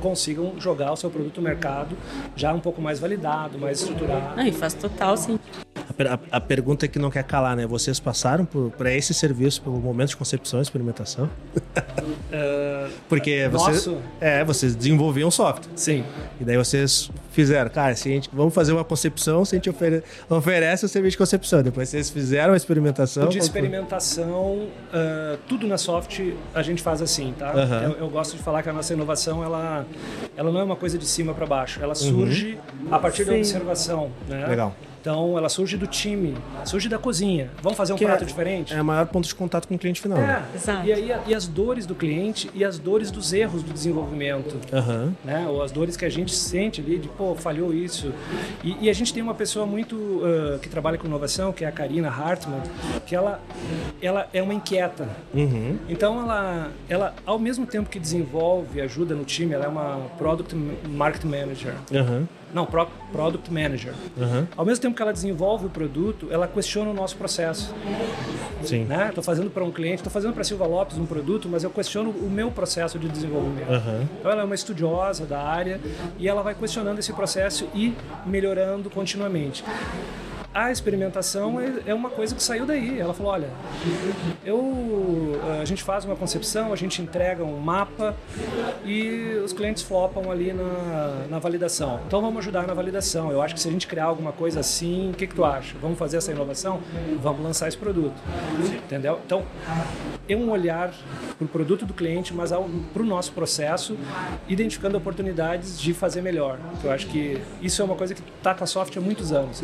consigam 0.00 0.54
jogar 0.58 0.92
o 0.92 0.96
seu 0.96 1.10
produto 1.10 1.38
no 1.38 1.44
mercado 1.44 1.96
já 2.36 2.52
um 2.52 2.60
pouco 2.60 2.80
mais 2.80 2.98
validado, 2.98 3.58
mais 3.58 3.80
estruturado. 3.80 4.36
Não, 4.36 4.46
e 4.46 4.52
faz 4.52 4.74
total 4.74 5.16
sentido. 5.16 5.73
A, 6.30 6.36
a- 6.36 6.40
pergunta 6.40 6.88
que 6.88 6.98
não 6.98 7.10
quer 7.10 7.22
calar, 7.24 7.54
né? 7.56 7.66
Vocês 7.66 8.00
passaram 8.00 8.46
para 8.76 8.92
esse 8.92 9.12
serviço 9.14 9.60
pelo 9.62 9.78
momento 9.78 10.08
de 10.10 10.16
concepção 10.16 10.58
e 10.58 10.62
experimentação? 10.62 11.28
Eh, 12.32 12.88
Porque 13.08 13.48
vocês, 13.50 13.86
Nosso? 13.86 13.98
é, 14.20 14.44
vocês 14.44 14.74
desenvolviam 14.74 15.30
software. 15.30 15.70
sim, 15.76 16.04
E 16.40 16.44
daí 16.44 16.56
vocês 16.56 17.10
fizeram, 17.30 17.70
cara, 17.70 17.94
se 17.94 18.08
a 18.08 18.12
gente, 18.12 18.30
vamos 18.32 18.54
fazer 18.54 18.72
uma 18.72 18.84
concepção, 18.84 19.44
se 19.44 19.54
a 19.54 19.58
gente 19.58 19.68
ofere- 19.70 20.02
oferece 20.28 20.84
o 20.84 20.88
serviço 20.88 21.12
de 21.12 21.18
concepção. 21.18 21.62
Depois 21.62 21.88
vocês 21.88 22.10
fizeram 22.10 22.54
a 22.54 22.56
experimentação. 22.56 23.26
o 23.26 23.28
de 23.28 23.38
experimentação, 23.38 24.68
eh, 24.92 25.36
tudo 25.48 25.66
na 25.66 25.78
soft 25.78 26.20
a 26.54 26.62
gente 26.62 26.82
faz 26.82 27.02
assim, 27.02 27.34
tá? 27.38 27.52
Eu, 27.84 27.92
eu 28.04 28.08
gosto 28.10 28.36
de 28.36 28.42
falar 28.42 28.62
que 28.62 28.68
a 28.68 28.72
nossa 28.72 28.92
inovação 28.92 29.42
ela, 29.44 29.84
ela 30.36 30.50
não 30.50 30.60
é 30.60 30.64
uma 30.64 30.76
coisa 30.76 30.98
de 30.98 31.06
cima 31.06 31.34
para 31.34 31.46
baixo, 31.46 31.78
Uhum. 31.78 31.84
ela 31.84 31.94
surge 31.94 32.58
a 32.90 32.98
partir 32.98 33.24
da 33.24 33.32
Sim. 33.32 33.38
observação, 33.38 34.10
né? 34.28 34.46
Legal. 34.46 34.74
Então 35.04 35.36
ela 35.36 35.50
surge 35.50 35.76
do 35.76 35.86
time, 35.86 36.34
surge 36.64 36.88
da 36.88 36.98
cozinha. 36.98 37.50
Vamos 37.60 37.76
fazer 37.76 37.92
um 37.92 37.96
Que 37.96 38.04
é- 38.04 38.06
prato 38.06 38.24
diferente? 38.24 38.72
É 38.72 38.80
o 38.80 38.84
maior 38.86 39.04
ponto 39.06 39.28
de 39.28 39.34
contato 39.34 39.68
com 39.68 39.74
o 39.74 39.78
cliente 39.78 40.00
final. 40.00 40.16
né? 40.16 40.42
É, 40.50 40.56
Exato. 40.56 40.86
E, 40.88 40.92
aí, 40.94 41.12
e 41.26 41.34
as 41.34 41.46
dores 41.46 41.84
do 41.84 41.94
cliente 41.94 42.50
e 42.54 42.64
as 42.64 42.78
dores 42.78 43.10
dos 43.10 43.34
erros 43.34 43.62
do 43.62 43.70
desenvolvimento. 43.70 44.56
Aham. 44.72 45.12
Né? 45.22 45.46
Ou 45.46 45.62
as 45.62 45.70
dores 45.70 45.94
que 45.94 46.06
a 46.06 46.08
gente 46.08 46.32
sente 46.34 46.80
ali 46.80 46.96
de, 46.98 47.06
pô, 47.08 47.34
falhou 47.34 47.74
isso. 47.74 48.14
E, 48.64 48.78
e 48.86 48.88
a 48.88 48.94
gente 48.94 49.12
tem 49.12 49.22
uma 49.22 49.34
pessoa 49.34 49.66
muito 49.66 50.22
ah, 50.24 50.58
que 50.58 50.70
trabalha 50.70 50.96
com 50.96 51.06
inovação, 51.06 51.52
que 51.52 51.66
é 51.66 51.68
a 51.68 51.72
Karina 51.72 52.08
Hartmann, 52.08 52.62
que 53.06 53.14
ela, 53.14 53.42
ela 54.00 54.26
é 54.32 54.42
uma 54.42 54.54
inquieta. 54.54 55.06
Uhum. 55.34 55.76
Então 55.86 56.18
ela, 56.22 56.70
ela, 56.88 57.14
ao 57.26 57.38
mesmo 57.38 57.66
tempo 57.66 57.90
que 57.90 57.98
desenvolve, 58.00 58.80
ajuda 58.80 59.14
no 59.14 59.24
time, 59.26 59.52
ela 59.52 59.66
é 59.66 59.68
uma 59.68 59.98
Product 60.16 60.54
Market 60.88 61.24
Manager. 61.24 61.74
Aham. 61.94 62.26
Não, 62.54 62.64
pro, 62.64 62.86
Product 63.12 63.52
Manager. 63.52 63.92
Aham. 64.18 64.46
Ao 64.56 64.64
mesmo 64.64 64.80
tempo 64.80 64.94
que 64.96 65.02
ela 65.02 65.12
desenvolve 65.12 65.66
o 65.66 65.68
produto, 65.68 66.28
ela 66.30 66.46
questiona 66.46 66.90
o 66.90 66.94
nosso 66.94 67.16
processo. 67.16 67.74
Sim. 68.62 68.84
né? 68.84 69.08
Estou 69.08 69.22
fazendo 69.22 69.50
para 69.50 69.62
um 69.62 69.70
cliente, 69.70 69.96
estou 69.96 70.10
fazendo 70.10 70.32
para 70.32 70.42
Silva 70.42 70.66
Lopes 70.66 70.96
um 70.96 71.04
produto, 71.04 71.48
mas 71.50 71.64
eu 71.64 71.70
questiono 71.70 72.10
o 72.10 72.30
meu 72.30 72.50
processo 72.50 72.98
de 72.98 73.08
desenvolvimento. 73.08 73.70
Aham. 73.70 74.08
Então 74.18 74.30
ela 74.30 74.42
é 74.42 74.44
uma 74.44 74.54
estudiosa 74.54 75.26
da 75.26 75.42
área 75.42 75.80
e 76.18 76.28
ela 76.28 76.42
vai 76.42 76.54
questionando 76.54 76.98
esse 76.98 77.12
processo 77.12 77.68
e 77.74 77.94
melhorando 78.24 78.88
continuamente. 78.88 79.64
A 80.54 80.70
experimentação 80.70 81.60
é- 81.60 81.82
é 81.86 81.94
uma 81.94 82.10
coisa 82.10 82.32
que 82.34 82.42
saiu 82.42 82.64
daí. 82.64 83.00
Ela 83.00 83.12
falou: 83.12 83.32
olha, 83.32 83.48
eu, 84.44 85.40
a 85.60 85.64
gente 85.64 85.82
faz 85.82 86.04
uma 86.04 86.14
concepção, 86.14 86.72
a 86.72 86.76
gente 86.76 87.02
entrega 87.02 87.42
um 87.42 87.58
mapa 87.58 88.14
e 88.84 89.40
os 89.44 89.52
clientes 89.52 89.82
flopam 89.82 90.30
ali 90.30 90.52
na, 90.52 91.26
na 91.28 91.38
validação. 91.38 92.00
Então 92.06 92.20
vamos 92.20 92.38
ajudar 92.38 92.66
na 92.66 92.74
validação. 92.74 93.32
Eu 93.32 93.42
acho 93.42 93.54
que 93.54 93.60
se 93.60 93.68
a 93.68 93.72
gente 93.72 93.86
criar 93.86 94.04
alguma 94.04 94.30
coisa 94.32 94.60
assim, 94.60 95.10
o 95.10 95.14
que, 95.14 95.26
que 95.26 95.34
tu 95.34 95.44
acha? 95.44 95.74
Vamos 95.80 95.98
fazer 95.98 96.18
essa 96.18 96.30
inovação? 96.30 96.80
Vamos 97.20 97.42
lançar 97.42 97.66
esse 97.68 97.76
produto. 97.76 98.14
Entendeu? 98.84 99.18
Então, 99.26 99.42
é 100.28 100.36
um 100.36 100.50
olhar 100.50 100.92
para 101.38 101.44
o 101.44 101.48
produto 101.48 101.84
do 101.84 101.92
cliente, 101.94 102.32
mas 102.32 102.50
para 102.92 103.02
o 103.02 103.06
nosso 103.06 103.32
processo, 103.32 103.96
identificando 104.48 104.96
oportunidades 104.96 105.78
de 105.80 105.92
fazer 105.92 106.22
melhor. 106.22 106.58
Eu 106.82 106.90
acho 106.90 107.06
que 107.08 107.38
isso 107.60 107.80
é 107.82 107.84
uma 107.84 107.94
coisa 107.94 108.14
que 108.14 108.22
está 108.38 108.54
com 108.54 108.64
a 108.64 108.66
software 108.66 109.00
há 109.02 109.04
muitos 109.04 109.32
anos. 109.32 109.62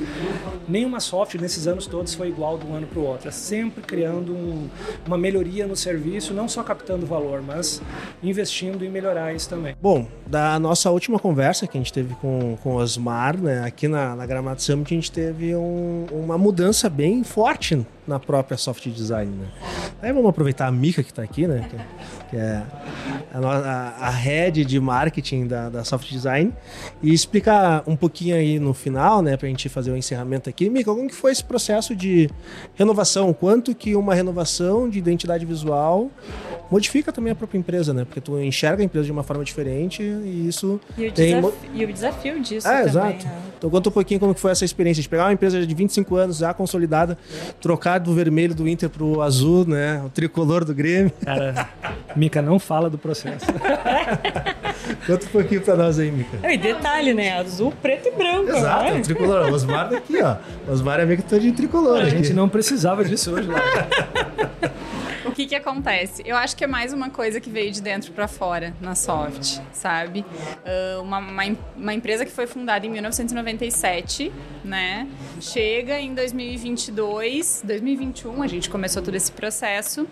Nenhuma 0.69 1.01
software 1.01 1.41
nesses 1.41 1.67
anos 1.67 1.87
todos 1.87 2.15
foi 2.15 2.29
igual 2.29 2.59
de 2.59 2.67
um 2.67 2.75
ano 2.75 2.87
para 2.87 2.99
o 2.99 3.05
outro. 3.05 3.29
É 3.29 3.31
sempre 3.31 3.83
criando 3.83 4.33
um- 4.35 4.69
uma 5.07 5.17
melhoria 5.19 5.67
no 5.67 5.77
serviço, 5.77 6.33
não 6.35 6.49
só 6.49 6.63
captando 6.63 7.07
valor, 7.07 7.43
mas 7.43 7.81
investindo 8.23 8.85
em 8.85 8.91
melhorar 8.91 9.35
isso 9.35 9.49
também. 9.49 9.75
Bom, 9.81 10.07
da 10.27 10.59
nossa 10.59 10.91
última 10.91 11.19
conversa 11.19 11.67
que 11.67 11.77
a 11.77 11.81
gente 11.81 11.93
teve 11.93 12.15
com, 12.17 12.57
com 12.63 12.71
o 12.71 12.77
Osmar, 12.77 13.37
né, 13.41 13.63
aqui 13.65 13.89
na, 13.89 14.15
na 14.15 14.27
Gramado 14.27 14.61
Summit, 14.63 14.93
a 14.93 14.97
gente 14.97 15.11
teve 15.13 15.55
um- 15.55 16.07
uma 16.13 16.37
mudança 16.39 16.89
bem 16.89 17.23
forte 17.25 17.85
na 18.07 18.19
própria 18.19 18.57
soft 18.57 18.89
design. 18.89 19.31
Né? 19.31 19.47
Aí 20.03 20.13
vamos 20.13 20.29
aproveitar 20.29 20.67
a 20.67 20.73
Mica 20.73 21.03
que 21.03 21.11
está 21.11 21.23
aqui, 21.23 21.47
né, 21.47 21.69
que, 21.71 22.31
que 22.31 22.37
é 22.37 22.63
a, 23.33 24.07
a, 24.07 24.11
head 24.11 24.65
de 24.65 24.81
marketing 24.81 25.47
da, 25.47 25.69
da 25.69 25.85
soft 25.85 26.09
design, 26.11 26.53
e 27.03 27.13
explicar 27.13 27.83
um 27.87 27.95
pouquinho 27.97 28.35
aí 28.37 28.59
no 28.59 28.73
final, 28.75 29.23
né, 29.23 29.37
para 29.37 29.47
a 29.47 29.51
gente 29.51 29.69
fazer 29.69 29.91
o 29.91 29.97
encerramento 29.97 30.49
aqui. 30.49 30.69
Mica, 30.71 30.93
como 30.95 31.09
que 31.09 31.15
foi 31.15 31.33
esse 31.33 31.45
processo 31.45 31.95
de 31.95 32.29
renovação? 32.75 33.33
Quanto 33.33 33.75
que 33.75 33.95
uma 33.95 34.15
renovação 34.15 34.89
de 34.89 34.99
identidade 34.99 35.45
visual 35.45 36.11
modifica 36.71 37.13
também 37.13 37.33
a 37.33 37.35
própria 37.35 37.59
empresa, 37.59 37.93
né? 37.93 38.05
Porque 38.05 38.21
tu 38.21 38.39
enxerga 38.41 38.81
a 38.83 38.85
empresa 38.85 39.05
de 39.05 39.11
uma 39.13 39.25
forma 39.25 39.43
diferente 39.45 40.03
e 40.03 40.47
isso 40.49 40.81
E 40.97 41.09
o, 41.09 41.13
tem... 41.13 41.35
desaf- 41.35 41.55
e 41.75 41.85
o 41.85 41.93
desafio 41.93 42.41
disso 42.41 42.69
É, 42.69 42.85
também. 42.85 42.89
exato. 42.89 43.27
né? 43.27 43.43
Então 43.59 43.69
conta 43.69 43.89
um 43.89 43.93
pouquinho 43.93 44.21
como 44.21 44.33
que 44.35 44.41
foi 44.41 44.53
essa 44.53 44.65
experiência 44.65 45.03
de 45.03 45.09
pegar 45.09 45.25
uma 45.27 45.33
empresa 45.33 45.67
de 45.67 45.75
25 45.75 46.15
anos 46.17 46.39
já 46.39 46.55
consolidada, 46.55 47.19
trocar 47.61 47.90
do 47.99 48.15
vermelho 48.15 48.55
do 48.55 48.69
Inter 48.69 48.89
pro 48.89 49.23
azul, 49.23 49.67
né? 49.67 50.03
O 50.05 50.09
tricolor 50.09 50.65
do 50.65 50.75
Grêmio. 50.75 51.13
Cara, 51.25 51.69
Mica, 52.17 52.41
não 52.43 52.59
fala 52.59 52.91
do 52.91 52.99
processo. 52.99 53.47
Conta 55.07 55.27
um 55.27 55.29
pouquinho 55.29 55.61
pra 55.61 55.77
nós 55.77 55.99
aí, 55.99 56.11
Mica. 56.11 56.53
E 56.53 56.57
detalhe, 56.57 57.15
né? 57.15 57.39
Azul, 57.39 57.73
preto 57.83 58.09
e 58.09 58.13
branco. 58.13 58.51
Exato, 58.51 58.85
né? 58.85 58.99
o 58.99 59.03
tricolor. 59.03 59.51
O 59.51 59.55
Osmar 59.55 59.89
daqui, 59.91 60.23
ó. 60.23 60.37
O 60.69 60.73
Osmar 60.73 61.01
é 61.01 61.03
amigo 61.03 61.23
todo 61.23 61.41
de 61.41 61.53
tricolor. 61.53 62.01
A 62.01 62.03
aqui. 62.03 62.11
gente 62.11 62.33
não 62.33 62.49
precisava 62.49 63.05
disso 63.05 63.33
hoje 63.33 63.49
lá. 63.49 63.61
que 65.33 65.47
que 65.47 65.55
acontece? 65.55 66.23
Eu 66.25 66.37
acho 66.37 66.57
que 66.57 66.65
é 66.65 66.67
mais 66.67 66.93
uma 66.93 67.11
coisa 67.11 67.41
que 67.41 67.51
veio 67.51 67.71
de 67.71 67.83
dentro 67.83 68.13
para 68.13 68.27
fora 68.27 68.75
na 68.81 68.95
Soft, 68.95 69.61
sabe? 69.73 70.21
Uh, 70.21 71.03
uma, 71.03 71.19
uma, 71.19 71.43
uma, 71.77 71.95
empresa 71.95 72.25
que 72.25 72.33
foi 72.33 72.47
fundada 72.47 72.87
em 72.87 72.91
1997, 72.91 74.33
né? 74.65 75.07
Chega 75.41 75.99
em 75.99 76.15
2022, 76.15 77.63
2021, 77.65 78.43
a 78.43 78.47
gente 78.47 78.71
começou 78.71 79.03
todo 79.03 79.15
esse 79.15 79.31
processo. 79.33 80.07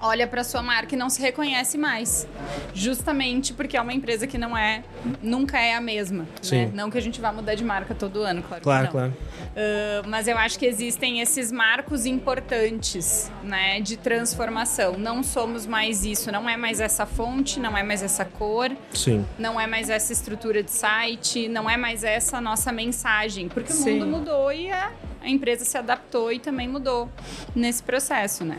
Olha 0.00 0.26
para 0.26 0.44
sua 0.44 0.62
marca 0.62 0.94
e 0.94 0.98
não 0.98 1.08
se 1.08 1.20
reconhece 1.20 1.78
mais, 1.78 2.26
justamente 2.74 3.52
porque 3.52 3.76
é 3.76 3.80
uma 3.80 3.92
empresa 3.92 4.26
que 4.26 4.38
não 4.38 4.56
é, 4.56 4.82
nunca 5.22 5.58
é 5.58 5.74
a 5.74 5.80
mesma. 5.80 6.26
Né? 6.50 6.70
Não 6.74 6.90
que 6.90 6.98
a 6.98 7.02
gente 7.02 7.20
vá 7.20 7.32
mudar 7.32 7.54
de 7.54 7.64
marca 7.64 7.94
todo 7.94 8.22
ano, 8.22 8.42
claro. 8.42 8.62
Claro, 8.62 8.88
claro. 8.88 9.12
Uh, 9.12 10.08
mas 10.08 10.28
eu 10.28 10.36
acho 10.36 10.58
que 10.58 10.66
existem 10.66 11.20
esses 11.20 11.50
marcos 11.50 12.04
importantes, 12.06 13.30
né, 13.42 13.80
de 13.80 13.96
transformação. 14.26 14.98
Não 14.98 15.22
somos 15.22 15.66
mais 15.66 16.04
isso, 16.04 16.32
não 16.32 16.48
é 16.48 16.56
mais 16.56 16.80
essa 16.80 17.06
fonte, 17.06 17.60
não 17.60 17.76
é 17.76 17.82
mais 17.82 18.02
essa 18.02 18.24
cor, 18.24 18.70
Sim. 18.92 19.24
não 19.38 19.60
é 19.60 19.66
mais 19.68 19.88
essa 19.88 20.12
estrutura 20.12 20.62
de 20.62 20.70
site, 20.70 21.48
não 21.48 21.70
é 21.70 21.76
mais 21.76 22.02
essa 22.02 22.40
nossa 22.40 22.72
mensagem, 22.72 23.48
porque 23.48 23.72
Sim. 23.72 24.00
o 24.00 24.04
mundo 24.04 24.18
mudou 24.18 24.52
e 24.52 24.70
a, 24.70 24.90
a 25.26 25.30
empresa 25.30 25.64
se 25.64 25.76
adaptou 25.76 26.32
e 26.32 26.38
também 26.38 26.68
mudou 26.68 27.10
nesse 27.54 27.82
processo, 27.82 28.44
né? 28.44 28.58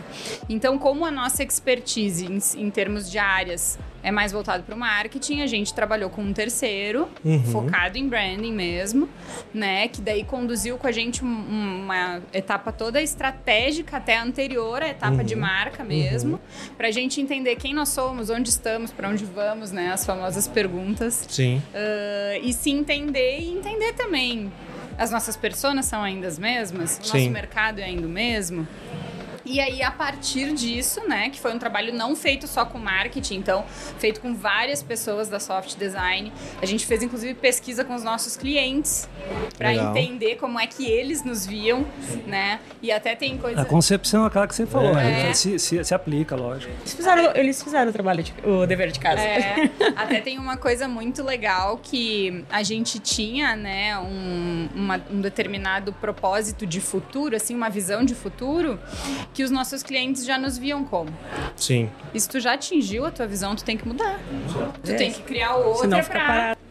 Então, 0.49 0.77
como 0.77 1.05
a 1.05 1.11
nossa 1.11 1.41
expertise 1.41 2.25
em, 2.25 2.39
em 2.61 2.69
termos 2.69 3.09
de 3.09 3.17
áreas 3.17 3.79
é 4.03 4.11
mais 4.11 4.31
voltado 4.31 4.63
para 4.63 4.73
o 4.73 4.77
marketing. 4.77 5.41
A 5.41 5.47
gente 5.47 5.73
trabalhou 5.73 6.09
com 6.09 6.21
um 6.21 6.31
terceiro, 6.31 7.09
uhum. 7.25 7.43
focado 7.43 7.97
em 7.97 8.07
branding 8.07 8.53
mesmo, 8.53 9.09
né? 9.53 9.87
Que 9.87 10.01
daí 10.01 10.23
conduziu 10.23 10.77
com 10.77 10.87
a 10.87 10.91
gente 10.91 11.23
uma 11.23 12.21
etapa 12.33 12.71
toda 12.71 13.01
estratégica 13.01 13.97
até 13.97 14.17
anterior 14.17 14.81
à 14.81 14.89
etapa 14.89 15.17
uhum. 15.17 15.23
de 15.23 15.35
marca 15.35 15.83
mesmo, 15.83 16.33
uhum. 16.35 16.75
para 16.77 16.87
a 16.87 16.91
gente 16.91 17.19
entender 17.19 17.55
quem 17.57 17.73
nós 17.73 17.89
somos, 17.89 18.29
onde 18.29 18.49
estamos, 18.49 18.91
para 18.91 19.09
onde 19.09 19.25
vamos, 19.25 19.71
né? 19.71 19.91
As 19.91 20.05
famosas 20.05 20.47
perguntas. 20.47 21.25
Sim. 21.29 21.61
Uh, 21.73 22.43
e 22.43 22.53
se 22.53 22.69
entender 22.69 23.39
e 23.39 23.51
entender 23.51 23.93
também. 23.93 24.51
As 24.97 25.11
nossas 25.11 25.37
pessoas 25.37 25.85
são 25.85 26.01
ainda 26.01 26.27
as 26.27 26.39
mesmas? 26.39 26.97
O 26.97 27.07
nosso 27.13 27.29
mercado 27.29 27.79
é 27.79 27.83
ainda 27.83 28.07
o 28.07 28.09
mesmo? 28.09 28.67
E 29.47 29.61
aí, 29.61 29.81
a 29.81 29.89
partir 29.89 30.53
disso, 30.53 31.01
né, 31.07 31.29
que 31.29 31.39
foi 31.39 31.53
um 31.53 31.59
trabalho 31.59 31.93
não 31.93 32.15
feito 32.15 32.45
só 32.47 32.65
com 32.65 32.77
marketing, 32.77 33.35
então, 33.35 33.63
feito 33.97 34.19
com 34.19 34.35
várias 34.35 34.83
pessoas 34.83 35.29
da 35.29 35.39
soft 35.39 35.77
design. 35.77 36.33
A 36.61 36.65
gente 36.65 36.85
fez, 36.85 37.01
inclusive, 37.01 37.33
pesquisa 37.33 37.85
com 37.85 37.95
os 37.95 38.03
nossos 38.03 38.35
clientes 38.35 39.07
para 39.57 39.73
entender 39.73 40.35
como 40.35 40.59
é 40.59 40.67
que 40.67 40.85
eles 40.85 41.23
nos 41.23 41.45
viam, 41.45 41.85
né? 42.25 42.59
E 42.81 42.91
até 42.91 43.15
tem 43.15 43.37
coisa. 43.37 43.61
A 43.61 43.65
concepção 43.65 44.25
é 44.25 44.27
aquela 44.27 44.47
que 44.47 44.55
você 44.55 44.65
falou, 44.65 44.93
né? 44.93 45.29
é. 45.29 45.33
Se, 45.33 45.57
se, 45.57 45.83
se, 45.83 45.93
aplica, 45.93 46.35
lógico. 46.35 46.71
Eles 46.81 46.93
fizeram, 46.93 47.35
eles 47.35 47.63
fizeram 47.63 47.89
o 47.89 47.93
trabalho, 47.93 48.23
de, 48.23 48.33
o 48.43 48.65
dever 48.65 48.91
de 48.91 48.99
casa. 48.99 49.21
É. 49.21 49.71
até 49.95 50.19
tem 50.19 50.37
uma 50.37 50.57
coisa 50.57 50.89
muito 50.89 51.23
legal 51.23 51.77
que 51.77 52.43
a 52.49 52.63
gente 52.63 52.99
tinha, 52.99 53.55
né, 53.55 53.97
um, 53.97 54.67
uma, 54.75 55.01
um 55.09 55.21
determinado 55.21 55.93
propósito 55.93 56.65
de 56.65 56.81
futuro, 56.81 57.35
assim, 57.35 57.55
uma 57.55 57.69
visão 57.69 58.03
de 58.03 58.13
futuro 58.13 58.77
que 59.37 59.43
os 59.43 59.51
nossos 59.51 59.83
clientes 59.83 60.25
já 60.25 60.35
nos 60.35 60.57
viam 60.57 60.83
como. 60.83 61.15
Sim. 61.55 61.91
E 62.11 62.19
se 62.19 62.27
tu 62.27 62.39
já 62.39 62.53
atingiu 62.53 63.05
a 63.05 63.11
tua 63.11 63.27
visão, 63.27 63.55
tu 63.55 63.63
tem 63.63 63.77
que 63.77 63.87
mudar. 63.87 64.19
Tu 64.83 64.91
é. 64.91 64.95
tem 64.95 65.11
que 65.11 65.21
criar 65.21 65.57
outra 65.57 65.81
Senão 65.81 66.01
fica 66.01 66.17
pra... 66.17 66.25
parado 66.25 66.66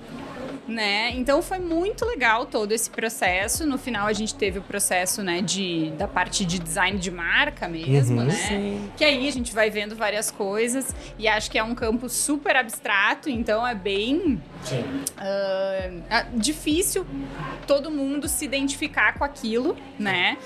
né? 0.67 1.11
Então 1.12 1.41
foi 1.43 1.59
muito 1.59 2.05
legal 2.05 2.47
todo 2.47 2.73
esse 2.73 2.91
processo. 2.91 3.67
No 3.67 3.79
final 3.79 4.07
a 4.07 4.12
gente 4.12 4.35
teve 4.35 4.59
o 4.59 4.62
processo, 4.62 5.23
né, 5.23 5.41
de 5.41 5.91
da 5.97 6.09
parte 6.09 6.45
de 6.45 6.59
design 6.59 6.99
de 6.99 7.11
marca 7.11 7.69
mesmo, 7.69 8.21
uhum, 8.21 8.27
né? 8.27 8.35
Sim. 8.35 8.91
Que 8.97 9.05
aí 9.05 9.29
a 9.29 9.33
gente 9.33 9.53
vai 9.55 9.71
vendo 9.71 9.95
várias 9.95 10.31
coisas 10.31 10.95
e 11.19 11.29
acho 11.29 11.51
que 11.51 11.59
é 11.59 11.62
um 11.62 11.75
campo 11.75 12.09
super 12.09 12.57
abstrato, 12.57 13.29
então 13.29 13.67
é 13.67 13.75
bem 13.75 14.41
uh, 14.73 16.03
difícil 16.35 17.07
todo 17.67 17.91
mundo 17.91 18.29
se 18.29 18.45
identificar 18.45 19.19
com 19.19 19.25
aquilo, 19.25 19.77
né? 19.99 20.37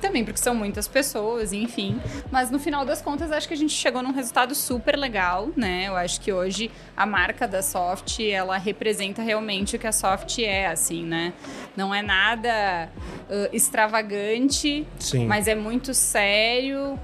Também 0.00 0.24
porque 0.24 0.38
são 0.38 0.54
muitas 0.54 0.86
pessoas, 0.86 1.52
enfim. 1.52 2.00
Mas 2.30 2.50
no 2.50 2.58
final 2.58 2.84
das 2.84 3.02
contas, 3.02 3.32
acho 3.32 3.48
que 3.48 3.54
a 3.54 3.56
gente 3.56 3.72
chegou 3.72 4.02
num 4.02 4.12
resultado 4.12 4.54
super 4.54 4.96
legal, 4.96 5.48
né? 5.56 5.84
Eu 5.88 5.96
acho 5.96 6.20
que 6.20 6.32
hoje 6.32 6.70
a 6.96 7.04
marca 7.04 7.46
da 7.48 7.62
Soft, 7.62 8.20
ela 8.20 8.56
representa 8.56 9.22
realmente 9.22 9.67
o 9.76 9.78
que 9.78 9.86
a 9.86 9.92
Soft 9.92 10.38
é, 10.38 10.66
assim, 10.66 11.04
né? 11.04 11.32
Não 11.76 11.94
é 11.94 12.02
nada 12.02 12.90
uh, 13.28 13.48
extravagante, 13.52 14.86
Sim. 14.98 15.26
mas 15.26 15.48
é 15.48 15.54
muito 15.54 15.94
sério, 15.94 16.98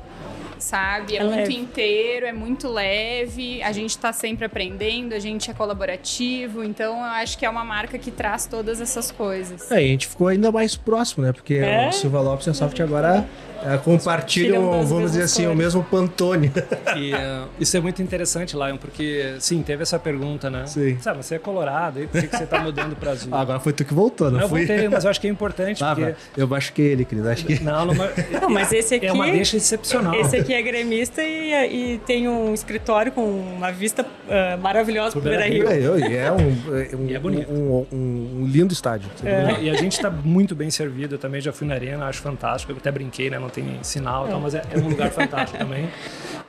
sabe? 0.59 1.17
É, 1.17 1.21
é 1.21 1.25
muito 1.25 1.37
leve. 1.37 1.55
inteiro, 1.55 2.27
é 2.27 2.33
muito 2.33 2.69
leve, 2.69 3.63
a 3.63 3.73
gente 3.73 3.91
está 3.91 4.13
sempre 4.13 4.47
aprendendo, 4.47 5.15
a 5.15 5.19
gente 5.19 5.51
é 5.51 5.55
colaborativo, 5.55 6.65
então 6.65 6.97
eu 6.97 7.05
acho 7.05 7.39
que 7.39 7.45
é 7.45 7.51
uma 7.51 7.65
marca 7.65 7.99
que 7.99 8.11
traz 8.11 8.47
todas 8.47 8.81
essas 8.81 9.11
coisas. 9.11 9.71
É, 9.71 9.83
e 9.83 9.85
a 9.85 9.89
gente 9.89 10.07
ficou 10.07 10.29
ainda 10.29 10.51
mais 10.51 10.75
próximo, 10.75 11.25
né? 11.25 11.33
Porque 11.33 11.55
é? 11.55 11.89
o 11.89 11.93
Silva 11.93 12.21
Lopes 12.21 12.47
e 12.47 12.51
a 12.51 12.55
Soft 12.55 12.81
agora 12.81 13.27
é, 13.65 13.79
compartilham, 13.79 14.85
vamos 14.85 15.13
dizer 15.13 15.23
assim, 15.23 15.43
cores. 15.45 15.55
o 15.55 15.57
mesmo 15.57 15.83
Pantone. 15.85 16.53
E, 16.97 17.15
uh, 17.15 17.49
isso 17.59 17.75
é 17.77 17.81
muito 17.81 18.03
interessante, 18.03 18.55
Lion, 18.55 18.77
porque, 18.77 19.37
sim, 19.39 19.63
teve 19.63 19.83
essa 19.83 19.99
pergunta, 19.99 20.51
né? 20.51 20.67
Sim. 20.67 20.99
Sabe, 21.01 21.23
você 21.23 21.37
é 21.37 21.39
colorado, 21.39 22.03
e 22.03 22.07
por 22.07 22.21
que, 22.21 22.29
que 22.29 22.37
você 22.37 22.47
tá 22.47 22.61
mudando 22.61 22.95
para 22.95 23.13
azul? 23.13 23.25
Ah, 23.35 23.41
agora 23.41 23.59
foi 23.59 23.73
tu 23.73 23.85
que 23.85 23.95
voltou, 23.95 24.31
não, 24.31 24.41
não 24.41 24.49
fui? 24.49 24.63
Eu 24.63 24.67
voltei, 24.67 24.89
mas 24.89 25.05
eu 25.05 25.11
acho 25.11 25.21
que 25.21 25.27
é 25.27 25.31
importante, 25.31 25.83
ah, 25.83 25.95
porque... 25.95 26.15
Eu 26.37 26.55
acho 26.55 26.73
que 26.73 26.83
ele, 26.83 27.05
querido, 27.05 27.29
acho 27.29 27.45
que... 27.45 27.63
Não, 27.65 27.87
não, 27.87 27.95
não, 28.41 28.51
mas 28.51 28.71
esse 28.71 28.95
aqui... 28.95 29.07
É 29.07 29.13
uma 29.13 29.25
deixa 29.27 29.57
excepcional. 29.57 30.04
Esse 30.13 30.37
aqui 30.37 30.53
é 30.53 30.63
gremista 30.63 31.23
e, 31.23 31.95
e 31.95 31.99
tem 31.99 32.29
um 32.29 32.53
escritório 32.53 33.13
com 33.13 33.23
uma 33.23 33.71
vista 33.71 34.03
uh, 34.03 34.61
maravilhosa 34.61 35.13
pro 35.13 35.21
Beira 35.21 35.47
Rio. 35.47 35.69
É, 35.69 35.83
é, 35.83 36.33
um, 36.33 36.37
um, 36.37 37.07
e 37.09 37.15
é 37.15 37.19
bonito. 37.19 37.51
Um, 37.51 37.87
um, 37.93 38.41
um 38.43 38.47
lindo 38.47 38.73
estádio. 38.73 39.09
É. 39.25 39.63
E 39.63 39.71
a 39.71 39.75
gente 39.75 40.01
tá 40.01 40.11
muito 40.11 40.55
bem 40.55 40.71
servido, 40.71 41.15
eu 41.15 41.19
também 41.19 41.41
já 41.41 41.53
fui 41.53 41.67
na 41.67 41.75
arena, 41.75 42.07
acho 42.07 42.21
fantástico, 42.21 42.73
eu 42.73 42.77
até 42.77 42.91
brinquei, 42.91 43.31
né, 43.31 43.39
não 43.39 43.49
tem 43.49 43.79
sinal, 43.83 44.27
tal, 44.29 44.41
mas 44.41 44.55
é, 44.55 44.63
é, 44.73 44.79
um 44.79 44.89
lugar 44.89 45.11
fantástico 45.11 45.59
também. 45.59 45.89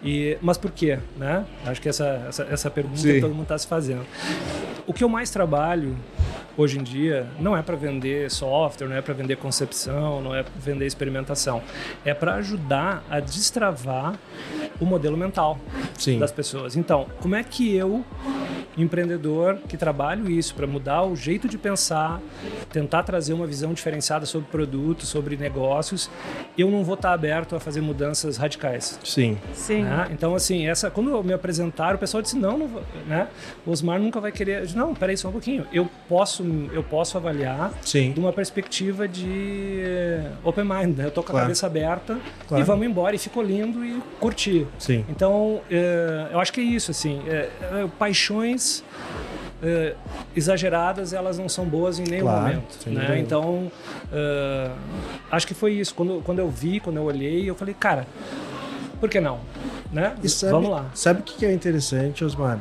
E, 0.04 0.38
mas 0.42 0.58
por 0.58 0.72
quê? 0.72 1.00
Né? 1.18 1.46
Acho 1.66 1.82
que 1.82 1.90
essa, 1.90 2.26
essa, 2.28 2.44
essa 2.44 2.70
pergunta 2.70 2.98
Sim. 2.98 3.22
todo 3.22 3.32
mundo 3.32 3.44
está 3.44 3.58
se 3.58 3.68
fazendo. 3.68 4.06
O 4.88 4.94
que 4.94 5.04
eu 5.04 5.10
mais 5.10 5.30
trabalho 5.30 5.96
hoje 6.58 6.80
em 6.80 6.84
dia 6.84 7.28
não 7.40 7.56
é 7.56 7.62
para 7.62 7.76
vender 7.76 8.30
software, 8.32 8.88
não 8.88 8.96
é 8.96 9.02
para 9.02 9.14
vender 9.14 9.38
concepção, 9.38 10.22
não 10.22 10.36
é 10.36 10.44
para 10.44 10.54
vender 10.58 10.86
experimentação. 10.86 11.62
É 12.04 12.14
para 12.14 12.36
ajudar 12.36 13.04
a 13.10 13.20
destravar 13.20 14.18
o 14.80 14.86
modelo 14.86 15.18
mental 15.18 15.58
Sim. 15.98 16.20
das 16.20 16.32
pessoas. 16.32 16.76
Então, 16.76 17.08
como 17.22 17.36
é 17.36 17.44
que 17.44 17.76
eu, 17.76 18.04
empreendedor, 18.78 19.58
que 19.68 19.78
trabalho 19.78 20.30
isso 20.30 20.54
para 20.56 20.68
mudar 20.68 21.04
o 21.04 21.16
jeito 21.16 21.48
de 21.48 21.58
pensar, 21.58 22.22
tentar 22.72 23.04
trazer 23.04 23.34
uma 23.34 23.48
visão 23.48 23.74
diferenciada 23.74 24.26
sobre 24.26 24.50
produtos, 24.50 25.10
sobre 25.10 25.38
negócios, 25.38 26.10
eu 26.58 26.70
não 26.70 26.84
vou 26.84 26.96
estar 26.96 27.14
aberto 27.14 27.56
a 27.56 27.60
fazer 27.60 27.82
mudanças 27.82 28.38
radicais. 28.38 29.00
Sim. 29.04 29.38
Sim. 29.54 29.84
Né? 29.84 30.08
Então, 30.12 30.36
assim, 30.36 30.68
essa, 30.68 30.90
quando 30.90 31.24
me 31.24 31.34
apresentaram, 31.34 31.96
o 31.96 32.00
pessoal 32.00 32.22
disse: 32.22 32.38
não, 32.38 32.58
não 32.58 32.70
né? 33.08 33.28
o 33.66 33.72
Osmar 33.72 34.00
nunca 34.00 34.20
vai 34.20 34.32
querer. 34.32 34.64
Disse, 34.64 34.78
não, 34.78 34.94
peraí 34.94 35.18
só 35.18 35.30
um 35.30 35.32
pouquinho. 35.32 35.66
Eu 35.72 35.90
posso, 36.08 36.44
eu 36.74 36.84
posso 36.84 37.18
avaliar 37.18 37.72
Sim. 37.82 38.12
de 38.12 38.20
uma 38.20 38.34
perspectiva 38.34 39.08
de 39.08 39.82
open 40.44 40.66
mind. 40.66 40.98
Né? 40.98 41.06
Eu 41.06 41.12
tô 41.12 41.22
com 41.22 41.30
a 41.30 41.32
claro. 41.32 41.46
cabeça 41.46 41.66
aberta 41.66 42.18
claro. 42.48 42.64
e 42.64 42.66
vamos 42.66 42.86
embora. 42.86 43.16
E 43.16 43.20
ficou 43.20 43.44
lindo 43.44 43.86
e 43.86 44.02
curti. 44.20 44.68
Sim. 44.78 45.06
Então, 45.10 45.62
é, 45.70 46.30
eu 46.32 46.40
acho 46.40 46.52
que 46.52 46.62
é 46.62 46.64
isso, 46.64 46.92
assim. 46.92 47.22
É, 47.28 47.50
paixões 48.66 48.84
uh, 49.62 49.96
exageradas 50.36 51.14
elas 51.14 51.38
não 51.38 51.48
são 51.48 51.66
boas 51.66 52.00
em 52.00 52.04
nenhum 52.04 52.24
claro, 52.24 52.42
momento. 52.42 52.90
Né? 52.90 53.20
Então, 53.20 53.72
uh, 54.12 54.76
acho 55.32 55.48
que 55.48 55.54
foi 55.54 55.74
isso. 55.74 55.94
Quando, 55.94 56.22
quando 56.24 56.40
eu 56.40 56.50
vi, 56.50 56.80
quando 56.80 56.98
eu 56.98 57.04
olhei, 57.04 57.50
eu 57.50 57.56
falei, 57.56 57.74
cara, 57.74 58.08
por 59.00 59.10
que 59.10 59.20
não? 59.20 59.40
Né? 59.92 60.16
Sabe, 60.28 60.52
Vamos 60.52 60.70
lá. 60.72 60.90
Sabe 60.94 61.22
o 61.22 61.24
que 61.24 61.46
é 61.46 61.54
interessante, 61.54 62.26
Osmar? 62.26 62.58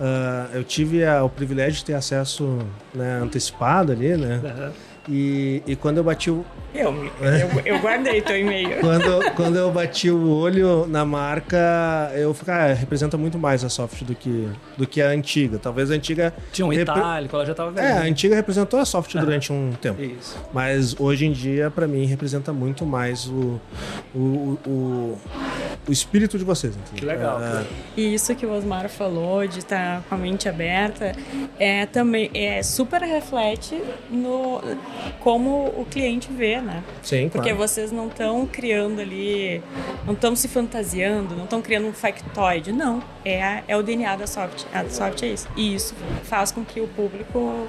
Uh, 0.00 0.54
eu 0.54 0.64
tive 0.64 1.04
a, 1.04 1.22
o 1.24 1.28
privilégio 1.28 1.78
de 1.78 1.84
ter 1.84 1.94
acesso 1.94 2.58
né, 2.94 3.20
antecipado 3.22 3.92
ali, 3.92 4.16
né? 4.16 4.40
Uhum 4.42 4.87
e, 5.08 5.62
e 5.66 5.74
quando 5.74 5.98
eu 5.98 6.04
bati 6.04 6.30
o. 6.30 6.44
Eu, 6.74 6.94
eu, 6.94 7.62
eu 7.64 7.78
guardei 7.80 8.20
teu 8.20 8.38
e-mail. 8.38 8.78
quando, 8.80 9.34
quando 9.34 9.56
eu 9.56 9.70
bati 9.70 10.10
o 10.10 10.28
olho 10.30 10.86
na 10.86 11.04
marca, 11.04 12.12
eu 12.14 12.34
falei, 12.34 12.72
ah, 12.72 12.74
representa 12.74 13.16
muito 13.16 13.38
mais 13.38 13.64
a 13.64 13.70
soft 13.70 14.02
do 14.04 14.14
que, 14.14 14.46
do 14.76 14.86
que 14.86 15.00
a 15.00 15.08
antiga. 15.08 15.58
Talvez 15.58 15.90
a 15.90 15.94
antiga. 15.94 16.34
Tinha 16.52 16.66
um 16.66 16.70
repre... 16.70 16.92
itálico, 16.92 17.34
ela 17.34 17.46
já 17.46 17.52
estava 17.52 17.70
vendo. 17.70 17.84
É, 17.84 17.92
a 17.92 18.02
antiga 18.02 18.36
representou 18.36 18.78
a 18.78 18.84
soft 18.84 19.14
durante 19.16 19.50
um 19.52 19.72
tempo. 19.80 20.00
Isso. 20.02 20.38
Mas 20.52 20.94
hoje 21.00 21.24
em 21.24 21.32
dia, 21.32 21.70
para 21.70 21.88
mim, 21.88 22.04
representa 22.04 22.52
muito 22.52 22.84
mais 22.84 23.26
o, 23.26 23.58
o, 24.14 24.58
o 24.66 25.18
o 25.88 25.92
espírito 25.92 26.38
de 26.38 26.44
vocês. 26.44 26.76
Entendeu? 26.76 26.94
Que 26.96 27.04
legal. 27.04 27.42
É, 27.42 27.64
E 27.96 28.14
isso 28.14 28.34
que 28.34 28.44
o 28.44 28.52
Osmar 28.52 28.88
falou 28.88 29.46
de 29.46 29.60
estar 29.60 30.02
com 30.08 30.14
a 30.14 30.18
mente 30.18 30.48
aberta 30.48 31.12
é 31.58 31.86
também 31.86 32.30
é 32.34 32.62
super 32.62 33.00
reflete 33.00 33.82
no 34.10 34.60
como 35.20 35.66
o 35.76 35.86
cliente 35.90 36.28
vê, 36.32 36.60
né? 36.60 36.82
sim, 37.02 37.28
Porque 37.28 37.50
claro. 37.50 37.68
vocês 37.68 37.90
não 37.92 38.06
estão 38.08 38.46
criando 38.46 39.00
ali, 39.00 39.62
não 40.06 40.14
estão 40.14 40.34
se 40.36 40.48
fantasiando, 40.48 41.34
não 41.36 41.44
estão 41.44 41.60
criando 41.62 41.86
um 41.88 41.92
factoide, 41.92 42.72
não. 42.72 43.02
É, 43.24 43.42
a- 43.42 43.62
é 43.68 43.76
o 43.76 43.82
DNA 43.82 44.16
da 44.16 44.26
Soft. 44.26 44.64
A 44.72 44.84
Soft 44.88 45.22
é 45.22 45.26
isso. 45.28 45.48
E 45.56 45.74
isso 45.74 45.94
faz 46.24 46.50
com 46.52 46.64
que 46.64 46.80
o 46.80 46.86
público 46.88 47.66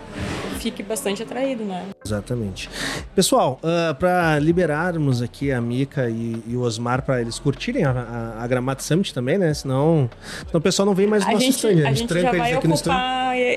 fique 0.60 0.84
bastante 0.84 1.24
atraído, 1.24 1.64
né? 1.64 1.86
Exatamente. 2.06 2.70
Pessoal, 3.16 3.60
para 4.00 4.40
liberarmos 4.40 5.22
aqui 5.22 5.52
a 5.52 5.60
Mica 5.62 6.10
e, 6.10 6.42
e 6.48 6.56
o 6.56 6.62
Osmar 6.62 7.02
para 7.02 7.22
eles 7.22 7.40
curtirem 7.40 7.86
a, 7.86 7.92
a, 7.92 8.44
a 8.44 8.48
Gramado 8.48 8.82
Summit 8.84 9.14
também, 9.14 9.38
né? 9.38 9.54
Senão, 9.54 10.10
senão 10.46 10.60
o 10.60 10.62
pessoal 10.62 10.86
não 10.86 10.94
vem 10.94 11.08
mais 11.08 11.24
no 11.24 11.30
A 11.30 11.34
nosso 11.34 11.46
gente, 11.46 11.56
stand. 11.56 11.88
a 11.88 11.94
gente 11.94 12.08
tranca 12.08 12.38
já 12.38 12.46
eles 12.46 12.58
aqui 12.58 12.68
no 12.68 12.76
stand. 12.76 12.94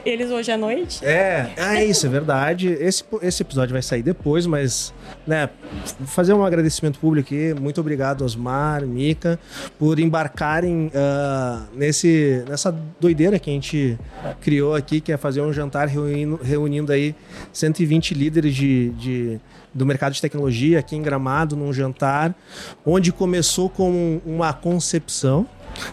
Eles 0.05 0.31
hoje 0.31 0.51
à 0.53 0.57
noite. 0.57 1.05
É, 1.05 1.51
é 1.57 1.85
isso, 1.85 2.07
é 2.07 2.09
verdade. 2.09 2.69
Esse, 2.69 3.05
esse 3.23 3.43
episódio 3.43 3.73
vai 3.73 3.83
sair 3.83 4.03
depois, 4.03 4.47
mas, 4.47 4.93
né, 5.27 5.49
fazer 6.07 6.33
um 6.35 6.45
agradecimento 6.45 6.99
público 6.99 7.29
aqui. 7.29 7.55
Muito 7.61 7.81
obrigado, 7.81 8.23
Osmar, 8.25 8.87
Mica, 8.87 9.39
por 9.79 9.99
embarcarem 9.99 10.91
ah, 10.95 11.65
nesse, 11.75 12.45
nessa 12.49 12.75
doideira 13.01 13.39
que 13.39 13.51
a 13.51 13.53
gente 13.53 13.99
criou 14.41 14.75
aqui, 14.75 15.01
que 15.01 15.13
é 15.13 15.17
fazer 15.17 15.41
um 15.41 15.53
jantar 15.53 15.89
reunindo, 15.89 16.39
reunindo 16.43 16.93
aí 16.93 17.15
120 17.53 18.15
líderes 18.15 18.55
de, 18.55 18.91
de- 18.91 19.41
do 19.75 19.87
mercado 19.87 20.13
de 20.13 20.21
tecnologia 20.21 20.79
aqui 20.81 20.95
em 20.95 21.03
Gramado, 21.03 21.57
num 21.57 21.73
jantar, 21.73 22.35
onde 22.85 23.11
começou 23.13 23.71
com 23.71 24.21
uma 24.27 24.53
concepção. 24.53 25.47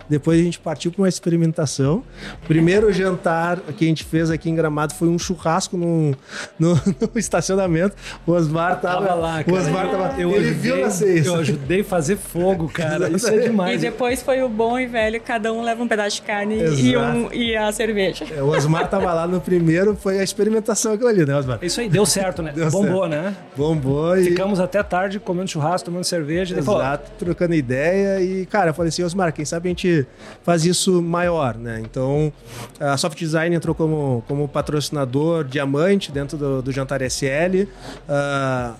Depois 0.09 0.39
a 0.39 0.43
gente 0.43 0.59
partiu 0.59 0.91
para 0.91 1.01
uma 1.01 1.09
experimentação. 1.09 2.03
O 2.43 2.47
primeiro 2.47 2.91
jantar 2.91 3.57
que 3.77 3.85
a 3.85 3.87
gente 3.87 4.03
fez 4.03 4.29
aqui 4.29 4.49
em 4.49 4.55
Gramado 4.55 4.93
foi 4.93 5.07
um 5.07 5.17
churrasco 5.19 5.77
no, 5.77 6.11
no, 6.57 6.75
no 6.75 7.11
estacionamento. 7.19 7.95
O 8.25 8.31
Osmar 8.31 8.79
tava, 8.79 9.07
Tava 9.07 9.13
lá, 9.15 9.39
O 9.41 9.45
cara. 9.45 9.57
Osmar 9.57 9.89
tava. 9.89 10.19
Eu 10.21 10.29
ele 10.35 10.49
ajudei, 10.49 10.53
viu 10.53 10.77
nascer 10.81 11.17
isso. 11.17 11.29
Eu 11.29 11.35
ajudei 11.35 11.81
a 11.81 11.83
fazer 11.83 12.17
fogo, 12.17 12.67
cara. 12.69 13.09
Isso 13.09 13.29
é 13.29 13.37
E 13.37 13.41
demais. 13.43 13.81
depois 13.81 14.21
foi 14.21 14.41
o 14.41 14.49
bom 14.49 14.77
e 14.79 14.85
velho, 14.87 15.19
cada 15.21 15.51
um 15.53 15.61
leva 15.61 15.81
um 15.83 15.87
pedaço 15.87 16.17
de 16.17 16.21
carne 16.23 16.55
e, 16.55 16.93
Exato. 16.93 17.17
um, 17.17 17.33
e 17.33 17.55
a 17.55 17.71
cerveja. 17.71 18.25
É, 18.35 18.41
O 18.41 18.47
Osmar 18.49 18.89
tava 18.89 19.13
lá 19.13 19.27
no 19.27 19.39
primeiro, 19.39 19.95
foi 19.95 20.19
a 20.19 20.23
experimentação 20.23 20.93
aquilo 20.93 21.09
ali, 21.09 21.25
né, 21.25 21.35
Osmar? 21.35 21.59
Isso 21.61 21.79
aí 21.79 21.89
deu 21.89 22.05
certo, 22.05 22.41
né? 22.41 22.51
Deu 22.53 22.69
Bombou, 22.69 23.07
certo. 23.09 23.09
né? 23.23 23.35
Bombou 23.55 24.17
e. 24.17 24.25
Ficamos 24.25 24.59
até 24.59 24.81
tarde 24.83 25.19
comendo 25.19 25.49
churrasco, 25.49 25.85
tomando 25.85 26.03
cerveja. 26.03 26.55
Ele 26.55 26.61
falou, 26.63 26.81
Exato, 26.81 27.11
trocando 27.17 27.53
ideia 27.53 28.21
e, 28.21 28.45
cara, 28.45 28.69
eu 28.71 28.73
falei 28.73 28.89
assim, 28.89 29.03
Osmar, 29.03 29.31
quem 29.33 29.45
sabe 29.45 29.68
faz 30.43 30.65
isso 30.65 31.01
maior, 31.01 31.55
né? 31.55 31.79
Então, 31.81 32.31
a 32.79 32.97
Soft 32.97 33.17
Design 33.17 33.55
entrou 33.55 33.75
como, 33.75 34.23
como 34.27 34.47
patrocinador 34.47 35.43
diamante 35.43 36.11
dentro 36.11 36.37
do, 36.37 36.61
do 36.61 36.71
Jantar 36.71 37.01
SL, 37.01 37.67
ah, 38.07 38.75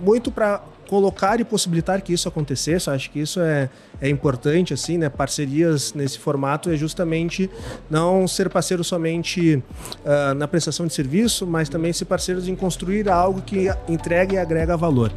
muito 0.00 0.30
para 0.30 0.62
colocar 0.88 1.40
e 1.40 1.44
possibilitar 1.44 2.00
que 2.02 2.12
isso 2.12 2.28
acontecesse. 2.28 2.90
Acho 2.90 3.10
que 3.10 3.20
isso 3.20 3.40
é, 3.40 3.68
é 4.00 4.08
importante, 4.08 4.74
assim, 4.74 4.98
né? 4.98 5.08
Parcerias 5.08 5.92
nesse 5.94 6.18
formato 6.18 6.70
é 6.70 6.76
justamente 6.76 7.50
não 7.90 8.28
ser 8.28 8.48
parceiro 8.48 8.84
somente 8.84 9.62
ah, 10.04 10.34
na 10.34 10.46
prestação 10.46 10.86
de 10.86 10.94
serviço, 10.94 11.46
mas 11.46 11.68
também 11.68 11.92
ser 11.92 12.04
parceiros 12.04 12.48
em 12.48 12.54
construir 12.54 13.08
algo 13.08 13.42
que 13.42 13.68
entrega 13.88 14.34
e 14.34 14.38
agrega 14.38 14.76
valor. 14.76 15.12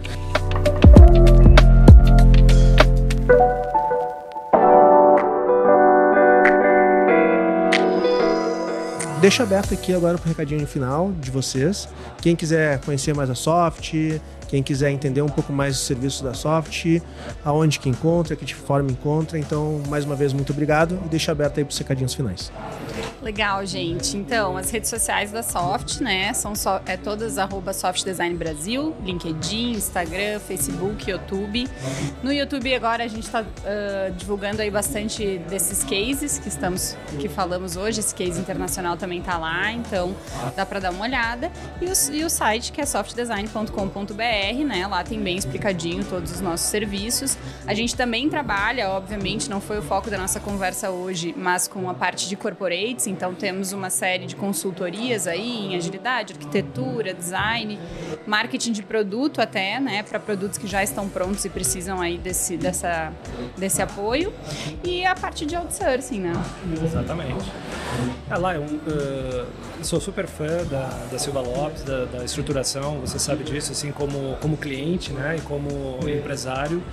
Deixa 9.20 9.42
aberto 9.42 9.74
aqui 9.74 9.96
agora 9.96 10.16
para 10.16 10.26
o 10.26 10.30
recadinho 10.30 10.68
final 10.68 11.12
de 11.20 11.32
vocês. 11.32 11.90
Quem 12.22 12.36
quiser 12.36 12.80
conhecer 12.82 13.16
mais 13.16 13.32
a 13.32 13.36
Soft, 13.36 13.94
quem 14.48 14.62
quiser 14.62 14.92
entender 14.92 15.24
um 15.24 15.30
pouco 15.30 15.52
mais 15.52 15.76
do 15.76 15.80
serviço 15.80 16.24
da 16.24 16.36
Soft, 16.36 16.86
aonde 17.44 17.80
que 17.80 17.90
encontra, 17.90 18.36
que 18.36 18.46
de 18.46 18.54
forma 18.54 18.92
encontra. 18.92 19.40
Então, 19.40 19.82
mais 19.90 20.06
uma 20.06 20.16
vez, 20.16 20.34
muito 20.34 20.54
obrigado 20.54 21.00
e 21.04 21.10
deixa 21.10 21.32
aberto 21.32 21.58
aí 21.58 21.66
para 21.66 21.72
os 21.72 21.78
recadinhos 21.78 22.14
finais. 22.14 22.52
Legal, 23.22 23.66
gente. 23.66 24.16
Então, 24.16 24.56
as 24.58 24.70
redes 24.70 24.90
sociais 24.90 25.32
da 25.32 25.42
Soft, 25.42 26.02
né, 26.02 26.34
são 26.34 26.54
só, 26.54 26.82
é 26.86 26.96
todas 26.96 27.40
arroba 27.40 27.74
Soft 27.74 28.04
Design 28.04 28.36
Brasil, 28.36 28.96
LinkedIn, 29.04 29.72
Instagram, 29.72 30.40
Facebook, 30.40 31.10
YouTube. 31.10 31.68
No 32.22 32.32
YouTube 32.32 32.74
agora 32.76 33.04
a 33.04 33.08
gente 33.08 33.24
está 33.24 33.44
divulgando 34.16 34.62
aí 34.62 34.70
bastante 34.70 35.40
desses 35.50 35.84
cases 35.84 36.38
que 36.38 36.48
estamos, 36.48 36.96
que 37.20 37.28
falamos 37.28 37.76
hoje. 37.76 38.00
Esse 38.02 38.14
case 38.14 38.40
internacional 38.40 38.96
também 38.98 39.22
tá 39.22 39.38
lá, 39.38 39.72
então 39.72 40.16
dá 40.56 40.66
para 40.66 40.80
dar 40.80 40.92
uma 40.92 41.04
olhada. 41.04 41.52
E 41.82 41.86
o, 41.86 42.16
e 42.16 42.24
o 42.24 42.30
site 42.30 42.72
que 42.72 42.80
é 42.80 42.86
softdesign.com.br, 42.86 44.64
né, 44.66 44.88
lá 44.88 45.04
tem 45.04 45.20
bem 45.20 45.38
explicadinho 45.38 46.04
todos 46.06 46.32
os 46.32 46.42
nossos 46.42 46.68
serviços. 46.68 47.36
A 47.66 47.74
gente 47.74 47.96
também 47.96 48.30
trabalha, 48.30 48.90
obviamente, 48.90 49.50
não 49.50 49.60
foi 49.60 49.80
o 49.80 49.82
foco 49.82 50.10
da 50.10 50.18
nossa 50.20 50.40
conversa 50.40 50.92
hoje, 50.92 51.34
mas 51.36 51.68
com 51.68 51.90
a 51.90 51.96
parte 51.96 52.30
de 52.30 52.36
corporates, 52.36 53.07
então 53.08 53.34
temos 53.34 53.72
uma 53.72 53.90
série 53.90 54.26
de 54.26 54.36
consultorias 54.36 55.28
aí 55.28 55.68
em 55.68 55.76
agilidade, 55.76 56.34
arquitetura, 56.34 57.14
design, 57.14 57.80
marketing 58.26 58.72
de 58.72 58.84
produto 58.84 59.42
até, 59.42 59.80
né, 59.80 60.04
para 60.04 60.20
produtos 60.20 60.58
que 60.58 60.68
já 60.68 60.84
estão 60.84 61.08
prontos 61.10 61.44
e 61.46 61.50
precisam 61.50 62.02
aí 62.02 62.18
desse, 62.18 62.58
dessa, 62.58 63.12
desse 63.58 63.82
apoio. 63.82 64.34
E 64.84 65.06
a 65.06 65.16
parte 65.16 65.46
de 65.46 65.56
outsourcing, 65.56 66.20
né? 66.20 66.34
Exatamente. 66.84 67.52
É 68.30 68.38
lá, 68.38 68.56
eu 68.56 68.64
uh, 68.64 69.48
sou 69.82 70.00
super 70.00 70.28
fã 70.28 70.64
da, 70.70 70.90
da 71.12 71.18
Silva 71.18 71.42
Lopes, 71.42 71.84
da, 71.84 72.06
da 72.06 72.24
estruturação, 72.24 73.00
você 73.00 73.18
sabe 73.18 73.44
disso, 73.44 73.72
assim, 73.72 73.92
como, 73.92 74.36
como 74.42 74.58
cliente, 74.58 75.12
né, 75.14 75.38
e 75.38 75.42
como 75.42 76.00
empresário. 76.10 76.84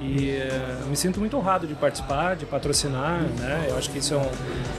E 0.00 0.38
uh, 0.84 0.86
me 0.88 0.96
sinto 0.96 1.18
muito 1.18 1.36
honrado 1.36 1.66
de 1.66 1.74
participar, 1.74 2.36
de 2.36 2.46
patrocinar, 2.46 3.22
né, 3.38 3.66
eu 3.68 3.78
acho 3.78 3.90
que 3.90 3.98
isso 3.98 4.14
é 4.14 4.18
um... 4.18 4.28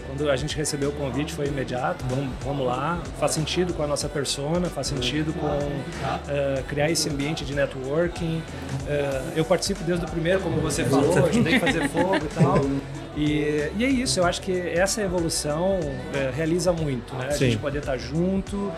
Quando 0.07 0.29
a 0.29 0.36
gente 0.36 0.55
recebeu 0.76 0.89
o 0.89 0.93
convite 0.93 1.34
foi 1.34 1.47
imediato, 1.47 2.03
vamos, 2.09 2.30
vamos 2.43 2.65
lá, 2.65 3.01
faz 3.17 3.32
sentido 3.32 3.73
com 3.73 3.82
a 3.82 3.88
nossa 3.88 4.09
persona, 4.09 4.67
faz 4.67 4.88
sentido 4.88 5.34
com 5.34 5.47
uh, 5.47 6.63
criar 6.67 6.91
esse 6.91 7.09
ambiente 7.09 7.45
de 7.45 7.55
networking. 7.55 8.38
Uh, 8.38 9.32
eu 9.36 9.45
participo 9.45 9.84
desde 9.84 10.05
o 10.05 10.09
primeiro, 10.09 10.41
como 10.41 10.59
você 10.59 10.84
falou, 10.84 11.26
ajudei 11.26 11.55
a 11.55 11.59
fazer 11.59 11.88
fogo 11.89 12.17
e 12.17 12.36
tal. 12.36 12.59
E, 13.16 13.72
e, 13.78 13.86
é 13.86 13.88
isso, 13.88 14.20
eu 14.20 14.26
acho 14.26 14.41
que 14.41 14.51
essa 14.51 15.01
evolução 15.01 15.80
é, 16.13 16.32
realiza 16.36 16.74
muito, 16.74 17.16
né? 17.16 17.28
A 17.28 17.32
Sim. 17.32 17.45
gente 17.45 17.57
poder 17.57 17.80
estar 17.80 17.97
junto, 17.97 18.57
uh, 18.57 18.74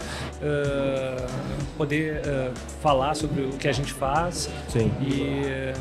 poder 1.75 2.21
uh, 2.21 2.53
falar 2.81 3.15
sobre 3.15 3.41
o 3.41 3.49
que 3.49 3.67
a 3.67 3.71
gente 3.71 3.91
faz. 3.91 4.47
Sim. 4.69 4.91
E, 5.01 5.73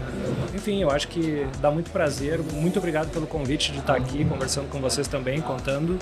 enfim, 0.54 0.80
eu 0.80 0.90
acho 0.90 1.08
que 1.08 1.46
dá 1.60 1.70
muito 1.70 1.90
prazer. 1.90 2.40
Muito 2.40 2.78
obrigado 2.78 3.10
pelo 3.10 3.26
convite 3.26 3.72
de 3.72 3.78
estar 3.78 3.94
aqui 3.94 4.24
conversando 4.24 4.70
com 4.70 4.80
vocês 4.80 5.06
também, 5.06 5.40
contando 5.40 5.98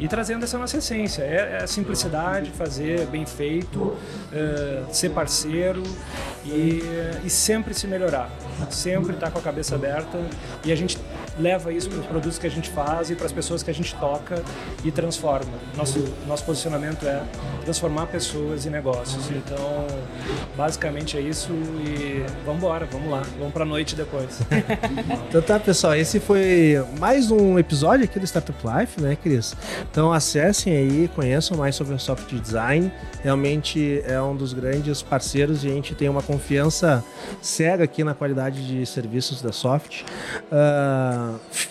e 0.00 0.08
trazendo 0.08 0.42
essa 0.42 0.58
nossa 0.58 0.78
essência. 0.78 1.22
É, 1.22 1.58
é 1.60 1.62
a 1.62 1.66
simplicidade, 1.68 2.50
fazer 2.50 3.06
bem 3.06 3.24
feito, 3.24 3.78
uh, 3.78 3.96
ser 4.90 5.10
parceiro 5.10 5.84
e, 6.44 6.82
e 7.24 7.30
sempre 7.30 7.74
se 7.74 7.86
melhorar. 7.86 8.28
Sempre 8.70 9.14
estar 9.14 9.30
com 9.30 9.38
a 9.38 9.42
cabeça 9.42 9.76
aberta 9.76 10.18
e 10.64 10.72
a 10.72 10.76
gente 10.76 10.98
leva 11.38 11.72
isso 11.72 11.88
para 11.88 12.00
os 12.00 12.06
produtos 12.06 12.38
que 12.38 12.46
a 12.46 12.50
gente 12.50 12.70
faz 12.70 13.10
e 13.10 13.14
para 13.14 13.26
as 13.26 13.32
pessoas 13.32 13.62
que 13.62 13.70
a 13.70 13.74
gente 13.74 13.94
toca 13.96 14.42
e 14.84 14.90
transforma. 14.90 15.52
Nosso, 15.76 16.04
nosso 16.26 16.44
posicionamento 16.44 17.06
é 17.06 17.22
transformar 17.64 18.06
pessoas 18.06 18.66
e 18.66 18.70
negócios. 18.70 19.30
Então, 19.30 19.86
basicamente 20.56 21.16
é 21.16 21.20
isso 21.20 21.52
e 21.52 22.24
vamos 22.44 22.62
embora, 22.62 22.86
vamos 22.90 23.10
lá, 23.10 23.22
vamos 23.38 23.52
para 23.52 23.62
a 23.62 23.66
noite 23.66 23.94
depois. 23.94 24.40
Então 25.28 25.40
tá, 25.40 25.58
pessoal, 25.58 25.94
esse 25.94 26.20
foi 26.20 26.82
mais 26.98 27.30
um 27.30 27.58
episódio 27.58 28.04
aqui 28.04 28.18
do 28.18 28.26
Startup 28.26 28.58
Life, 28.66 29.00
né, 29.00 29.16
Cris? 29.16 29.54
Então 29.90 30.12
acessem 30.12 30.76
aí, 30.76 31.10
conheçam 31.14 31.56
mais 31.56 31.74
sobre 31.74 31.94
o 31.94 31.98
soft 31.98 32.32
design. 32.34 32.92
Realmente 33.22 34.02
é 34.06 34.20
um 34.20 34.36
dos 34.36 34.52
grandes 34.52 35.00
parceiros 35.00 35.64
e 35.64 35.68
a 35.68 35.70
gente 35.70 35.94
tem 35.94 36.08
uma 36.08 36.22
confiança 36.22 37.02
cega 37.40 37.84
aqui 37.84 38.04
na 38.04 38.14
qualidade 38.14 38.66
de 38.66 38.84
serviços 38.84 39.40
da 39.40 39.52
Soft. 39.52 40.02
Uh, 40.50 41.21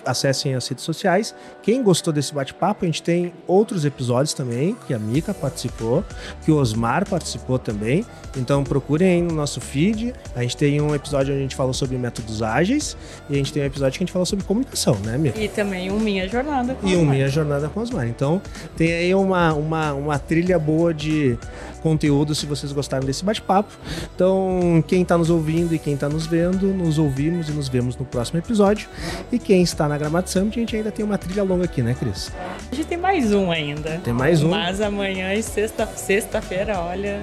acessem 0.05 0.53
as 0.55 0.67
redes 0.67 0.83
sociais. 0.83 1.35
Quem 1.61 1.83
gostou 1.83 2.11
desse 2.11 2.33
bate-papo, 2.33 2.85
a 2.85 2.87
gente 2.87 3.03
tem 3.03 3.33
outros 3.47 3.85
episódios 3.85 4.33
também, 4.33 4.75
que 4.87 4.93
a 4.93 4.99
Mica 4.99 5.33
participou, 5.33 6.03
que 6.43 6.51
o 6.51 6.57
Osmar 6.57 7.07
participou 7.07 7.59
também. 7.59 8.05
Então 8.35 8.63
procurem 8.63 9.09
aí 9.09 9.21
no 9.21 9.33
nosso 9.33 9.59
feed. 9.59 10.13
A 10.35 10.41
gente 10.41 10.57
tem 10.57 10.81
um 10.81 10.95
episódio 10.95 11.33
onde 11.33 11.39
a 11.39 11.43
gente 11.43 11.55
falou 11.55 11.73
sobre 11.73 11.97
métodos 11.97 12.41
ágeis 12.41 12.95
e 13.29 13.33
a 13.33 13.37
gente 13.37 13.51
tem 13.51 13.63
um 13.63 13.65
episódio 13.65 13.97
que 13.97 14.03
a 14.03 14.05
gente 14.05 14.13
falou 14.13 14.25
sobre 14.25 14.45
comunicação, 14.45 14.95
né, 15.05 15.17
Mica? 15.17 15.39
E 15.39 15.47
também 15.47 15.91
um 15.91 15.99
Minha 15.99 16.27
Jornada. 16.27 16.73
com 16.75 16.87
E 16.87 16.95
um. 16.95 17.05
Minha 17.05 17.27
Jornada 17.27 17.67
com 17.69 17.81
Osmar. 17.81 18.07
Então 18.07 18.41
tem 18.77 18.91
aí 18.93 19.13
uma, 19.13 19.53
uma, 19.53 19.93
uma 19.93 20.19
trilha 20.19 20.57
boa 20.57 20.93
de 20.93 21.37
conteúdo 21.81 22.33
se 22.33 22.45
vocês 22.45 22.71
gostaram 22.71 23.05
desse 23.05 23.23
bate-papo. 23.23 23.71
Então, 24.15 24.83
quem 24.87 25.01
está 25.01 25.17
nos 25.17 25.29
ouvindo 25.29 25.73
e 25.75 25.79
quem 25.79 25.93
está 25.93 26.07
nos 26.07 26.25
vendo, 26.25 26.67
nos 26.67 26.97
ouvimos 26.97 27.49
e 27.49 27.51
nos 27.51 27.67
vemos 27.67 27.97
no 27.97 28.05
próximo 28.05 28.39
episódio. 28.39 28.87
E 29.31 29.39
quem 29.39 29.61
está 29.61 29.87
na 29.87 29.97
Gramado 29.97 30.29
Summit, 30.29 30.57
a 30.57 30.61
gente 30.61 30.75
ainda 30.75 30.91
tem 30.91 31.03
uma 31.03 31.17
trilha 31.17 31.43
longa 31.43 31.65
aqui, 31.65 31.81
né, 31.81 31.95
Cris? 31.97 32.31
A 32.71 32.75
gente 32.75 32.87
tem 32.87 32.97
mais 32.97 33.33
um 33.33 33.51
ainda. 33.51 33.99
Tem 34.03 34.13
mais 34.13 34.43
um? 34.43 34.49
Mas 34.49 34.79
amanhã 34.81 35.33
e 35.33 35.43
sexta, 35.43 35.85
sexta-feira, 35.85 36.79
olha, 36.79 37.21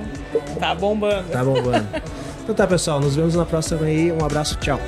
tá 0.59 0.75
bombando. 0.75 1.29
Tá 1.31 1.45
bombando. 1.45 1.87
então 2.43 2.55
tá, 2.55 2.67
pessoal, 2.67 3.01
nos 3.01 3.17
vemos 3.17 3.35
na 3.35 3.47
próxima 3.47 3.87
aí. 3.87 4.13
Um 4.13 4.25
abraço, 4.25 4.57
tchau. 4.57 4.79